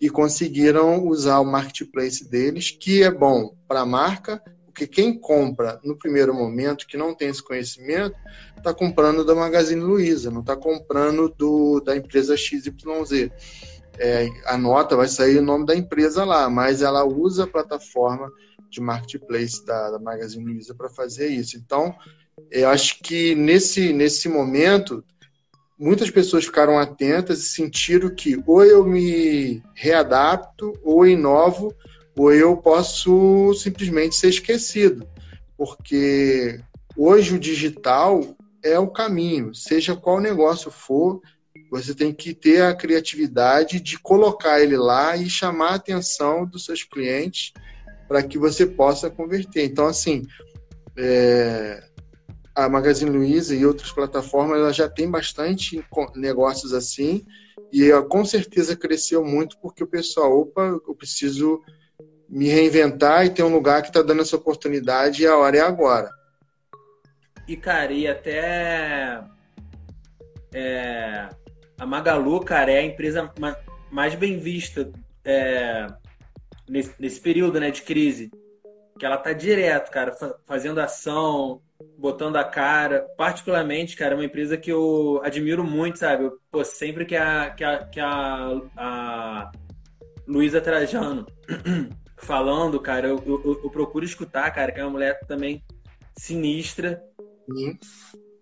e 0.00 0.10
conseguiram 0.10 1.06
usar 1.06 1.40
o 1.40 1.44
marketplace 1.44 2.28
deles, 2.28 2.70
que 2.70 3.02
é 3.02 3.10
bom 3.10 3.54
para 3.66 3.80
a 3.80 3.86
marca, 3.86 4.42
porque 4.66 4.86
quem 4.88 5.16
compra 5.16 5.80
no 5.84 5.96
primeiro 5.96 6.34
momento, 6.34 6.86
que 6.86 6.96
não 6.96 7.14
tem 7.14 7.28
esse 7.28 7.42
conhecimento, 7.42 8.16
está 8.56 8.74
comprando 8.74 9.24
da 9.24 9.34
Magazine 9.34 9.80
Luiza, 9.80 10.32
não 10.32 10.40
está 10.40 10.56
comprando 10.56 11.28
do, 11.28 11.80
da 11.80 11.96
empresa 11.96 12.36
XYZ. 12.36 13.30
É, 13.96 14.28
a 14.46 14.58
nota 14.58 14.96
vai 14.96 15.06
sair 15.06 15.38
o 15.38 15.42
nome 15.42 15.64
da 15.64 15.76
empresa 15.76 16.24
lá, 16.24 16.50
mas 16.50 16.82
ela 16.82 17.04
usa 17.04 17.44
a 17.44 17.46
plataforma 17.46 18.28
de 18.68 18.80
marketplace 18.80 19.64
da, 19.64 19.92
da 19.92 19.98
Magazine 20.00 20.44
Luiza 20.44 20.74
para 20.74 20.90
fazer 20.90 21.28
isso. 21.28 21.56
Então, 21.56 21.94
eu 22.50 22.68
acho 22.68 22.98
que 23.00 23.34
nesse, 23.36 23.92
nesse 23.92 24.28
momento 24.28 25.04
muitas 25.78 26.10
pessoas 26.10 26.44
ficaram 26.44 26.78
atentas 26.78 27.40
e 27.40 27.48
sentiram 27.48 28.14
que 28.14 28.42
ou 28.46 28.64
eu 28.64 28.84
me 28.84 29.62
readapto, 29.74 30.72
ou 30.82 31.06
inovo, 31.06 31.74
ou 32.16 32.32
eu 32.32 32.56
posso 32.56 33.52
simplesmente 33.54 34.14
ser 34.14 34.28
esquecido. 34.28 35.06
Porque 35.56 36.60
hoje 36.96 37.34
o 37.34 37.38
digital 37.38 38.36
é 38.62 38.78
o 38.78 38.88
caminho, 38.88 39.54
seja 39.54 39.96
qual 39.96 40.20
negócio 40.20 40.70
for, 40.70 41.20
você 41.70 41.94
tem 41.94 42.12
que 42.12 42.32
ter 42.32 42.62
a 42.62 42.74
criatividade 42.74 43.80
de 43.80 43.98
colocar 43.98 44.60
ele 44.60 44.76
lá 44.76 45.16
e 45.16 45.28
chamar 45.28 45.70
a 45.70 45.74
atenção 45.74 46.46
dos 46.46 46.64
seus 46.64 46.84
clientes 46.84 47.52
para 48.06 48.22
que 48.22 48.38
você 48.38 48.64
possa 48.64 49.10
converter. 49.10 49.64
Então, 49.64 49.86
assim, 49.86 50.22
é, 50.96 51.82
a 52.54 52.68
Magazine 52.68 53.10
Luiza 53.10 53.54
e 53.54 53.66
outras 53.66 53.90
plataformas 53.90 54.58
ela 54.58 54.72
já 54.72 54.88
tem 54.88 55.10
bastante 55.10 55.84
negócios 56.14 56.72
assim 56.72 57.24
e 57.72 57.90
com 58.08 58.24
certeza 58.24 58.76
cresceu 58.76 59.24
muito 59.24 59.58
porque 59.58 59.82
o 59.82 59.88
pessoal, 59.88 60.40
opa, 60.40 60.62
eu 60.86 60.94
preciso 60.94 61.60
me 62.28 62.48
reinventar 62.48 63.26
e 63.26 63.30
ter 63.30 63.42
um 63.42 63.52
lugar 63.52 63.82
que 63.82 63.88
está 63.88 64.02
dando 64.02 64.22
essa 64.22 64.36
oportunidade 64.36 65.22
e 65.22 65.26
a 65.26 65.36
hora 65.36 65.56
é 65.56 65.60
agora. 65.60 66.10
E, 67.46 67.56
cara, 67.56 67.92
e 67.92 68.06
até 68.06 69.22
é, 70.52 71.28
a 71.78 71.86
Magalu, 71.86 72.40
cara, 72.40 72.70
é 72.72 72.78
a 72.78 72.84
empresa 72.84 73.32
mais 73.90 74.14
bem 74.14 74.38
vista 74.38 74.90
é, 75.24 75.86
nesse, 76.68 76.94
nesse 76.98 77.20
período 77.20 77.60
né, 77.60 77.70
de 77.70 77.82
crise. 77.82 78.30
Que 78.98 79.04
ela 79.04 79.18
tá 79.18 79.32
direto, 79.32 79.90
cara, 79.90 80.16
fazendo 80.44 80.80
ação, 80.80 81.60
botando 82.04 82.36
a 82.36 82.44
cara. 82.44 83.00
Particularmente, 83.16 83.96
cara, 83.96 84.12
é 84.12 84.16
uma 84.16 84.26
empresa 84.26 84.58
que 84.58 84.70
eu 84.70 85.22
admiro 85.24 85.64
muito, 85.64 85.98
sabe? 85.98 86.24
Eu, 86.24 86.38
pô, 86.50 86.62
sempre 86.62 87.06
que 87.06 87.16
a, 87.16 87.48
que 87.48 87.64
a, 87.64 87.78
que 87.86 87.98
a, 87.98 88.60
a 88.76 89.52
Luísa 90.28 90.60
Trajano 90.60 91.24
falando, 92.18 92.78
cara, 92.78 93.08
eu, 93.08 93.22
eu, 93.24 93.60
eu, 93.64 93.70
procuro 93.70 94.04
escutar, 94.04 94.50
cara, 94.50 94.70
que 94.70 94.80
é 94.80 94.84
uma 94.84 94.90
mulher 94.90 95.18
também 95.26 95.64
sinistra. 96.14 97.02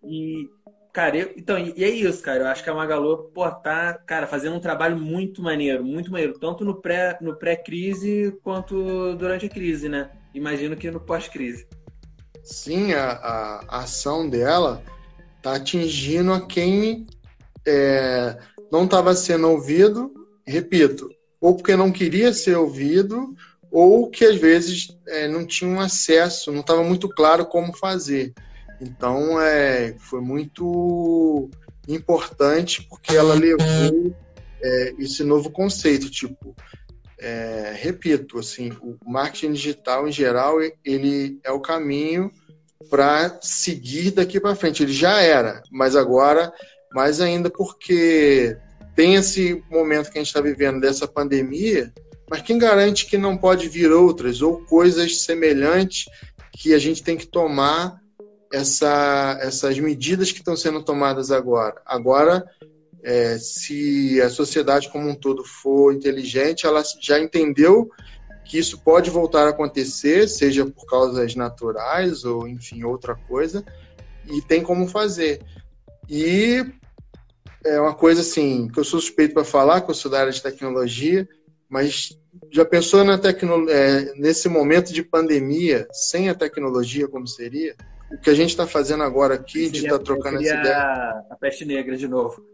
E, 0.03 0.51
cara, 0.93 1.19
eu, 1.19 1.33
então, 1.37 1.57
e 1.57 1.85
é 1.85 1.89
isso, 1.89 2.21
cara. 2.21 2.41
Eu 2.41 2.47
acho 2.49 2.65
que 2.65 2.71
a 2.71 2.75
Magalu, 2.75 3.31
pô, 3.33 3.49
tá, 3.49 3.95
cara, 3.95 4.27
fazendo 4.27 4.57
um 4.57 4.61
trabalho 4.61 4.99
muito 4.99 5.41
maneiro, 5.41 5.85
muito 5.85 6.11
maneiro, 6.11 6.37
tanto 6.37 6.65
no 6.65 6.81
pré 6.81 7.17
no 7.21 7.37
pré-crise 7.37 8.37
quanto 8.43 9.15
durante 9.15 9.47
a 9.47 9.49
crise, 9.49 9.89
né? 9.89 10.11
Imagino 10.35 10.77
que 10.77 10.91
no 10.91 10.99
pós-crise 10.99 11.65
sim, 12.43 12.93
a, 12.93 13.11
a, 13.69 13.79
ação 13.81 14.29
dela 14.29 14.83
está 15.37 15.57
atingindo 15.57 16.33
a 16.33 16.41
quem 16.41 17.07
é, 17.67 18.37
não 18.71 18.85
estava 18.85 19.15
sendo 19.15 19.49
ouvido, 19.49 20.13
repito, 20.47 21.11
ou 21.41 21.55
porque 21.55 21.77
não 21.77 21.91
queria 21.91 22.33
ser 22.33 22.57
ouvido, 22.57 23.35
ou 23.71 24.11
que 24.11 24.25
às 24.25 24.37
vezes 24.37 24.97
é, 25.09 25.27
não 25.27 25.47
tinha 25.47 25.71
um 25.71 25.81
acesso, 25.81 26.53
não 26.53 26.61
estava 26.61 26.85
muito 26.85 27.09
claro 27.09 27.47
como 27.47 27.77
fazer. 27.77 28.33
Então 28.81 29.41
é, 29.41 29.95
foi 29.99 30.21
muito 30.21 31.49
importante 31.89 32.83
porque 32.89 33.17
ela 33.17 33.35
levou 33.35 34.15
é, 34.61 34.95
esse 34.99 35.25
novo 35.25 35.51
conceito, 35.51 36.11
tipo, 36.11 36.55
é, 37.23 37.73
repito, 37.77 38.41
assim, 38.41 38.73
o 38.83 38.97
marketing 39.07 39.53
digital 39.53 40.09
em 40.09 40.13
geral 40.13 40.57
ele 40.85 41.39
é 41.45 41.53
o 41.53 41.61
caminho 41.61 42.33
para 42.91 43.39
seguir 43.41 44.11
daqui 44.11 44.41
para 44.41 44.57
frente. 44.57 44.83
Ele 44.83 44.93
já 44.93 45.21
era, 45.21 45.63
mas 45.71 45.95
agora 45.95 46.53
mais 46.93 47.21
ainda 47.21 47.49
porque 47.49 48.57
tem 48.97 49.15
esse 49.15 49.63
momento 49.71 50.11
que 50.11 50.19
a 50.19 50.21
gente 50.21 50.29
está 50.29 50.41
vivendo 50.41 50.81
dessa 50.81 51.07
pandemia, 51.07 51.93
mas 52.29 52.43
quem 52.43 52.59
garante 52.59 53.07
que 53.07 53.17
não 53.17 53.37
pode 53.37 53.69
vir 53.69 53.93
outras 53.93 54.43
ou 54.43 54.65
coisas 54.65 55.23
semelhantes 55.23 56.07
que 56.53 56.75
a 56.75 56.79
gente 56.79 57.03
tem 57.03 57.17
que 57.17 57.27
tomar 57.27 58.01
essa, 58.53 59.39
essas 59.41 59.79
medidas 59.79 60.33
que 60.33 60.39
estão 60.39 60.57
sendo 60.57 60.83
tomadas 60.83 61.31
agora. 61.31 61.81
Agora, 61.87 62.45
é, 63.03 63.37
se 63.39 64.21
a 64.21 64.31
sociedade 64.31 64.91
como 64.91 65.09
um 65.09 65.15
todo 65.15 65.45
for 65.45 65.93
inteligente, 65.93 66.67
ela 66.67 66.83
já 67.01 67.19
entendeu 67.19 67.91
que 68.45 68.59
isso 68.59 68.81
pode 68.83 69.11
voltar 69.11 69.47
a 69.47 69.51
acontecer, 69.51 70.29
seja 70.29 70.65
por 70.67 70.87
causas 70.87 71.35
naturais 71.35 72.25
ou, 72.25 72.47
enfim, 72.47 72.85
outra 72.85 73.15
coisa, 73.15 73.65
e 74.27 74.41
tem 74.43 74.63
como 74.63 74.87
fazer. 74.87 75.43
E 76.09 76.65
é 77.65 77.81
uma 77.81 77.95
coisa 77.95 78.21
assim, 78.21 78.69
que 78.69 78.79
eu 78.79 78.85
sou 78.85 79.01
suspeito 79.01 79.35
para 79.35 79.45
falar, 79.45 79.81
que 79.81 79.91
eu 79.91 79.95
sou 79.95 80.11
da 80.11 80.21
área 80.21 80.33
de 80.33 80.43
tecnologia, 80.43 81.29
mas 81.69 82.19
já 82.51 82.65
pensou 82.65 83.05
na 83.05 83.17
tecno, 83.17 83.69
é, 83.71 84.13
nesse 84.17 84.49
momento 84.49 84.93
de 84.93 85.03
pandemia, 85.03 85.87
sem 85.93 86.29
a 86.29 86.35
tecnologia, 86.35 87.09
como 87.09 87.27
seria? 87.27 87.75
O 88.13 88.19
que 88.19 88.29
a 88.29 88.35
gente 88.35 88.51
está 88.51 88.67
fazendo 88.67 89.03
agora 89.03 89.35
aqui, 89.35 89.67
seria, 89.67 89.71
de 89.71 89.79
estar 89.79 89.99
tá 89.99 90.05
trocando 90.05 90.39
essa 90.39 90.55
ideia. 90.55 91.25
A 91.31 91.37
peste 91.41 91.65
negra 91.65 91.97
de 91.97 92.07
novo. 92.07 92.52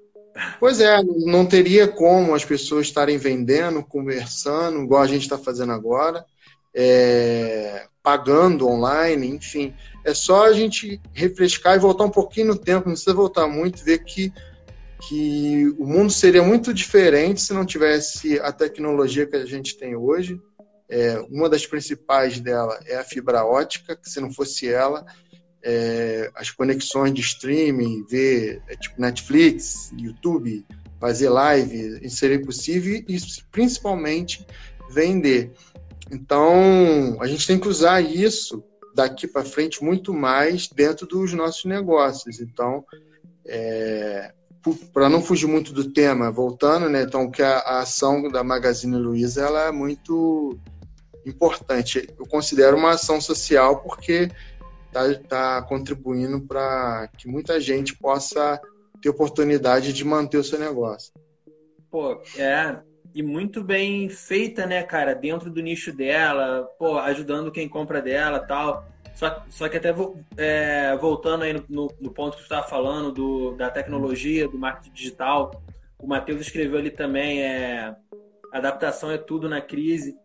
Pois 0.59 0.81
é, 0.81 1.03
não 1.03 1.47
teria 1.47 1.89
como 1.89 2.35
as 2.35 2.45
pessoas 2.45 2.87
estarem 2.87 3.19
vendendo, 3.19 3.83
conversando, 3.83 4.83
igual 4.83 5.03
a 5.03 5.07
gente 5.07 5.23
está 5.23 5.39
fazendo 5.39 5.73
agora, 5.73 6.25
é, 6.75 7.87
pagando 8.03 8.69
online, 8.69 9.29
enfim. 9.29 9.75
É 10.05 10.15
só 10.15 10.47
a 10.47 10.53
gente 10.53 11.01
refrescar 11.13 11.77
e 11.77 11.81
voltar 11.81 12.05
um 12.05 12.11
pouquinho 12.11 12.49
no 12.49 12.57
tempo, 12.57 12.87
não 12.87 12.95
precisa 12.95 13.15
voltar 13.15 13.47
muito, 13.47 13.85
ver 13.85 14.05
que 14.05 14.33
que 15.07 15.73
o 15.79 15.87
mundo 15.87 16.13
seria 16.13 16.43
muito 16.43 16.75
diferente 16.75 17.41
se 17.41 17.53
não 17.53 17.65
tivesse 17.65 18.39
a 18.41 18.51
tecnologia 18.51 19.27
que 19.27 19.37
a 19.37 19.47
gente 19.47 19.79
tem 19.79 19.95
hoje. 19.95 20.41
É, 20.89 21.21
uma 21.31 21.49
das 21.49 21.67
principais 21.67 22.41
dela 22.41 22.81
é 22.87 22.97
a 22.97 23.05
fibra 23.05 23.45
ótica, 23.45 23.95
que 23.95 24.09
se 24.09 24.21
não 24.21 24.33
fosse 24.33 24.69
ela, 24.69 25.05
é, 25.63 26.31
as 26.35 26.51
conexões 26.51 27.13
de 27.13 27.21
streaming, 27.21 28.05
ver 28.09 28.63
é, 28.69 28.77
tipo 28.77 29.01
Netflix, 29.01 29.93
YouTube, 29.97 30.65
fazer 31.01 31.29
live, 31.29 32.01
isso 32.03 32.17
seria 32.17 32.41
possível 32.41 33.05
e 33.09 33.19
principalmente 33.51 34.47
vender. 34.91 35.53
Então, 36.11 37.19
a 37.21 37.27
gente 37.27 37.47
tem 37.47 37.59
que 37.59 37.69
usar 37.69 38.01
isso 38.01 38.65
daqui 38.95 39.29
para 39.29 39.45
frente 39.45 39.83
muito 39.85 40.13
mais 40.13 40.69
dentro 40.69 41.07
dos 41.07 41.33
nossos 41.33 41.65
negócios. 41.65 42.41
Então, 42.41 42.85
é, 43.47 44.33
para 44.93 45.09
não 45.09 45.23
fugir 45.23 45.47
muito 45.47 45.73
do 45.73 45.93
tema, 45.93 46.31
voltando, 46.31 46.89
né? 46.89 47.03
Então, 47.03 47.31
que 47.31 47.43
a, 47.43 47.59
a 47.59 47.81
ação 47.81 48.29
da 48.29 48.43
Magazine 48.43 48.97
Luiza 48.97 49.43
ela 49.43 49.69
é 49.69 49.73
muito 49.73 50.59
importante. 51.25 52.09
Eu 52.19 52.27
considero 52.27 52.77
uma 52.77 52.93
ação 52.93 53.21
social 53.21 53.81
porque 53.81 54.31
está 55.07 55.61
tá 55.61 55.67
contribuindo 55.67 56.41
para 56.41 57.09
que 57.17 57.29
muita 57.29 57.61
gente 57.61 57.97
possa 57.97 58.61
ter 59.01 59.09
oportunidade 59.09 59.93
de 59.93 60.05
manter 60.05 60.39
o 60.39 60.45
seu 60.45 60.59
negócio. 60.59 61.13
Pô, 61.91 62.21
é, 62.37 62.79
e 63.15 63.23
muito 63.23 63.63
bem 63.65 64.09
feita, 64.09 64.67
né, 64.67 64.83
cara, 64.83 65.15
dentro 65.15 65.51
do 65.51 65.63
nicho 65.63 65.93
dela, 65.93 66.69
pô, 66.79 66.99
ajudando 66.99 67.53
quem 67.53 67.69
compra 67.69 68.03
dela 68.03 68.41
tal. 68.41 68.87
Só, 69.15 69.45
só 69.51 69.69
que 69.69 69.77
até 69.77 69.93
é, 70.37 70.97
voltando 70.97 71.43
aí 71.43 71.53
no, 71.69 71.93
no, 72.01 72.11
ponto 72.13 72.37
que 72.37 72.43
você 72.43 72.45
estava 72.45 72.69
falando 72.69 73.11
do, 73.11 73.57
da 73.57 73.69
tecnologia, 73.69 74.47
do 74.47 74.57
marketing 74.57 74.93
digital, 74.93 75.61
o 75.99 76.07
Matheus 76.07 76.41
escreveu 76.41 76.79
ali 76.79 76.91
também, 76.91 77.43
é, 77.43 77.97
adaptação 78.53 79.11
é 79.11 79.19
tudo 79.19 79.49
na 79.49 79.61
crise. 79.61 80.17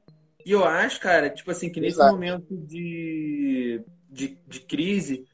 E 0.45 0.51
eu 0.51 0.63
acho, 0.63 0.99
cara, 0.99 1.29
tipo 1.29 1.49
assim, 1.49 1.71
que 1.71 1.81
nesse 1.81 1.95
Exato. 1.95 2.11
momento 2.13 2.55
de, 2.55 3.81
de, 4.13 4.37
de, 4.47 4.59
crise, 4.61 5.25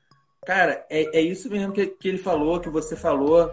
cara, 0.46 0.86
é, 0.90 1.18
é 1.18 1.22
isso 1.22 1.50
mesmo 1.50 1.74
que, 1.74 1.86
que 1.86 2.08
ele 2.08 2.18
falou, 2.18 2.60
que 2.60 2.70
você 2.70 2.96
falou, 2.96 3.52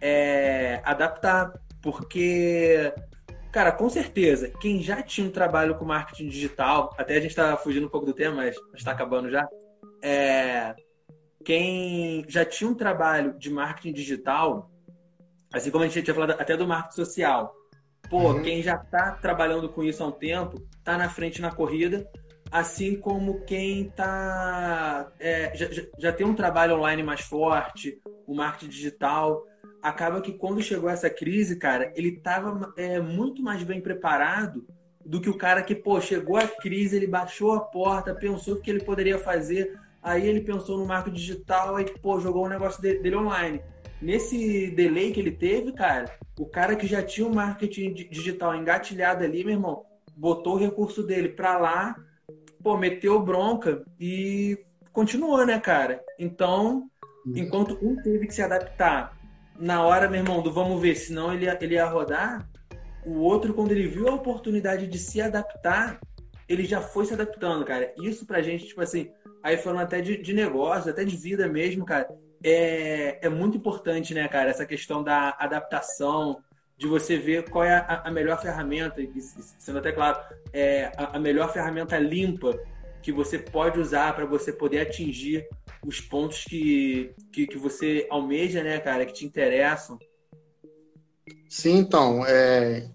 é 0.00 0.80
adaptar. 0.84 1.52
Porque 1.82 2.92
Cara, 3.52 3.72
com 3.72 3.88
certeza, 3.90 4.48
quem 4.60 4.80
já 4.80 5.02
tinha 5.02 5.26
um 5.26 5.30
trabalho 5.30 5.74
com 5.74 5.84
marketing 5.84 6.28
digital, 6.28 6.94
até 6.96 7.16
a 7.16 7.20
gente 7.20 7.30
está 7.30 7.56
fugindo 7.56 7.86
um 7.86 7.90
pouco 7.90 8.06
do 8.06 8.12
tema, 8.12 8.36
mas 8.36 8.56
está 8.74 8.92
acabando 8.92 9.28
já. 9.28 9.48
É, 10.00 10.74
quem 11.44 12.24
já 12.28 12.44
tinha 12.44 12.70
um 12.70 12.74
trabalho 12.74 13.36
de 13.36 13.50
marketing 13.50 13.92
digital, 13.92 14.70
assim 15.52 15.70
como 15.70 15.82
a 15.82 15.88
gente 15.88 16.04
tinha 16.04 16.14
falado 16.14 16.38
até 16.38 16.56
do 16.56 16.66
marketing 16.66 16.94
social, 16.94 17.52
pô, 18.08 18.30
uhum. 18.30 18.42
quem 18.42 18.62
já 18.62 18.76
está 18.76 19.12
trabalhando 19.12 19.68
com 19.68 19.82
isso 19.82 20.04
há 20.04 20.06
um 20.06 20.12
tempo, 20.12 20.64
está 20.78 20.96
na 20.96 21.08
frente 21.08 21.42
na 21.42 21.50
corrida, 21.50 22.08
assim 22.50 22.96
como 22.96 23.40
quem 23.42 23.90
tá, 23.90 25.12
é, 25.20 25.52
já, 25.54 25.68
já 25.98 26.12
tem 26.12 26.26
um 26.26 26.34
trabalho 26.34 26.76
online 26.76 27.02
mais 27.02 27.20
forte, 27.20 28.00
o 28.26 28.34
marketing 28.34 28.70
digital 28.70 29.46
acaba 29.82 30.20
que 30.20 30.32
quando 30.32 30.62
chegou 30.62 30.90
essa 30.90 31.08
crise, 31.08 31.56
cara, 31.56 31.92
ele 31.94 32.08
estava 32.08 32.72
é, 32.76 33.00
muito 33.00 33.42
mais 33.42 33.62
bem 33.62 33.80
preparado 33.80 34.66
do 35.04 35.20
que 35.20 35.30
o 35.30 35.36
cara 35.36 35.62
que, 35.62 35.74
pô, 35.74 36.00
chegou 36.00 36.36
a 36.36 36.46
crise, 36.46 36.96
ele 36.96 37.06
baixou 37.06 37.52
a 37.52 37.60
porta, 37.60 38.14
pensou 38.14 38.54
o 38.54 38.60
que 38.60 38.70
ele 38.70 38.84
poderia 38.84 39.18
fazer, 39.18 39.78
aí 40.02 40.26
ele 40.26 40.40
pensou 40.40 40.78
no 40.78 40.86
marco 40.86 41.10
digital 41.10 41.80
e, 41.80 41.84
pô, 41.84 42.20
jogou 42.20 42.44
o 42.44 42.48
negócio 42.48 42.80
dele, 42.82 43.00
dele 43.00 43.16
online. 43.16 43.60
Nesse 44.00 44.70
delay 44.70 45.12
que 45.12 45.20
ele 45.20 45.32
teve, 45.32 45.72
cara, 45.72 46.06
o 46.38 46.46
cara 46.46 46.76
que 46.76 46.86
já 46.86 47.02
tinha 47.02 47.26
o 47.26 47.34
marketing 47.34 47.92
digital 47.92 48.54
engatilhado 48.54 49.24
ali, 49.24 49.44
meu 49.44 49.54
irmão, 49.54 49.84
botou 50.16 50.54
o 50.54 50.58
recurso 50.58 51.02
dele 51.02 51.30
pra 51.30 51.58
lá, 51.58 51.96
pô, 52.62 52.76
meteu 52.76 53.20
bronca 53.20 53.82
e 53.98 54.58
continuou, 54.92 55.44
né, 55.46 55.58
cara? 55.58 56.02
Então, 56.18 56.88
enquanto 57.26 57.78
um 57.82 57.96
teve 57.96 58.26
que 58.26 58.34
se 58.34 58.42
adaptar 58.42 59.16
na 59.58 59.84
hora, 59.84 60.08
meu 60.08 60.20
irmão, 60.20 60.42
do 60.42 60.52
vamos 60.52 60.80
ver, 60.80 60.96
senão 60.96 61.32
ele 61.32 61.44
ia, 61.44 61.58
ele 61.60 61.74
ia 61.74 61.86
rodar. 61.86 62.48
O 63.04 63.18
outro, 63.20 63.54
quando 63.54 63.72
ele 63.72 63.86
viu 63.86 64.08
a 64.08 64.14
oportunidade 64.14 64.86
de 64.86 64.98
se 64.98 65.20
adaptar, 65.20 66.00
ele 66.48 66.64
já 66.64 66.80
foi 66.80 67.04
se 67.04 67.14
adaptando, 67.14 67.64
cara. 67.64 67.92
Isso 68.02 68.26
pra 68.26 68.42
gente, 68.42 68.66
tipo 68.66 68.80
assim, 68.80 69.10
aí 69.42 69.56
falando 69.56 69.82
até 69.82 70.00
de, 70.00 70.16
de 70.16 70.32
negócio, 70.32 70.90
até 70.90 71.04
de 71.04 71.16
vida 71.16 71.46
mesmo, 71.46 71.84
cara, 71.84 72.08
é, 72.42 73.18
é 73.22 73.28
muito 73.28 73.56
importante, 73.56 74.14
né, 74.14 74.26
cara, 74.28 74.50
essa 74.50 74.66
questão 74.66 75.02
da 75.02 75.36
adaptação, 75.38 76.42
de 76.80 76.86
você 76.86 77.18
ver 77.18 77.44
qual 77.50 77.62
é 77.62 77.74
a, 77.74 78.04
a 78.06 78.10
melhor 78.10 78.40
ferramenta, 78.40 79.02
sendo 79.58 79.78
até 79.80 79.92
claro, 79.92 80.18
é, 80.50 80.90
a, 80.96 81.18
a 81.18 81.20
melhor 81.20 81.52
ferramenta 81.52 81.98
limpa 81.98 82.58
que 83.02 83.12
você 83.12 83.38
pode 83.38 83.78
usar 83.78 84.16
para 84.16 84.24
você 84.24 84.50
poder 84.50 84.80
atingir 84.80 85.46
os 85.86 86.00
pontos 86.00 86.42
que, 86.44 87.14
que, 87.30 87.46
que, 87.46 87.58
você 87.58 88.06
almeja, 88.08 88.62
né, 88.62 88.80
cara, 88.80 89.04
que 89.04 89.12
te 89.12 89.26
interessam. 89.26 89.98
Sim, 91.50 91.76
então, 91.76 92.24
é... 92.26 92.88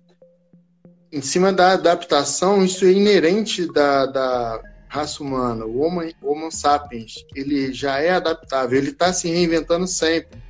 em 1.11 1.21
cima 1.21 1.53
da 1.53 1.73
adaptação, 1.73 2.65
isso 2.65 2.85
é 2.85 2.91
inerente 2.91 3.71
da, 3.71 4.07
da 4.07 4.63
raça 4.87 5.21
humana. 5.21 5.63
O 5.63 5.79
Homo, 5.81 6.01
Homo 6.23 6.51
sapiens, 6.51 7.23
ele 7.35 7.71
já 7.71 7.99
é 7.99 8.09
adaptável, 8.09 8.79
ele 8.79 8.89
está 8.89 9.13
se 9.13 9.29
reinventando 9.29 9.85
sempre. 9.85 10.43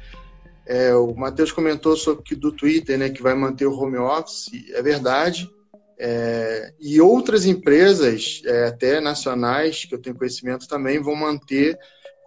É, 0.65 0.95
o 0.95 1.13
Matheus 1.13 1.51
comentou 1.51 1.95
sobre 1.95 2.23
que 2.23 2.35
do 2.35 2.51
Twitter, 2.51 2.97
né, 2.97 3.09
que 3.09 3.21
vai 3.21 3.35
manter 3.35 3.65
o 3.65 3.77
home 3.77 3.97
office, 3.97 4.49
é 4.73 4.81
verdade. 4.81 5.49
É, 5.97 6.73
e 6.79 6.99
outras 6.99 7.45
empresas, 7.45 8.41
é, 8.45 8.67
até 8.67 8.99
nacionais, 8.99 9.85
que 9.85 9.95
eu 9.95 10.01
tenho 10.01 10.15
conhecimento 10.15 10.67
também, 10.67 11.01
vão 11.01 11.15
manter 11.15 11.77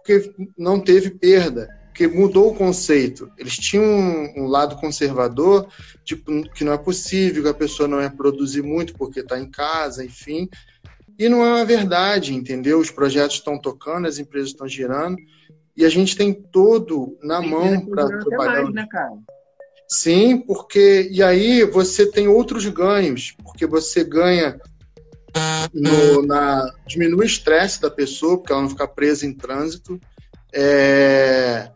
porque 0.09 0.33
não 0.57 0.79
teve 0.79 1.11
perda, 1.11 1.69
porque 1.87 2.07
mudou 2.07 2.51
o 2.51 2.55
conceito. 2.55 3.31
Eles 3.37 3.55
tinham 3.57 3.83
um, 3.83 4.43
um 4.43 4.47
lado 4.47 4.77
conservador, 4.77 5.67
tipo, 6.03 6.41
que 6.53 6.63
não 6.63 6.73
é 6.73 6.77
possível, 6.77 7.43
que 7.43 7.49
a 7.49 7.53
pessoa 7.53 7.87
não 7.87 7.99
é 7.99 8.09
produzir 8.09 8.63
muito 8.63 8.95
porque 8.95 9.19
está 9.19 9.39
em 9.39 9.49
casa, 9.49 10.03
enfim. 10.03 10.49
E 11.17 11.27
não 11.27 11.43
é 11.45 11.49
uma 11.49 11.65
verdade, 11.65 12.33
entendeu? 12.33 12.79
Os 12.79 12.89
projetos 12.89 13.35
estão 13.35 13.59
tocando, 13.59 14.07
as 14.07 14.17
empresas 14.17 14.49
estão 14.49 14.67
girando, 14.67 15.17
e 15.79 15.85
a 15.85 15.89
gente 15.89 16.13
tem 16.13 16.33
todo 16.33 17.17
na 17.23 17.39
tem 17.39 17.49
mão 17.49 17.85
para 17.85 18.05
trabalhar. 18.19 18.63
Mais, 18.63 18.73
né, 18.73 18.85
cara? 18.91 19.13
Sim, 19.87 20.37
porque. 20.37 21.07
E 21.09 21.23
aí 21.23 21.63
você 21.63 22.05
tem 22.05 22.27
outros 22.27 22.65
ganhos, 22.65 23.33
porque 23.41 23.65
você 23.65 24.03
ganha 24.03 24.59
no, 25.73 26.21
na, 26.27 26.69
diminui 26.85 27.21
o 27.21 27.23
estresse 27.23 27.81
da 27.81 27.89
pessoa, 27.89 28.37
porque 28.37 28.51
ela 28.51 28.63
não 28.63 28.69
fica 28.69 28.85
presa 28.89 29.25
em 29.25 29.33
trânsito. 29.33 29.97
É, 30.53 31.71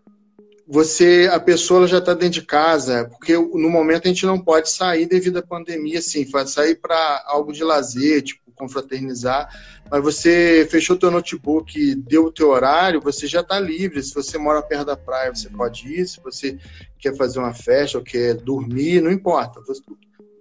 você, 0.68 1.30
a 1.32 1.40
pessoa 1.40 1.88
já 1.88 2.00
está 2.00 2.14
dentro 2.14 2.42
de 2.42 2.46
casa, 2.46 3.06
porque 3.06 3.38
no 3.38 3.70
momento 3.70 4.04
a 4.04 4.10
gente 4.10 4.26
não 4.26 4.38
pode 4.38 4.70
sair 4.70 5.06
devido 5.06 5.38
à 5.38 5.42
pandemia, 5.42 6.00
assim, 6.00 6.28
sair 6.46 6.76
para 6.76 7.24
algo 7.26 7.54
de 7.54 7.64
lazer, 7.64 8.22
tipo, 8.22 8.43
confraternizar, 8.56 9.50
mas 9.90 10.04
você 10.04 10.68
fechou 10.70 10.98
teu 10.98 11.12
notebook, 11.12 11.96
deu 11.96 12.26
o 12.26 12.32
teu 12.32 12.50
horário, 12.50 13.02
você 13.02 13.28
já 13.28 13.42
está 13.42 13.60
livre. 13.60 14.02
Se 14.02 14.14
você 14.14 14.38
mora 14.38 14.62
perto 14.62 14.86
da 14.86 14.98
praia, 14.98 15.34
você 15.34 15.50
pode 15.50 15.88
ir. 15.88 16.08
Se 16.08 16.22
você 16.22 16.58
quer 16.98 17.16
fazer 17.16 17.40
uma 17.40 17.54
festa 17.54 17.98
ou 17.98 18.04
quer 18.04 18.36
dormir, 18.36 19.02
não 19.02 19.12
importa. 19.12 19.62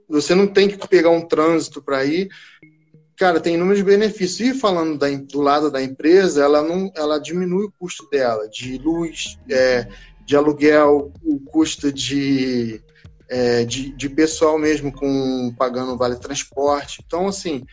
Você 0.09 0.35
não 0.35 0.47
tem 0.47 0.69
que 0.69 0.89
pegar 0.89 1.11
um 1.11 1.27
trânsito 1.27 1.83
para 1.83 2.05
ir. 2.05 2.29
Cara, 3.17 3.41
tem 3.41 3.55
inúmeros 3.55 3.83
benefícios. 3.83 4.41
E 4.41 4.59
falando 4.59 4.99
da, 4.99 5.09
do 5.09 5.41
lado 5.41 5.71
da 5.71 5.83
empresa, 5.83 6.43
ela 6.43 6.63
não, 6.63 6.91
ela 6.97 7.19
diminui 7.19 7.67
o 7.67 7.73
custo 7.79 8.09
dela 8.11 8.49
de 8.49 8.79
luz, 8.79 9.39
é, 9.51 9.87
de 10.25 10.37
aluguel, 10.37 11.13
o 11.23 11.41
custo 11.41 11.93
de, 11.93 12.83
é, 13.29 13.65
de, 13.65 13.93
de, 13.93 14.09
pessoal 14.09 14.59
mesmo 14.59 14.93
com 14.93 15.55
pagando 15.57 15.97
vale 15.97 16.17
transporte. 16.17 17.03
Então, 17.07 17.29
assim, 17.29 17.65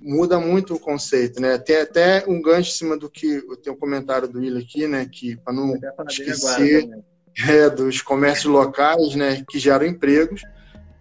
muda 0.00 0.40
muito 0.40 0.74
o 0.74 0.80
conceito, 0.80 1.40
né? 1.40 1.58
Tem 1.58 1.76
até 1.76 2.24
um 2.26 2.40
gancho 2.40 2.70
em 2.70 2.74
cima 2.74 2.96
do 2.96 3.10
que 3.10 3.42
tem 3.62 3.72
um 3.72 3.76
comentário 3.76 4.26
do 4.26 4.38
Will 4.38 4.58
aqui, 4.58 4.86
né? 4.86 5.06
Que 5.10 5.36
para 5.36 5.52
não 5.52 5.78
esquecer 6.08 6.88
é, 7.46 7.68
dos 7.68 8.00
comércios 8.00 8.52
locais, 8.52 9.14
né? 9.14 9.44
Que 9.48 9.58
geram 9.58 9.86
empregos. 9.86 10.42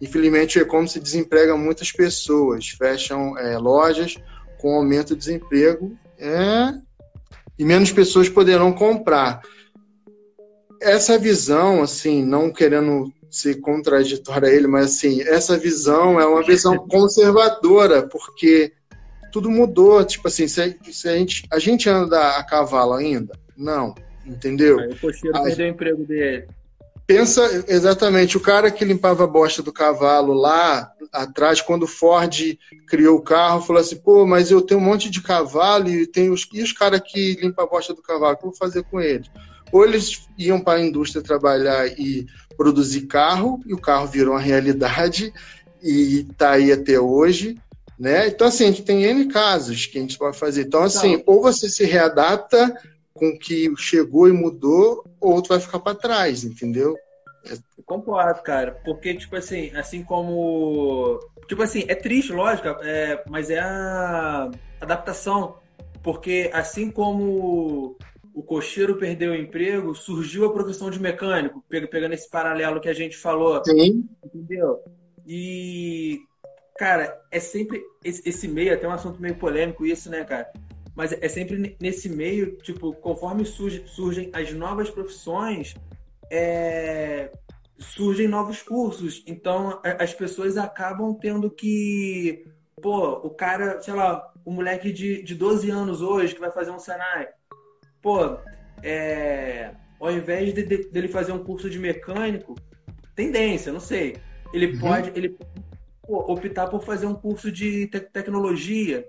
Infelizmente, 0.02 0.64
como 0.66 0.88
se 0.88 1.00
desemprega 1.00 1.56
muitas 1.58 1.92
pessoas, 1.92 2.70
fecham 2.70 3.38
é, 3.38 3.58
lojas 3.58 4.18
com 4.60 4.76
aumento 4.76 5.14
de 5.14 5.20
desemprego, 5.20 5.98
é, 6.18 6.74
e 7.58 7.66
menos 7.66 7.92
pessoas 7.92 8.30
poderão 8.30 8.72
comprar. 8.74 9.42
Essa 10.82 11.18
visão, 11.18 11.82
assim, 11.82 12.24
não 12.24 12.52
querendo 12.52 13.12
ser 13.30 13.56
contraditória 13.56 14.50
a 14.50 14.52
ele, 14.52 14.68
mas 14.68 14.86
assim, 14.86 15.22
essa 15.22 15.58
visão 15.58 16.20
é 16.20 16.26
uma 16.26 16.44
visão 16.44 16.78
conservadora, 16.88 18.08
porque 18.08 18.74
tudo 19.32 19.50
mudou. 19.50 20.04
Tipo 20.04 20.28
assim, 20.28 20.48
se, 20.48 20.78
se 20.92 21.08
a, 21.08 21.18
gente, 21.18 21.44
a 21.52 21.60
gente 21.60 21.90
anda 21.90 22.38
a 22.38 22.44
cavalo 22.44 22.94
ainda? 22.94 23.34
Não, 23.56 23.94
entendeu? 24.26 24.80
Aí 24.80 24.90
o 24.90 25.00
cocheiro 25.00 25.38
a, 25.38 25.44
perdeu 25.44 25.66
o 25.66 25.70
emprego 25.70 26.06
dele. 26.06 26.48
Pensa 27.06 27.66
exatamente, 27.68 28.38
o 28.38 28.40
cara 28.40 28.70
que 28.70 28.86
limpava 28.86 29.24
a 29.24 29.28
bosta 29.28 29.64
do 29.64 29.74
cavalo 29.74 30.32
lá 30.32 30.92
atrás, 31.12 31.60
quando 31.60 31.84
o 31.84 31.88
Ford 31.88 32.56
criou 32.88 33.18
o 33.18 33.22
carro, 33.22 33.64
falou 33.64 33.82
assim: 33.82 33.96
pô, 33.96 34.28
mas 34.28 34.52
eu 34.52 34.62
tenho 34.62 34.80
um 34.80 34.84
monte 34.84 35.10
de 35.10 35.20
cavalo 35.20 35.90
e, 35.90 36.06
tem 36.06 36.30
os, 36.30 36.48
e 36.54 36.62
os 36.62 36.72
caras 36.72 37.02
que 37.04 37.34
limpam 37.42 37.64
a 37.64 37.68
bosta 37.68 37.96
do 37.96 38.02
cavalo, 38.04 38.34
o 38.34 38.38
que 38.38 38.46
eu 38.46 38.50
vou 38.52 38.58
fazer 38.58 38.84
com 38.84 39.02
eles? 39.02 39.28
Ou 39.72 39.84
eles 39.84 40.28
iam 40.38 40.60
para 40.60 40.80
a 40.80 40.86
indústria 40.86 41.24
trabalhar 41.24 41.88
e 41.88 42.28
produzir 42.56 43.08
carro, 43.08 43.60
e 43.66 43.74
o 43.74 43.82
carro 43.82 44.06
virou 44.06 44.34
uma 44.34 44.40
realidade 44.40 45.34
e 45.82 46.28
está 46.30 46.52
aí 46.52 46.72
até 46.72 47.00
hoje, 47.00 47.58
né? 48.00 48.28
Então, 48.28 48.48
assim, 48.48 48.64
a 48.64 48.68
gente 48.68 48.84
tem 48.84 49.04
N 49.04 49.26
casos 49.28 49.86
que 49.86 49.98
a 49.98 50.02
gente 50.02 50.18
pode 50.18 50.38
fazer. 50.38 50.62
Então, 50.62 50.84
assim, 50.84 51.16
então, 51.16 51.36
ou 51.36 51.42
você 51.42 51.68
se 51.68 51.84
readapta 51.84 52.74
com 53.14 53.28
o 53.30 53.38
que 53.38 53.72
chegou 53.78 54.30
e 54.30 54.32
mudou, 54.32 55.04
ou 55.20 55.42
tu 55.42 55.50
vai 55.50 55.60
ficar 55.60 55.80
para 55.80 55.98
trás, 55.98 56.46
entendeu? 56.46 56.96
Eu 57.44 57.84
concordo, 57.86 58.42
cara. 58.42 58.80
Porque, 58.86 59.14
tipo 59.16 59.36
assim, 59.36 59.76
assim 59.76 60.04
como. 60.04 61.20
Tipo 61.48 61.64
assim, 61.64 61.84
é 61.88 61.96
triste, 61.96 62.32
lógico, 62.32 62.70
é... 62.84 63.22
mas 63.30 63.50
é 63.50 63.60
a 63.60 64.50
adaptação. 64.80 65.58
Porque 66.02 66.50
assim 66.54 66.90
como 66.90 67.98
o 68.34 68.42
cocheiro 68.42 68.98
perdeu 68.98 69.32
o 69.34 69.36
emprego, 69.36 69.94
surgiu 69.94 70.46
a 70.46 70.54
profissão 70.54 70.90
de 70.90 71.00
mecânico, 71.00 71.62
pegando 71.68 72.14
esse 72.14 72.30
paralelo 72.30 72.80
que 72.80 72.88
a 72.88 72.94
gente 72.94 73.18
falou. 73.18 73.62
Sim. 73.66 74.08
Entendeu? 74.24 74.80
E 75.28 76.22
Cara, 76.80 77.22
é 77.30 77.42
sempre. 77.42 77.84
Esse, 78.02 78.30
esse 78.30 78.48
meio, 78.48 78.74
até 78.74 78.88
um 78.88 78.92
assunto 78.92 79.22
meio 79.22 79.36
polêmico 79.36 79.86
isso, 79.86 80.10
né, 80.10 80.24
cara? 80.24 80.50
Mas 80.96 81.12
é 81.12 81.28
sempre 81.28 81.76
nesse 81.78 82.08
meio, 82.08 82.56
tipo, 82.60 82.94
conforme 82.94 83.44
surge, 83.46 83.84
surgem 83.86 84.30
as 84.32 84.54
novas 84.54 84.90
profissões, 84.90 85.76
é, 86.32 87.34
surgem 87.78 88.30
novos 88.30 88.62
cursos. 88.62 89.22
Então, 89.28 89.82
as 89.84 90.14
pessoas 90.14 90.56
acabam 90.56 91.14
tendo 91.14 91.52
que. 91.52 92.46
Pô, 92.82 93.28
o 93.28 93.30
cara, 93.30 93.82
sei 93.82 93.94
lá, 93.94 94.32
o 94.46 94.52
moleque 94.52 94.94
de, 94.94 95.22
de 95.22 95.36
12 95.36 95.70
anos 95.70 96.02
hoje 96.02 96.34
que 96.34 96.40
vai 96.40 96.50
fazer 96.50 96.72
um 96.72 96.80
Senai. 96.80 97.28
Pô, 98.02 98.38
é, 98.82 99.72
ao 100.00 100.14
invés 100.14 100.54
de, 100.54 100.64
de, 100.64 100.90
dele 100.90 101.10
fazer 101.10 101.34
um 101.34 101.44
curso 101.44 101.70
de 101.70 101.78
mecânico, 101.78 102.56
tendência, 103.14 103.74
não 103.74 103.82
sei. 103.82 104.16
Ele 104.54 104.68
uhum. 104.68 104.80
pode. 104.80 105.10
Ele 105.14 105.38
optar 106.16 106.68
por 106.68 106.84
fazer 106.84 107.06
um 107.06 107.16
curso 107.16 107.52
de 107.52 107.88
te 107.88 108.00
tecnologia, 108.00 109.08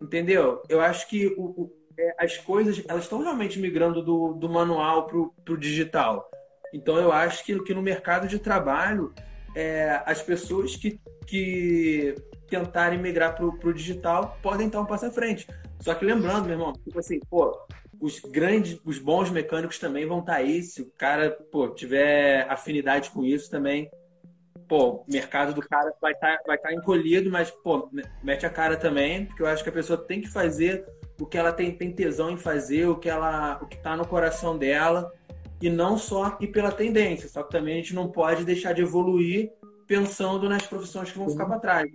entendeu? 0.00 0.62
Eu 0.68 0.80
acho 0.80 1.08
que 1.08 1.26
o, 1.36 1.42
o, 1.42 1.72
é, 1.98 2.14
as 2.18 2.36
coisas 2.36 2.82
elas 2.88 3.04
estão 3.04 3.22
realmente 3.22 3.58
migrando 3.58 4.02
do, 4.02 4.34
do 4.34 4.48
manual 4.48 5.06
para 5.06 5.54
o 5.54 5.58
digital. 5.58 6.30
Então 6.72 6.96
eu 6.98 7.12
acho 7.12 7.44
que, 7.44 7.58
que 7.60 7.74
no 7.74 7.82
mercado 7.82 8.28
de 8.28 8.38
trabalho 8.38 9.14
é, 9.54 10.02
as 10.04 10.20
pessoas 10.20 10.76
que, 10.76 11.00
que 11.26 12.14
tentarem 12.48 12.98
migrar 12.98 13.34
para 13.34 13.46
o 13.46 13.72
digital 13.72 14.38
podem 14.42 14.66
estar 14.66 14.80
um 14.80 14.86
passo 14.86 15.06
à 15.06 15.10
frente. 15.10 15.46
Só 15.80 15.94
que 15.94 16.04
lembrando, 16.04 16.44
meu 16.44 16.52
irmão, 16.52 16.72
tipo 16.72 16.98
assim, 16.98 17.20
pô, 17.30 17.58
os 18.00 18.20
grandes, 18.20 18.78
os 18.84 18.98
bons 18.98 19.30
mecânicos 19.30 19.78
também 19.78 20.06
vão 20.06 20.20
estar 20.20 20.36
aí. 20.36 20.62
Se 20.62 20.82
o 20.82 20.90
cara 20.90 21.30
pô, 21.50 21.68
tiver 21.68 22.46
afinidade 22.50 23.10
com 23.10 23.24
isso 23.24 23.50
também, 23.50 23.90
pô, 24.68 25.04
o 25.06 25.12
mercado 25.12 25.54
do 25.54 25.62
cara 25.62 25.92
vai 26.00 26.12
estar 26.12 26.38
tá, 26.38 26.42
vai 26.46 26.58
tá 26.58 26.72
encolhido, 26.72 27.30
mas, 27.30 27.50
pô, 27.50 27.88
mete 28.22 28.44
a 28.44 28.50
cara 28.50 28.76
também, 28.76 29.26
porque 29.26 29.42
eu 29.42 29.46
acho 29.46 29.62
que 29.62 29.68
a 29.68 29.72
pessoa 29.72 29.98
tem 29.98 30.20
que 30.20 30.28
fazer 30.28 30.84
o 31.20 31.24
que 31.24 31.38
ela 31.38 31.52
tem, 31.52 31.72
tem 31.72 31.92
tesão 31.92 32.30
em 32.30 32.36
fazer, 32.36 32.86
o 32.86 32.96
que 32.96 33.08
ela 33.08 33.58
o 33.62 33.66
que 33.66 33.76
tá 33.78 33.96
no 33.96 34.06
coração 34.06 34.56
dela, 34.56 35.10
e 35.60 35.70
não 35.70 35.96
só 35.96 36.36
ir 36.40 36.48
pela 36.48 36.70
tendência, 36.70 37.28
só 37.28 37.42
que 37.42 37.50
também 37.50 37.74
a 37.74 37.76
gente 37.78 37.94
não 37.94 38.08
pode 38.08 38.44
deixar 38.44 38.72
de 38.72 38.82
evoluir 38.82 39.50
pensando 39.86 40.48
nas 40.48 40.66
profissões 40.66 41.10
que 41.10 41.18
vão 41.18 41.30
ficar 41.30 41.46
para 41.46 41.58
trás. 41.58 41.90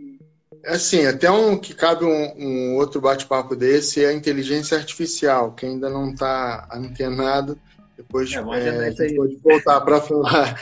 É 0.64 0.74
assim, 0.74 1.06
até 1.06 1.30
um 1.30 1.58
que 1.58 1.74
cabe 1.74 2.06
um, 2.06 2.34
um 2.38 2.76
outro 2.76 3.02
bate-papo 3.02 3.56
desse 3.56 4.04
é 4.04 4.10
a 4.10 4.14
inteligência 4.14 4.78
artificial, 4.78 5.54
que 5.54 5.66
ainda 5.66 5.90
não 5.90 6.12
está 6.12 6.68
antenado. 6.72 7.58
Depois 7.98 8.32
é, 8.32 8.38
é, 8.38 8.88
a 8.88 8.92
gente 8.92 9.16
pode 9.16 9.36
voltar 9.38 9.82
para 9.82 10.02
falar 10.02 10.60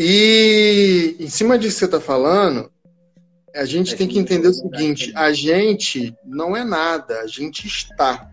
e 0.00 1.16
em 1.18 1.28
cima 1.28 1.58
disso 1.58 1.74
que 1.74 1.78
você 1.80 1.84
está 1.86 2.00
falando, 2.00 2.70
a 3.52 3.64
gente 3.64 3.94
é 3.94 3.96
tem 3.96 4.06
que 4.06 4.16
entender 4.16 4.46
o 4.46 4.52
seguinte: 4.52 5.12
a 5.16 5.32
gente 5.32 6.14
não 6.24 6.56
é 6.56 6.62
nada, 6.62 7.20
a 7.20 7.26
gente 7.26 7.66
está. 7.66 8.30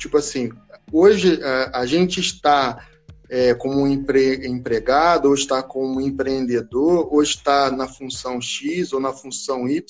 Tipo 0.00 0.16
assim, 0.16 0.50
hoje 0.92 1.40
a, 1.44 1.80
a 1.80 1.86
gente 1.86 2.18
está 2.18 2.84
é, 3.30 3.54
como 3.54 3.82
um 3.82 3.86
empre, 3.86 4.48
empregado, 4.48 5.26
ou 5.28 5.34
está 5.34 5.62
como 5.62 5.98
um 5.98 6.00
empreendedor, 6.00 7.08
ou 7.12 7.22
está 7.22 7.70
na 7.70 7.86
função 7.86 8.40
X 8.40 8.92
ou 8.92 8.98
na 8.98 9.12
função 9.12 9.68
Y. 9.68 9.84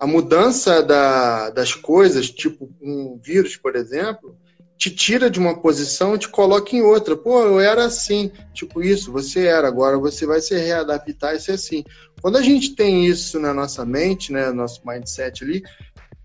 A 0.00 0.06
mudança 0.06 0.82
da, 0.82 1.50
das 1.50 1.74
coisas, 1.74 2.28
tipo 2.28 2.68
um 2.82 3.16
vírus, 3.22 3.56
por 3.56 3.76
exemplo, 3.76 4.36
te 4.76 4.90
tira 4.90 5.30
de 5.30 5.38
uma 5.38 5.60
posição 5.60 6.18
te 6.18 6.28
coloca 6.28 6.74
em 6.74 6.82
outra. 6.82 7.16
Pô, 7.16 7.42
eu 7.42 7.60
era 7.60 7.84
assim, 7.84 8.30
tipo 8.52 8.82
isso, 8.82 9.12
você 9.12 9.46
era, 9.46 9.68
agora 9.68 9.98
você 9.98 10.26
vai 10.26 10.40
se 10.40 10.56
readaptar 10.56 11.34
e 11.34 11.40
ser 11.40 11.52
assim. 11.52 11.84
Quando 12.20 12.36
a 12.36 12.42
gente 12.42 12.74
tem 12.74 13.06
isso 13.06 13.38
na 13.38 13.54
nossa 13.54 13.84
mente, 13.84 14.32
né, 14.32 14.50
nosso 14.50 14.82
mindset 14.86 15.44
ali, 15.44 15.62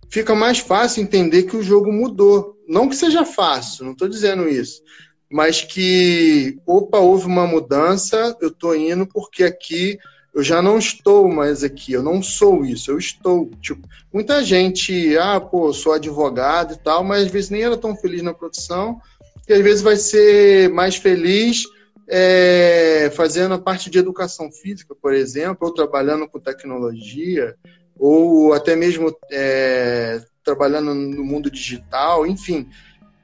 fica 0.10 0.34
mais 0.34 0.60
fácil 0.60 1.04
entender 1.04 1.43
que 1.43 1.56
o 1.56 1.64
jogo 1.64 1.91
mudou. 1.91 2.58
Não 2.68 2.89
que 2.89 2.95
seja 2.95 3.26
fácil, 3.26 3.86
não 3.86 3.93
estou 3.93 4.08
dizendo 4.08 4.47
isso, 4.47 4.82
mas 5.30 5.62
que, 5.62 6.58
opa, 6.66 7.00
houve 7.00 7.26
uma 7.26 7.45
mudança, 7.45 8.36
eu 8.41 8.50
estou 8.50 8.76
indo 8.76 9.08
porque 9.08 9.43
aqui 9.43 9.97
eu 10.39 10.43
já 10.43 10.61
não 10.61 10.79
estou 10.79 11.29
mais 11.29 11.65
aqui, 11.65 11.91
eu 11.91 12.01
não 12.01 12.23
sou 12.23 12.63
isso, 12.63 12.91
eu 12.91 12.97
estou. 12.97 13.51
Tipo, 13.61 13.85
muita 14.11 14.41
gente, 14.41 15.17
ah, 15.17 15.39
pô, 15.39 15.73
sou 15.73 15.91
advogado 15.91 16.73
e 16.73 16.77
tal, 16.77 17.03
mas 17.03 17.25
às 17.25 17.31
vezes 17.31 17.49
nem 17.49 17.63
era 17.63 17.75
tão 17.75 17.93
feliz 17.93 18.21
na 18.21 18.33
profissão, 18.33 19.01
e 19.47 19.53
às 19.53 19.61
vezes 19.61 19.81
vai 19.81 19.97
ser 19.97 20.69
mais 20.69 20.95
feliz 20.95 21.63
é, 22.07 23.11
fazendo 23.13 23.53
a 23.53 23.59
parte 23.59 23.89
de 23.89 23.99
educação 23.99 24.49
física, 24.49 24.95
por 24.95 25.13
exemplo, 25.13 25.67
ou 25.67 25.73
trabalhando 25.73 26.27
com 26.27 26.39
tecnologia, 26.39 27.53
ou 27.97 28.53
até 28.53 28.77
mesmo 28.77 29.13
é, 29.29 30.21
trabalhando 30.41 30.93
no 30.95 31.23
mundo 31.23 31.51
digital, 31.51 32.25
enfim. 32.25 32.65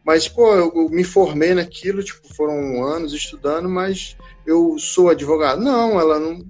Mas, 0.04 0.28
pô, 0.28 0.54
eu 0.54 0.90
me 0.90 1.04
formei 1.06 1.54
naquilo, 1.54 2.04
tipo, 2.04 2.32
foram 2.36 2.84
anos 2.84 3.14
estudando, 3.14 3.70
mas 3.70 4.18
eu 4.46 4.78
sou 4.78 5.10
advogado. 5.10 5.64
Não, 5.64 6.00
ela 6.00 6.20
não 6.20 6.46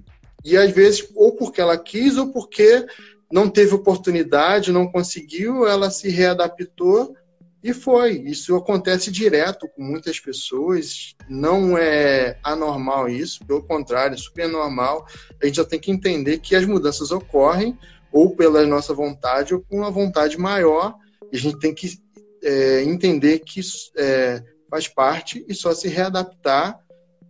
e 0.46 0.56
às 0.56 0.70
vezes, 0.70 1.06
ou 1.16 1.32
porque 1.32 1.60
ela 1.60 1.76
quis, 1.76 2.16
ou 2.16 2.28
porque 2.32 2.86
não 3.30 3.50
teve 3.50 3.74
oportunidade, 3.74 4.70
não 4.70 4.86
conseguiu, 4.86 5.66
ela 5.66 5.90
se 5.90 6.08
readaptou 6.08 7.16
E 7.62 7.72
foi. 7.72 8.12
Isso 8.20 8.54
acontece 8.54 9.10
direto 9.10 9.68
com 9.74 9.82
muitas 9.82 10.20
pessoas. 10.20 11.16
Não 11.28 11.76
é 11.76 12.38
anormal 12.44 13.08
isso, 13.08 13.44
pelo 13.44 13.64
contrário, 13.64 14.14
é 14.14 14.16
super 14.16 14.48
normal. 14.48 15.04
A 15.42 15.46
gente 15.46 15.56
já 15.56 15.64
tem 15.64 15.80
que 15.80 15.90
entender 15.90 16.38
que 16.38 16.54
as 16.54 16.64
mudanças 16.64 17.10
ocorrem 17.10 17.76
ou 18.12 18.36
pela 18.36 18.64
nossa 18.64 18.94
vontade 18.94 19.52
ou 19.52 19.60
com 19.60 19.78
uma 19.78 19.90
vontade 19.90 20.38
maior. 20.38 20.94
E 21.32 21.36
a 21.36 21.40
gente 21.40 21.58
tem 21.58 21.74
que 21.74 21.98
é, 22.44 22.84
entender 22.84 23.40
que 23.40 23.60
é, 23.96 24.40
faz 24.70 24.86
parte 24.86 25.44
e 25.48 25.54
só 25.54 25.74
se 25.74 25.88
readaptar 25.88 26.78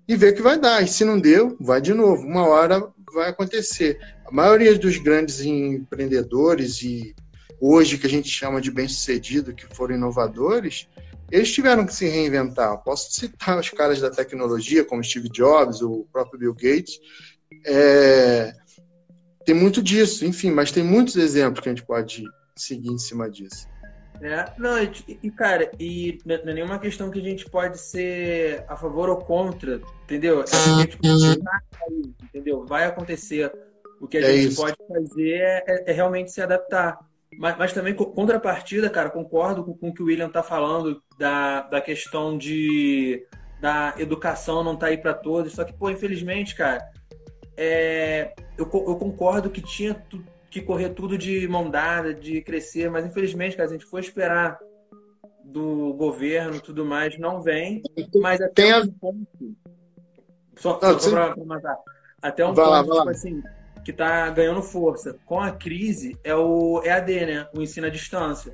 e 0.07 0.15
ver 0.17 0.33
o 0.33 0.37
que 0.37 0.43
vai 0.43 0.59
dar. 0.59 0.83
E 0.83 0.87
se 0.87 1.03
não 1.03 1.19
deu, 1.19 1.57
vai 1.59 1.81
de 1.81 1.95
novo. 1.95 2.23
Uma 2.23 2.47
hora 2.47 2.87
vai 3.17 3.31
acontecer. 3.31 3.99
A 4.25 4.31
maioria 4.31 4.79
dos 4.79 4.99
grandes 4.99 5.41
empreendedores 5.41 6.83
e 6.83 7.15
hoje 7.61 7.99
que 7.99 8.07
a 8.07 8.11
gente 8.11 8.29
chama 8.29 8.61
de 8.61 8.71
bem-sucedido, 8.71 9.55
que 9.55 9.67
foram 9.75 9.97
inovadores, 9.97 10.87
eles 11.31 11.53
tiveram 11.53 11.85
que 11.85 11.95
se 11.95 12.07
reinventar. 12.07 12.77
Posso 12.85 13.13
citar 13.13 13.59
os 13.59 13.71
caras 13.71 14.01
da 14.01 14.11
tecnologia, 14.11 14.85
como 14.85 15.03
Steve 15.03 15.29
Jobs, 15.29 15.83
o 15.83 16.07
próprio 16.13 16.39
Bill 16.39 16.55
Gates. 16.55 17.01
É... 17.67 18.53
Tem 19.45 19.55
muito 19.55 19.83
disso, 19.83 20.25
enfim, 20.25 20.51
mas 20.51 20.73
tem 20.73 20.83
muitos 20.83 21.17
exemplos 21.17 21.61
que 21.61 21.69
a 21.69 21.73
gente 21.73 21.87
pode 21.87 22.25
seguir 22.57 22.91
em 22.91 22.99
cima 22.99 23.31
disso. 23.31 23.67
É, 24.21 24.51
não, 24.59 24.77
e, 25.23 25.31
cara, 25.31 25.71
e 25.79 26.19
não 26.25 26.35
é 26.35 26.55
nenhuma 26.55 26.79
questão 26.79 27.11
que 27.11 27.19
a 27.19 27.23
gente 27.23 27.49
pode 27.49 27.79
ser 27.79 28.65
a 28.69 28.77
favor 28.77 29.09
ou 29.09 29.17
contra, 29.17 29.81
entendeu? 30.05 30.41
É 30.41 30.45
a 30.57 30.81
gente 30.81 30.99
entendeu? 32.23 32.65
Vai 32.65 32.85
acontecer. 32.85 33.53
O 34.01 34.07
que 34.07 34.19
a 34.19 34.21
é 34.21 34.35
gente 34.35 34.49
isso. 34.49 34.61
pode 34.61 34.77
fazer 34.89 35.39
é, 35.39 35.85
é, 35.87 35.93
realmente 35.93 36.31
se 36.31 36.41
adaptar. 36.41 36.99
Mas, 37.39 37.59
mas 37.59 37.73
também, 37.73 37.95
contrapartida, 37.95 38.89
cara, 38.89 39.11
concordo 39.11 39.65
com, 39.65 39.75
com 39.75 39.89
o 39.89 39.95
que 39.95 40.03
o 40.03 40.07
William 40.07 40.29
tá 40.29 40.43
falando 40.43 41.03
da, 41.19 41.63
da 41.63 41.81
questão 41.81 42.37
de 42.37 43.27
da 43.61 43.95
educação 43.99 44.63
não 44.63 44.77
tá 44.77 44.87
aí 44.87 44.99
para 44.99 45.15
todos. 45.15 45.55
Só 45.55 45.65
que, 45.65 45.73
pô, 45.73 45.91
infelizmente, 45.91 46.55
cara, 46.55 46.87
é, 47.57 48.35
eu, 48.57 48.65
eu 48.65 48.97
concordo 48.97 49.51
que 49.51 49.61
tinha 49.61 49.95
correr 50.63 50.91
tudo 50.91 51.17
de 51.17 51.47
mão 51.49 51.71
dada, 51.71 52.15
de 52.15 52.41
crescer, 52.43 52.91
mas 52.91 53.05
infelizmente, 53.05 53.57
cara, 53.57 53.69
a 53.69 53.73
gente 53.73 53.85
for 53.85 54.01
esperar 54.01 54.59
do 55.45 55.95
governo 55.95 56.61
tudo 56.61 56.85
mais, 56.85 57.19
não 57.19 57.43
vem. 57.43 57.83
Mas 58.17 58.41
até 58.41 58.63
Tem 58.63 58.75
um 58.75 58.79
a... 58.79 58.89
ponto. 59.01 59.57
Só, 60.57 60.81
não, 60.83 60.99
só 60.99 61.11
pra, 61.11 61.35
pra 61.35 61.45
matar. 61.45 61.77
Até 62.21 62.45
um 62.45 62.55
vai 62.55 62.65
ponto, 62.65 62.71
lá, 62.71 62.83
tipo 62.83 62.95
lá. 62.95 63.11
assim 63.11 63.43
que 63.87 63.93
está 63.93 64.29
ganhando 64.31 64.61
força 64.63 65.17
com 65.25 65.39
a 65.39 65.53
crise 65.53 66.19
é 66.25 66.35
o 66.35 66.83
EAD, 66.85 67.27
né? 67.27 67.49
O 67.57 67.63
ensino 67.63 67.87
à 67.87 67.91
distância. 67.91 68.53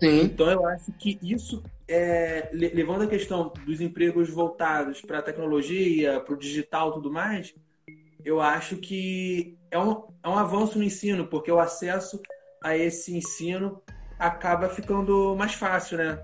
Sim. 0.00 0.22
Então 0.22 0.50
eu 0.50 0.64
acho 0.64 0.90
que 0.92 1.18
isso, 1.22 1.62
é, 1.86 2.48
levando 2.50 3.02
a 3.02 3.06
questão 3.06 3.52
dos 3.66 3.82
empregos 3.82 4.30
voltados 4.30 5.02
para 5.02 5.18
a 5.18 5.22
tecnologia, 5.22 6.18
para 6.20 6.32
o 6.32 6.38
digital 6.38 6.88
e 6.88 6.94
tudo 6.94 7.12
mais, 7.12 7.54
eu 8.24 8.40
acho 8.40 8.78
que 8.78 9.58
é 9.70 9.78
um, 9.78 10.02
é 10.22 10.28
um 10.28 10.38
avanço 10.38 10.78
no 10.78 10.84
ensino, 10.84 11.26
porque 11.26 11.50
o 11.50 11.60
acesso 11.60 12.20
a 12.62 12.76
esse 12.76 13.16
ensino 13.16 13.80
acaba 14.18 14.68
ficando 14.68 15.34
mais 15.36 15.54
fácil, 15.54 15.98
né? 15.98 16.22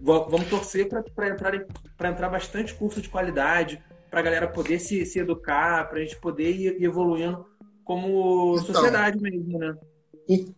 Vamos 0.00 0.48
torcer 0.48 0.88
para 0.88 1.28
entrar, 1.28 1.54
entrar 1.54 2.28
bastante 2.28 2.72
curso 2.74 3.02
de 3.02 3.08
qualidade, 3.08 3.82
para 4.10 4.20
a 4.20 4.22
galera 4.22 4.48
poder 4.48 4.78
se, 4.78 5.04
se 5.04 5.18
educar, 5.18 5.88
para 5.88 5.98
a 5.98 6.02
gente 6.02 6.18
poder 6.18 6.50
ir 6.50 6.82
evoluindo 6.82 7.44
como 7.84 8.54
então, 8.54 8.74
sociedade 8.74 9.20
mesmo, 9.20 9.58
né? 9.58 9.76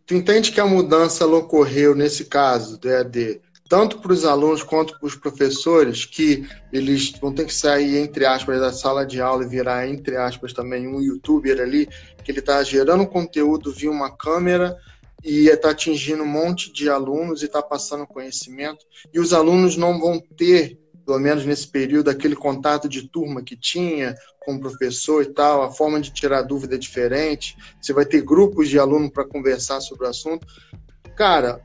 Tu 0.04 0.14
entende 0.14 0.50
que 0.50 0.60
a 0.60 0.66
mudança 0.66 1.26
ocorreu 1.26 1.94
nesse 1.94 2.24
caso 2.24 2.78
do 2.78 2.88
EAD, 2.88 3.40
tanto 3.70 4.00
para 4.00 4.12
os 4.12 4.24
alunos 4.24 4.64
quanto 4.64 4.98
para 4.98 5.06
os 5.06 5.14
professores, 5.14 6.04
que 6.04 6.44
eles 6.72 7.12
vão 7.20 7.32
ter 7.32 7.46
que 7.46 7.54
sair, 7.54 7.98
entre 7.98 8.26
aspas, 8.26 8.58
da 8.58 8.72
sala 8.72 9.06
de 9.06 9.20
aula 9.20 9.44
e 9.44 9.48
virar, 9.48 9.88
entre 9.88 10.16
aspas, 10.16 10.52
também 10.52 10.88
um 10.88 11.00
youtuber 11.00 11.60
ali, 11.60 11.88
que 12.24 12.32
ele 12.32 12.40
está 12.40 12.60
gerando 12.64 13.06
conteúdo 13.06 13.72
via 13.72 13.88
uma 13.88 14.10
câmera 14.10 14.76
e 15.22 15.46
está 15.46 15.70
atingindo 15.70 16.24
um 16.24 16.26
monte 16.26 16.72
de 16.72 16.90
alunos 16.90 17.42
e 17.42 17.44
está 17.44 17.62
passando 17.62 18.08
conhecimento, 18.08 18.84
e 19.14 19.20
os 19.20 19.32
alunos 19.32 19.76
não 19.76 20.00
vão 20.00 20.20
ter 20.36 20.76
pelo 21.06 21.18
menos 21.18 21.44
nesse 21.44 21.66
período, 21.66 22.10
aquele 22.10 22.36
contato 22.36 22.88
de 22.88 23.08
turma 23.08 23.42
que 23.42 23.56
tinha 23.56 24.14
com 24.40 24.54
o 24.54 24.60
professor 24.60 25.22
e 25.22 25.32
tal, 25.32 25.62
a 25.62 25.70
forma 25.70 26.00
de 26.00 26.12
tirar 26.12 26.42
dúvida 26.42 26.74
é 26.74 26.78
diferente, 26.78 27.56
você 27.80 27.92
vai 27.92 28.04
ter 28.04 28.22
grupos 28.22 28.68
de 28.68 28.78
alunos 28.78 29.10
para 29.10 29.24
conversar 29.24 29.80
sobre 29.80 30.06
o 30.06 30.10
assunto. 30.10 30.46
Cara, 31.16 31.60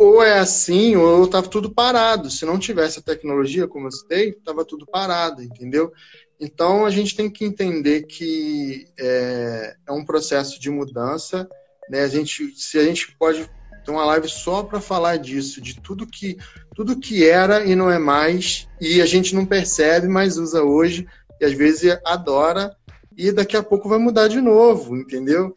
ou 0.00 0.22
é 0.22 0.38
assim, 0.38 0.96
ou 0.96 1.26
estava 1.26 1.46
tudo 1.46 1.70
parado. 1.70 2.30
Se 2.30 2.46
não 2.46 2.58
tivesse 2.58 2.98
a 2.98 3.02
tecnologia, 3.02 3.68
como 3.68 3.86
eu 3.86 3.92
citei, 3.92 4.30
estava 4.30 4.64
tudo 4.64 4.86
parado, 4.86 5.42
entendeu? 5.42 5.92
Então 6.40 6.86
a 6.86 6.90
gente 6.90 7.14
tem 7.14 7.28
que 7.28 7.44
entender 7.44 8.04
que 8.04 8.86
é, 8.98 9.76
é 9.86 9.92
um 9.92 10.02
processo 10.02 10.58
de 10.58 10.70
mudança. 10.70 11.46
Né? 11.90 12.00
A 12.00 12.08
gente, 12.08 12.50
se 12.56 12.78
a 12.78 12.82
gente 12.82 13.14
pode 13.18 13.46
ter 13.84 13.90
uma 13.90 14.06
live 14.06 14.26
só 14.26 14.62
para 14.62 14.80
falar 14.80 15.18
disso, 15.18 15.60
de 15.60 15.78
tudo 15.78 16.06
que 16.06 16.38
tudo 16.74 16.98
que 16.98 17.28
era 17.28 17.66
e 17.66 17.74
não 17.74 17.90
é 17.90 17.98
mais, 17.98 18.66
e 18.80 19.02
a 19.02 19.06
gente 19.06 19.34
não 19.34 19.44
percebe, 19.44 20.08
mas 20.08 20.38
usa 20.38 20.62
hoje, 20.62 21.06
e 21.38 21.44
às 21.44 21.52
vezes 21.52 21.98
adora, 22.06 22.74
e 23.14 23.30
daqui 23.30 23.54
a 23.54 23.62
pouco 23.62 23.86
vai 23.86 23.98
mudar 23.98 24.28
de 24.28 24.40
novo, 24.40 24.96
entendeu? 24.96 25.54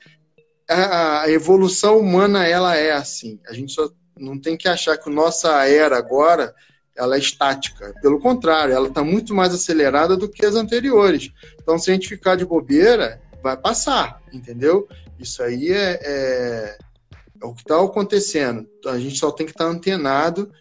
A, 0.70 1.22
a 1.22 1.32
evolução 1.32 1.98
humana, 1.98 2.46
ela 2.46 2.76
é 2.76 2.92
assim. 2.92 3.40
A 3.48 3.54
gente 3.54 3.72
só 3.72 3.90
não 4.18 4.40
tem 4.40 4.56
que 4.58 4.68
achar 4.68 4.98
que 4.98 5.10
nossa 5.10 5.68
era 5.68 5.98
agora 5.98 6.54
ela 6.96 7.16
é 7.16 7.20
estática. 7.20 7.94
Pelo 8.02 8.20
contrário, 8.20 8.74
ela 8.74 8.88
está 8.88 9.04
muito 9.04 9.34
mais 9.34 9.54
acelerada 9.54 10.16
do 10.16 10.30
que 10.30 10.46
as 10.46 10.56
anteriores. 10.56 11.32
Então, 11.62 11.78
se 11.78 11.90
a 11.90 11.94
gente 11.94 12.08
ficar 12.08 12.36
de 12.36 12.46
bobeira, 12.46 13.20
vai 13.42 13.58
passar, 13.58 14.22
entendeu? 14.32 14.88
Isso 15.20 15.42
aí 15.42 15.72
é, 15.72 16.00
é, 16.04 16.78
é 17.42 17.46
o 17.46 17.54
que 17.54 17.62
está 17.62 17.82
acontecendo. 17.82 18.68
A 18.86 19.00
gente 19.00 19.18
só 19.18 19.32
tem 19.32 19.46
que 19.46 19.52
estar 19.52 19.66
tá 19.66 19.72
antenado 19.72 20.52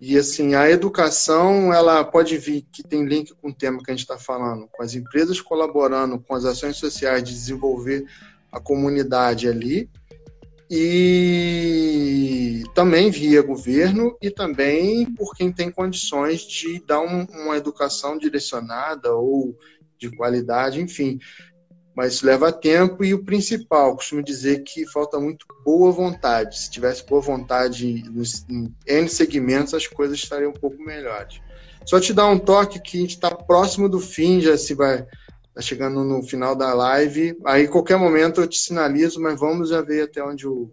e 0.00 0.16
assim, 0.16 0.54
a 0.54 0.70
educação, 0.70 1.74
ela 1.74 2.02
pode 2.02 2.38
vir 2.38 2.66
que 2.72 2.82
tem 2.82 3.04
link 3.04 3.34
com 3.34 3.50
o 3.50 3.54
tema 3.54 3.82
que 3.82 3.90
a 3.90 3.94
gente 3.94 4.04
está 4.04 4.16
falando, 4.16 4.66
com 4.72 4.82
as 4.82 4.94
empresas 4.94 5.42
colaborando 5.42 6.18
com 6.18 6.34
as 6.34 6.46
ações 6.46 6.78
sociais 6.78 7.22
de 7.22 7.32
desenvolver 7.32 8.06
a 8.50 8.58
comunidade 8.58 9.46
ali, 9.46 9.90
e 10.70 12.62
também 12.74 13.10
via 13.10 13.42
governo 13.42 14.16
e 14.22 14.30
também 14.30 15.12
por 15.14 15.34
quem 15.34 15.52
tem 15.52 15.70
condições 15.70 16.42
de 16.42 16.80
dar 16.86 17.00
um, 17.00 17.24
uma 17.24 17.56
educação 17.56 18.16
direcionada 18.16 19.12
ou 19.14 19.58
de 19.98 20.10
qualidade, 20.16 20.80
enfim 20.80 21.18
mas 22.00 22.22
leva 22.22 22.52
tempo 22.52 23.04
e 23.04 23.12
o 23.12 23.24
principal, 23.24 23.94
costumo 23.94 24.22
dizer 24.22 24.62
que 24.62 24.86
falta 24.90 25.18
muito 25.18 25.44
boa 25.64 25.92
vontade. 25.92 26.58
Se 26.58 26.70
tivesse 26.70 27.04
boa 27.04 27.20
vontade 27.20 28.04
nos, 28.10 28.42
em 28.48 28.74
N 28.86 29.06
segmentos, 29.06 29.74
as 29.74 29.86
coisas 29.86 30.16
estariam 30.16 30.50
um 30.50 30.54
pouco 30.54 30.82
melhores. 30.82 31.40
Só 31.84 32.00
te 32.00 32.14
dar 32.14 32.26
um 32.28 32.38
toque 32.38 32.80
que 32.80 32.96
a 32.96 33.00
gente 33.00 33.16
está 33.16 33.30
próximo 33.30 33.86
do 33.86 34.00
fim, 34.00 34.40
já 34.40 34.56
se 34.56 34.74
vai 34.74 35.04
tá 35.60 35.66
chegando 35.66 36.02
no 36.02 36.22
final 36.22 36.56
da 36.56 36.72
live. 36.72 37.38
Aí, 37.44 37.68
qualquer 37.68 37.98
momento, 37.98 38.40
eu 38.40 38.48
te 38.48 38.58
sinalizo, 38.58 39.20
mas 39.20 39.38
vamos 39.38 39.68
já 39.68 39.82
ver 39.82 40.04
até 40.04 40.24
onde 40.24 40.48
o, 40.48 40.70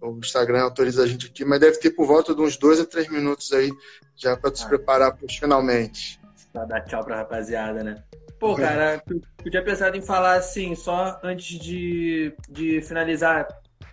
o 0.00 0.18
Instagram 0.18 0.62
autoriza 0.62 1.04
a 1.04 1.06
gente 1.06 1.26
aqui. 1.26 1.44
Mas 1.44 1.60
deve 1.60 1.78
ter 1.78 1.90
por 1.90 2.06
volta 2.06 2.34
de 2.34 2.40
uns 2.40 2.56
dois 2.56 2.80
a 2.80 2.86
três 2.86 3.08
minutos 3.08 3.52
aí, 3.52 3.70
já 4.16 4.36
para 4.36 4.50
te 4.50 4.64
ah. 4.64 4.68
preparar 4.68 5.16
para 5.16 5.28
finalmente. 5.28 6.18
Para 6.52 6.64
dar 6.64 6.80
tchau 6.80 7.04
para 7.04 7.16
a 7.16 7.18
rapaziada, 7.18 7.84
né? 7.84 8.02
Pô, 8.38 8.56
cara, 8.56 9.02
eu 9.44 9.50
tinha 9.50 9.62
pensado 9.62 9.96
em 9.96 10.02
falar 10.02 10.36
assim, 10.36 10.74
só 10.74 11.20
antes 11.22 11.58
de, 11.58 12.34
de 12.48 12.80
finalizar, 12.80 13.46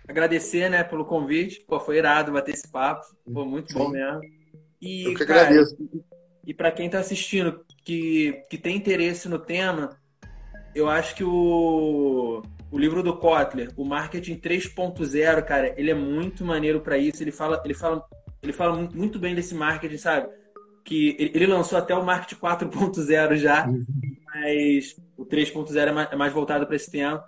agradecer, 0.08 0.70
né, 0.70 0.82
pelo 0.82 1.04
convite. 1.04 1.62
Pô, 1.68 1.78
foi 1.78 1.98
irado 1.98 2.32
bater 2.32 2.54
esse 2.54 2.66
papo. 2.66 3.04
Pô, 3.30 3.44
muito 3.44 3.70
Sim. 3.70 3.78
bom 3.78 3.90
mesmo. 3.90 4.20
E, 4.80 5.04
eu 5.04 5.14
que 5.14 5.26
cara, 5.26 5.42
agradeço. 5.42 5.76
E, 6.46 6.54
para 6.54 6.72
quem 6.72 6.88
tá 6.88 6.98
assistindo, 6.98 7.62
que, 7.88 8.44
que 8.50 8.58
tem 8.58 8.76
interesse 8.76 9.30
no 9.30 9.38
tema, 9.38 9.98
eu 10.74 10.90
acho 10.90 11.14
que 11.14 11.24
o, 11.24 12.42
o 12.70 12.78
livro 12.78 13.02
do 13.02 13.16
Kotler, 13.16 13.72
o 13.78 13.84
Marketing 13.84 14.36
3.0, 14.36 15.42
cara, 15.42 15.72
ele 15.74 15.90
é 15.90 15.94
muito 15.94 16.44
maneiro 16.44 16.80
para 16.82 16.98
isso. 16.98 17.22
Ele 17.22 17.32
fala, 17.32 17.62
ele 17.64 17.72
fala, 17.72 18.04
ele 18.42 18.52
fala 18.52 18.76
muito 18.76 19.18
bem 19.18 19.34
desse 19.34 19.54
marketing, 19.54 19.96
sabe? 19.96 20.28
Que 20.84 21.16
ele 21.18 21.46
lançou 21.46 21.78
até 21.78 21.94
o 21.94 22.04
Marketing 22.04 22.40
4.0 22.40 23.36
já. 23.36 23.66
Uhum 23.66 23.84
mas 24.34 24.96
o 25.16 25.24
3.0 25.24 25.76
é 25.76 25.92
mais, 25.92 26.12
é 26.12 26.16
mais 26.16 26.32
voltado 26.32 26.66
para 26.66 26.76
esse 26.76 26.90
tema. 26.90 27.24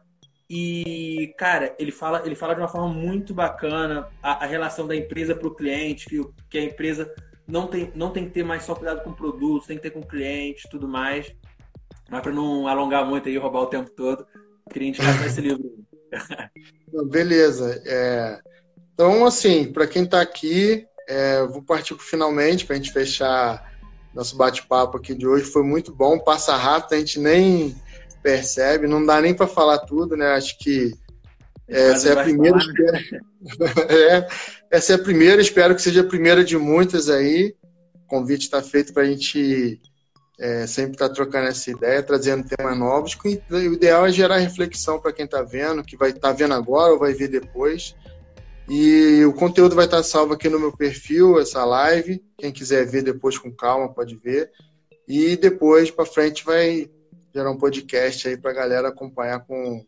E, 0.48 1.32
cara, 1.38 1.74
ele 1.78 1.92
fala, 1.92 2.22
ele 2.26 2.34
fala 2.34 2.54
de 2.54 2.60
uma 2.60 2.68
forma 2.68 2.88
muito 2.88 3.32
bacana 3.32 4.08
a, 4.22 4.44
a 4.44 4.46
relação 4.46 4.86
da 4.86 4.96
empresa 4.96 5.34
para 5.34 5.46
o 5.46 5.54
cliente, 5.54 6.06
que, 6.06 6.20
que 6.48 6.58
a 6.58 6.64
empresa 6.64 7.10
não 7.46 7.66
tem, 7.66 7.92
não 7.94 8.10
tem 8.10 8.24
que 8.26 8.30
ter 8.30 8.44
mais 8.44 8.62
só 8.62 8.74
cuidado 8.74 9.02
com 9.02 9.12
produtos, 9.12 9.66
tem 9.66 9.76
que 9.76 9.82
ter 9.82 9.90
com 9.90 10.02
cliente 10.02 10.68
tudo 10.70 10.88
mais. 10.88 11.34
Mas 12.08 12.22
para 12.22 12.32
não 12.32 12.66
alongar 12.66 13.06
muito 13.06 13.28
aí, 13.28 13.36
roubar 13.36 13.60
o 13.60 13.66
tempo 13.66 13.90
todo, 13.90 14.26
queria 14.70 14.88
indicar 14.88 15.26
esse 15.26 15.40
livro. 15.40 15.62
Beleza. 17.10 17.82
É... 17.86 18.40
Então, 18.94 19.24
assim, 19.24 19.72
para 19.72 19.86
quem 19.86 20.04
está 20.04 20.20
aqui, 20.20 20.86
é, 21.08 21.46
vou 21.46 21.62
partir 21.62 21.94
para 21.94 22.04
finalmente 22.04 22.66
para 22.66 22.74
a 22.74 22.78
gente 22.78 22.92
fechar 22.92 23.70
nosso 24.14 24.36
bate-papo 24.36 24.96
aqui 24.96 25.14
de 25.14 25.26
hoje. 25.26 25.44
Foi 25.44 25.62
muito 25.62 25.94
bom, 25.94 26.18
passa 26.18 26.56
rápido, 26.56 26.94
a 26.94 26.98
gente 26.98 27.18
nem 27.18 27.74
percebe, 28.22 28.86
não 28.86 29.04
dá 29.04 29.20
nem 29.20 29.34
para 29.34 29.46
falar 29.46 29.78
tudo, 29.78 30.16
né? 30.16 30.32
Acho 30.32 30.58
que 30.58 30.92
essa 31.70 32.08
é 32.08 32.12
a 32.12 32.22
primeira. 32.22 32.56
Né? 32.56 33.20
é, 33.88 34.28
essa 34.70 34.92
é 34.92 34.96
a 34.96 35.02
primeira, 35.02 35.40
espero 35.40 35.74
que 35.74 35.82
seja 35.82 36.00
a 36.00 36.06
primeira 36.08 36.44
de 36.44 36.56
muitas 36.56 37.08
aí. 37.08 37.54
O 37.94 38.06
convite 38.06 38.42
está 38.42 38.60
feito 38.62 38.92
para 38.92 39.04
a 39.04 39.06
gente 39.06 39.80
é, 40.38 40.66
sempre 40.66 40.92
estar 40.92 41.08
tá 41.08 41.14
trocando 41.14 41.48
essa 41.48 41.70
ideia, 41.70 42.02
trazendo 42.02 42.48
temas 42.48 42.76
novos. 42.76 43.16
O 43.50 43.56
ideal 43.56 44.06
é 44.06 44.10
gerar 44.10 44.38
reflexão 44.38 44.98
para 44.98 45.12
quem 45.12 45.26
está 45.26 45.42
vendo, 45.42 45.84
que 45.84 45.96
vai 45.96 46.10
estar 46.10 46.20
tá 46.20 46.32
vendo 46.32 46.54
agora 46.54 46.92
ou 46.92 46.98
vai 46.98 47.12
ver 47.12 47.28
depois. 47.28 47.94
E 48.68 49.24
o 49.24 49.32
conteúdo 49.32 49.74
vai 49.74 49.84
estar 49.84 49.98
tá 49.98 50.02
salvo 50.02 50.32
aqui 50.32 50.48
no 50.48 50.58
meu 50.58 50.74
perfil, 50.74 51.38
essa 51.38 51.64
live. 51.64 52.22
Quem 52.38 52.50
quiser 52.52 52.86
ver 52.86 53.02
depois 53.02 53.36
com 53.36 53.52
calma 53.52 53.92
pode 53.92 54.16
ver. 54.16 54.50
E 55.06 55.36
depois 55.36 55.90
para 55.90 56.06
frente 56.06 56.44
vai 56.44 56.88
gerar 57.34 57.50
um 57.50 57.58
podcast 57.58 58.28
aí 58.28 58.36
para 58.36 58.50
a 58.50 58.54
galera 58.54 58.88
acompanhar 58.88 59.40
com 59.40 59.84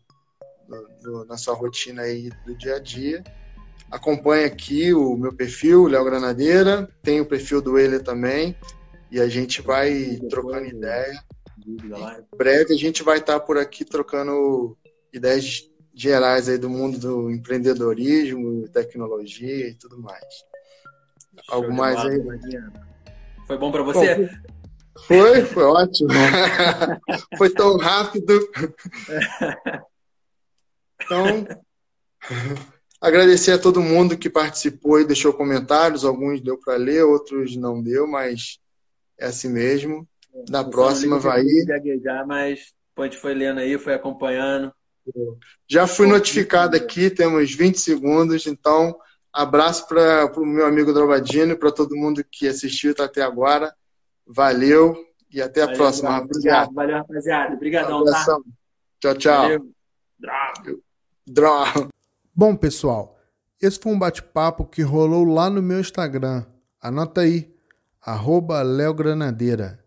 do, 1.01 1.25
na 1.25 1.37
sua 1.37 1.53
rotina 1.53 2.03
aí 2.03 2.29
do 2.45 2.55
dia 2.55 2.75
a 2.75 2.79
dia. 2.79 3.23
Acompanhe 3.91 4.45
aqui 4.45 4.93
o 4.93 5.15
meu 5.15 5.33
perfil, 5.33 5.87
Léo 5.87 6.03
Granadeira, 6.03 6.89
tem 7.03 7.21
o 7.21 7.25
perfil 7.25 7.61
do 7.61 7.77
Ele 7.77 7.99
também, 7.99 8.55
e 9.11 9.19
a 9.19 9.27
gente 9.27 9.61
vai 9.61 10.19
trocando 10.29 10.65
ideia. 10.65 11.23
Em 11.65 12.37
breve 12.37 12.73
a 12.73 12.77
gente 12.77 13.03
vai 13.03 13.19
estar 13.19 13.39
por 13.39 13.57
aqui 13.57 13.85
trocando 13.85 14.75
ideias 15.13 15.69
gerais 15.93 16.49
aí 16.49 16.57
do 16.57 16.69
mundo 16.69 16.97
do 16.97 17.31
empreendedorismo, 17.31 18.67
tecnologia 18.69 19.69
e 19.69 19.75
tudo 19.75 20.01
mais. 20.01 20.25
Show 21.45 21.55
Algo 21.55 21.73
mais 21.73 21.99
aí? 21.99 22.19
Foi 23.45 23.57
bom 23.57 23.71
para 23.71 23.83
você? 23.83 24.15
Bom, 24.15 24.27
foi, 25.07 25.41
foi 25.45 25.63
ótimo. 25.63 26.09
foi 27.37 27.49
tão 27.51 27.77
rápido. 27.77 28.39
Então, 31.01 31.47
agradecer 33.01 33.51
a 33.51 33.59
todo 33.59 33.81
mundo 33.81 34.17
que 34.17 34.29
participou 34.29 34.99
e 34.99 35.05
deixou 35.05 35.33
comentários. 35.33 36.05
Alguns 36.05 36.41
deu 36.41 36.57
para 36.57 36.75
ler, 36.75 37.03
outros 37.03 37.55
não 37.55 37.81
deu, 37.81 38.07
mas 38.07 38.59
é 39.19 39.25
assim 39.25 39.49
mesmo. 39.49 40.07
Na 40.49 40.61
Eu 40.61 40.69
próxima 40.69 41.19
vai 41.19 41.41
ir. 41.41 41.65
Gaguejar, 41.65 42.25
mas 42.25 42.73
a 42.97 43.03
gente 43.03 43.17
foi 43.17 43.33
lendo 43.33 43.59
aí, 43.59 43.77
foi 43.77 43.93
acompanhando. 43.93 44.73
Já 45.67 45.85
fui 45.85 46.07
notificado 46.07 46.75
aqui, 46.75 47.09
temos 47.09 47.53
20 47.53 47.77
segundos, 47.77 48.47
então 48.47 48.97
abraço 49.33 49.87
para 49.87 50.31
o 50.37 50.45
meu 50.45 50.65
amigo 50.65 50.93
Drovadino 50.93 51.53
e 51.53 51.57
para 51.57 51.71
todo 51.71 51.95
mundo 51.95 52.23
que 52.31 52.47
assistiu 52.47 52.93
até 52.97 53.21
agora. 53.21 53.73
Valeu 54.25 54.95
e 55.29 55.41
até 55.41 55.61
a 55.61 55.65
valeu, 55.65 55.77
próxima, 55.77 56.09
rapaziada. 56.11 56.71
Valeu, 56.71 56.95
rapaziada. 56.97 57.55
Obrigadão, 57.55 58.05
tá? 58.05 58.25
Tchau, 58.99 59.15
tchau. 59.15 59.41
Valeu. 59.41 59.73
Droga. 61.27 61.89
Bom, 62.33 62.55
pessoal, 62.55 63.19
esse 63.61 63.77
foi 63.77 63.91
um 63.91 63.99
bate-papo 63.99 64.65
que 64.65 64.81
rolou 64.81 65.25
lá 65.25 65.49
no 65.49 65.61
meu 65.61 65.81
Instagram. 65.81 66.45
Anota 66.81 67.19
aí, 67.19 67.53
arroba 68.01 68.63
Granadeira. 68.93 69.83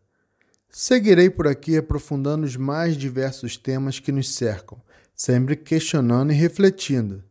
Seguirei 0.68 1.30
por 1.30 1.48
aqui 1.48 1.78
aprofundando 1.78 2.44
os 2.44 2.54
mais 2.54 2.98
diversos 2.98 3.56
temas 3.56 3.98
que 3.98 4.12
nos 4.12 4.34
cercam, 4.34 4.78
sempre 5.14 5.56
questionando 5.56 6.32
e 6.32 6.36
refletindo. 6.36 7.24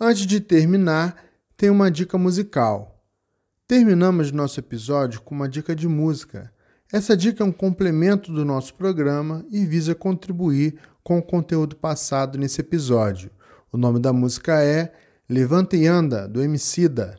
Antes 0.00 0.24
de 0.24 0.40
terminar, 0.40 1.22
tem 1.54 1.68
uma 1.68 1.90
dica 1.90 2.16
musical. 2.16 3.04
Terminamos 3.66 4.32
nosso 4.32 4.58
episódio 4.58 5.20
com 5.20 5.34
uma 5.34 5.50
dica 5.50 5.76
de 5.76 5.86
música. 5.86 6.50
Essa 6.90 7.14
dica 7.14 7.44
é 7.44 7.46
um 7.46 7.52
complemento 7.52 8.32
do 8.32 8.42
nosso 8.42 8.72
programa 8.72 9.44
e 9.50 9.66
visa 9.66 9.94
contribuir 9.94 10.78
com 11.08 11.16
o 11.16 11.22
conteúdo 11.22 11.74
passado 11.74 12.36
nesse 12.36 12.60
episódio. 12.60 13.30
O 13.72 13.78
nome 13.78 13.98
da 13.98 14.12
música 14.12 14.62
é 14.62 14.92
Levanta 15.26 15.74
e 15.74 15.86
Anda, 15.86 16.28
do 16.28 16.42
Emicida. 16.42 17.18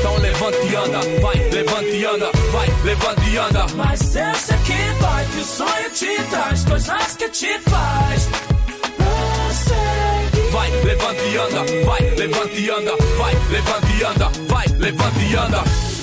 Então 0.00 0.18
levanta 0.18 0.58
e 0.58 0.76
anda, 0.76 1.00
vai, 1.22 1.50
levanta 1.50 1.88
e 1.88 2.04
anda, 2.04 2.30
vai, 2.52 2.68
levanta 2.84 3.22
e 3.22 3.38
anda. 3.38 3.66
Mas 3.74 4.14
eu 4.14 4.34
sei 4.34 4.58
que 4.58 5.00
vai, 5.00 5.24
que 5.24 5.38
o 5.38 5.44
sonho 5.44 5.90
te 5.94 6.22
traz 6.28 6.62
coisas 6.62 7.16
que 7.16 7.28
te 7.30 7.58
faz. 7.60 8.28
Vai, 10.52 10.70
levanta 10.84 11.22
e 11.22 11.36
anda, 11.38 11.64
vai, 11.86 12.14
levanta 12.16 12.54
e 12.54 12.70
anda, 12.70 12.92
vai, 13.16 13.34
levanta 13.50 13.86
e 13.98 14.04
anda, 14.04 14.30
vai, 14.46 14.66
levanta 14.78 15.18
e 15.20 15.36
anda. 15.36 15.85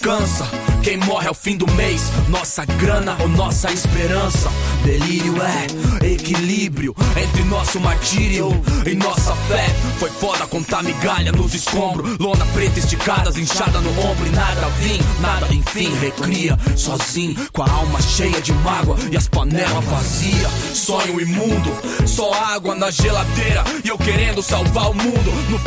cansa. 0.00 0.46
Quem 0.82 0.96
morre 0.98 1.28
ao 1.28 1.34
fim 1.34 1.56
do 1.56 1.70
mês, 1.72 2.02
nossa 2.28 2.64
grana 2.64 3.16
ou 3.20 3.28
nossa 3.28 3.72
esperança. 3.72 4.48
Delírio 4.84 5.34
é 5.42 6.06
equilíbrio 6.06 6.94
entre 7.16 7.42
nosso 7.44 7.80
martírio 7.80 8.48
e 8.86 8.94
nossa 8.94 9.34
fé. 9.34 9.66
Foi 9.98 10.10
foda 10.10 10.46
contar 10.46 10.82
migalha 10.82 11.32
nos 11.32 11.54
escombros, 11.54 12.16
lona 12.18 12.46
preta 12.46 12.78
esticada, 12.78 13.30
inchada 13.38 13.80
no 13.80 13.90
ombro 14.00 14.26
e 14.26 14.30
nada 14.30 14.68
vim, 14.80 15.00
nada 15.20 15.52
enfim. 15.52 15.92
Recria 15.96 16.56
sozinho, 16.76 17.34
com 17.52 17.62
a 17.62 17.70
alma 17.70 18.00
cheia 18.00 18.40
de 18.40 18.52
mágoa 18.52 18.96
e 19.10 19.16
as 19.16 19.28
panelas 19.28 19.84
vazias. 19.84 20.52
Sonho 20.74 21.20
imundo, 21.20 21.70
só 22.06 22.32
água 22.32 22.74
na 22.74 22.90
geladeira 22.90 23.64
e 23.84 23.88
eu 23.88 23.98
querendo 23.98 24.42
salvar 24.42 24.90
o 24.90 24.94
mundo. 24.94 25.32
No... 25.50 25.60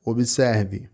Observe. 0.03 0.89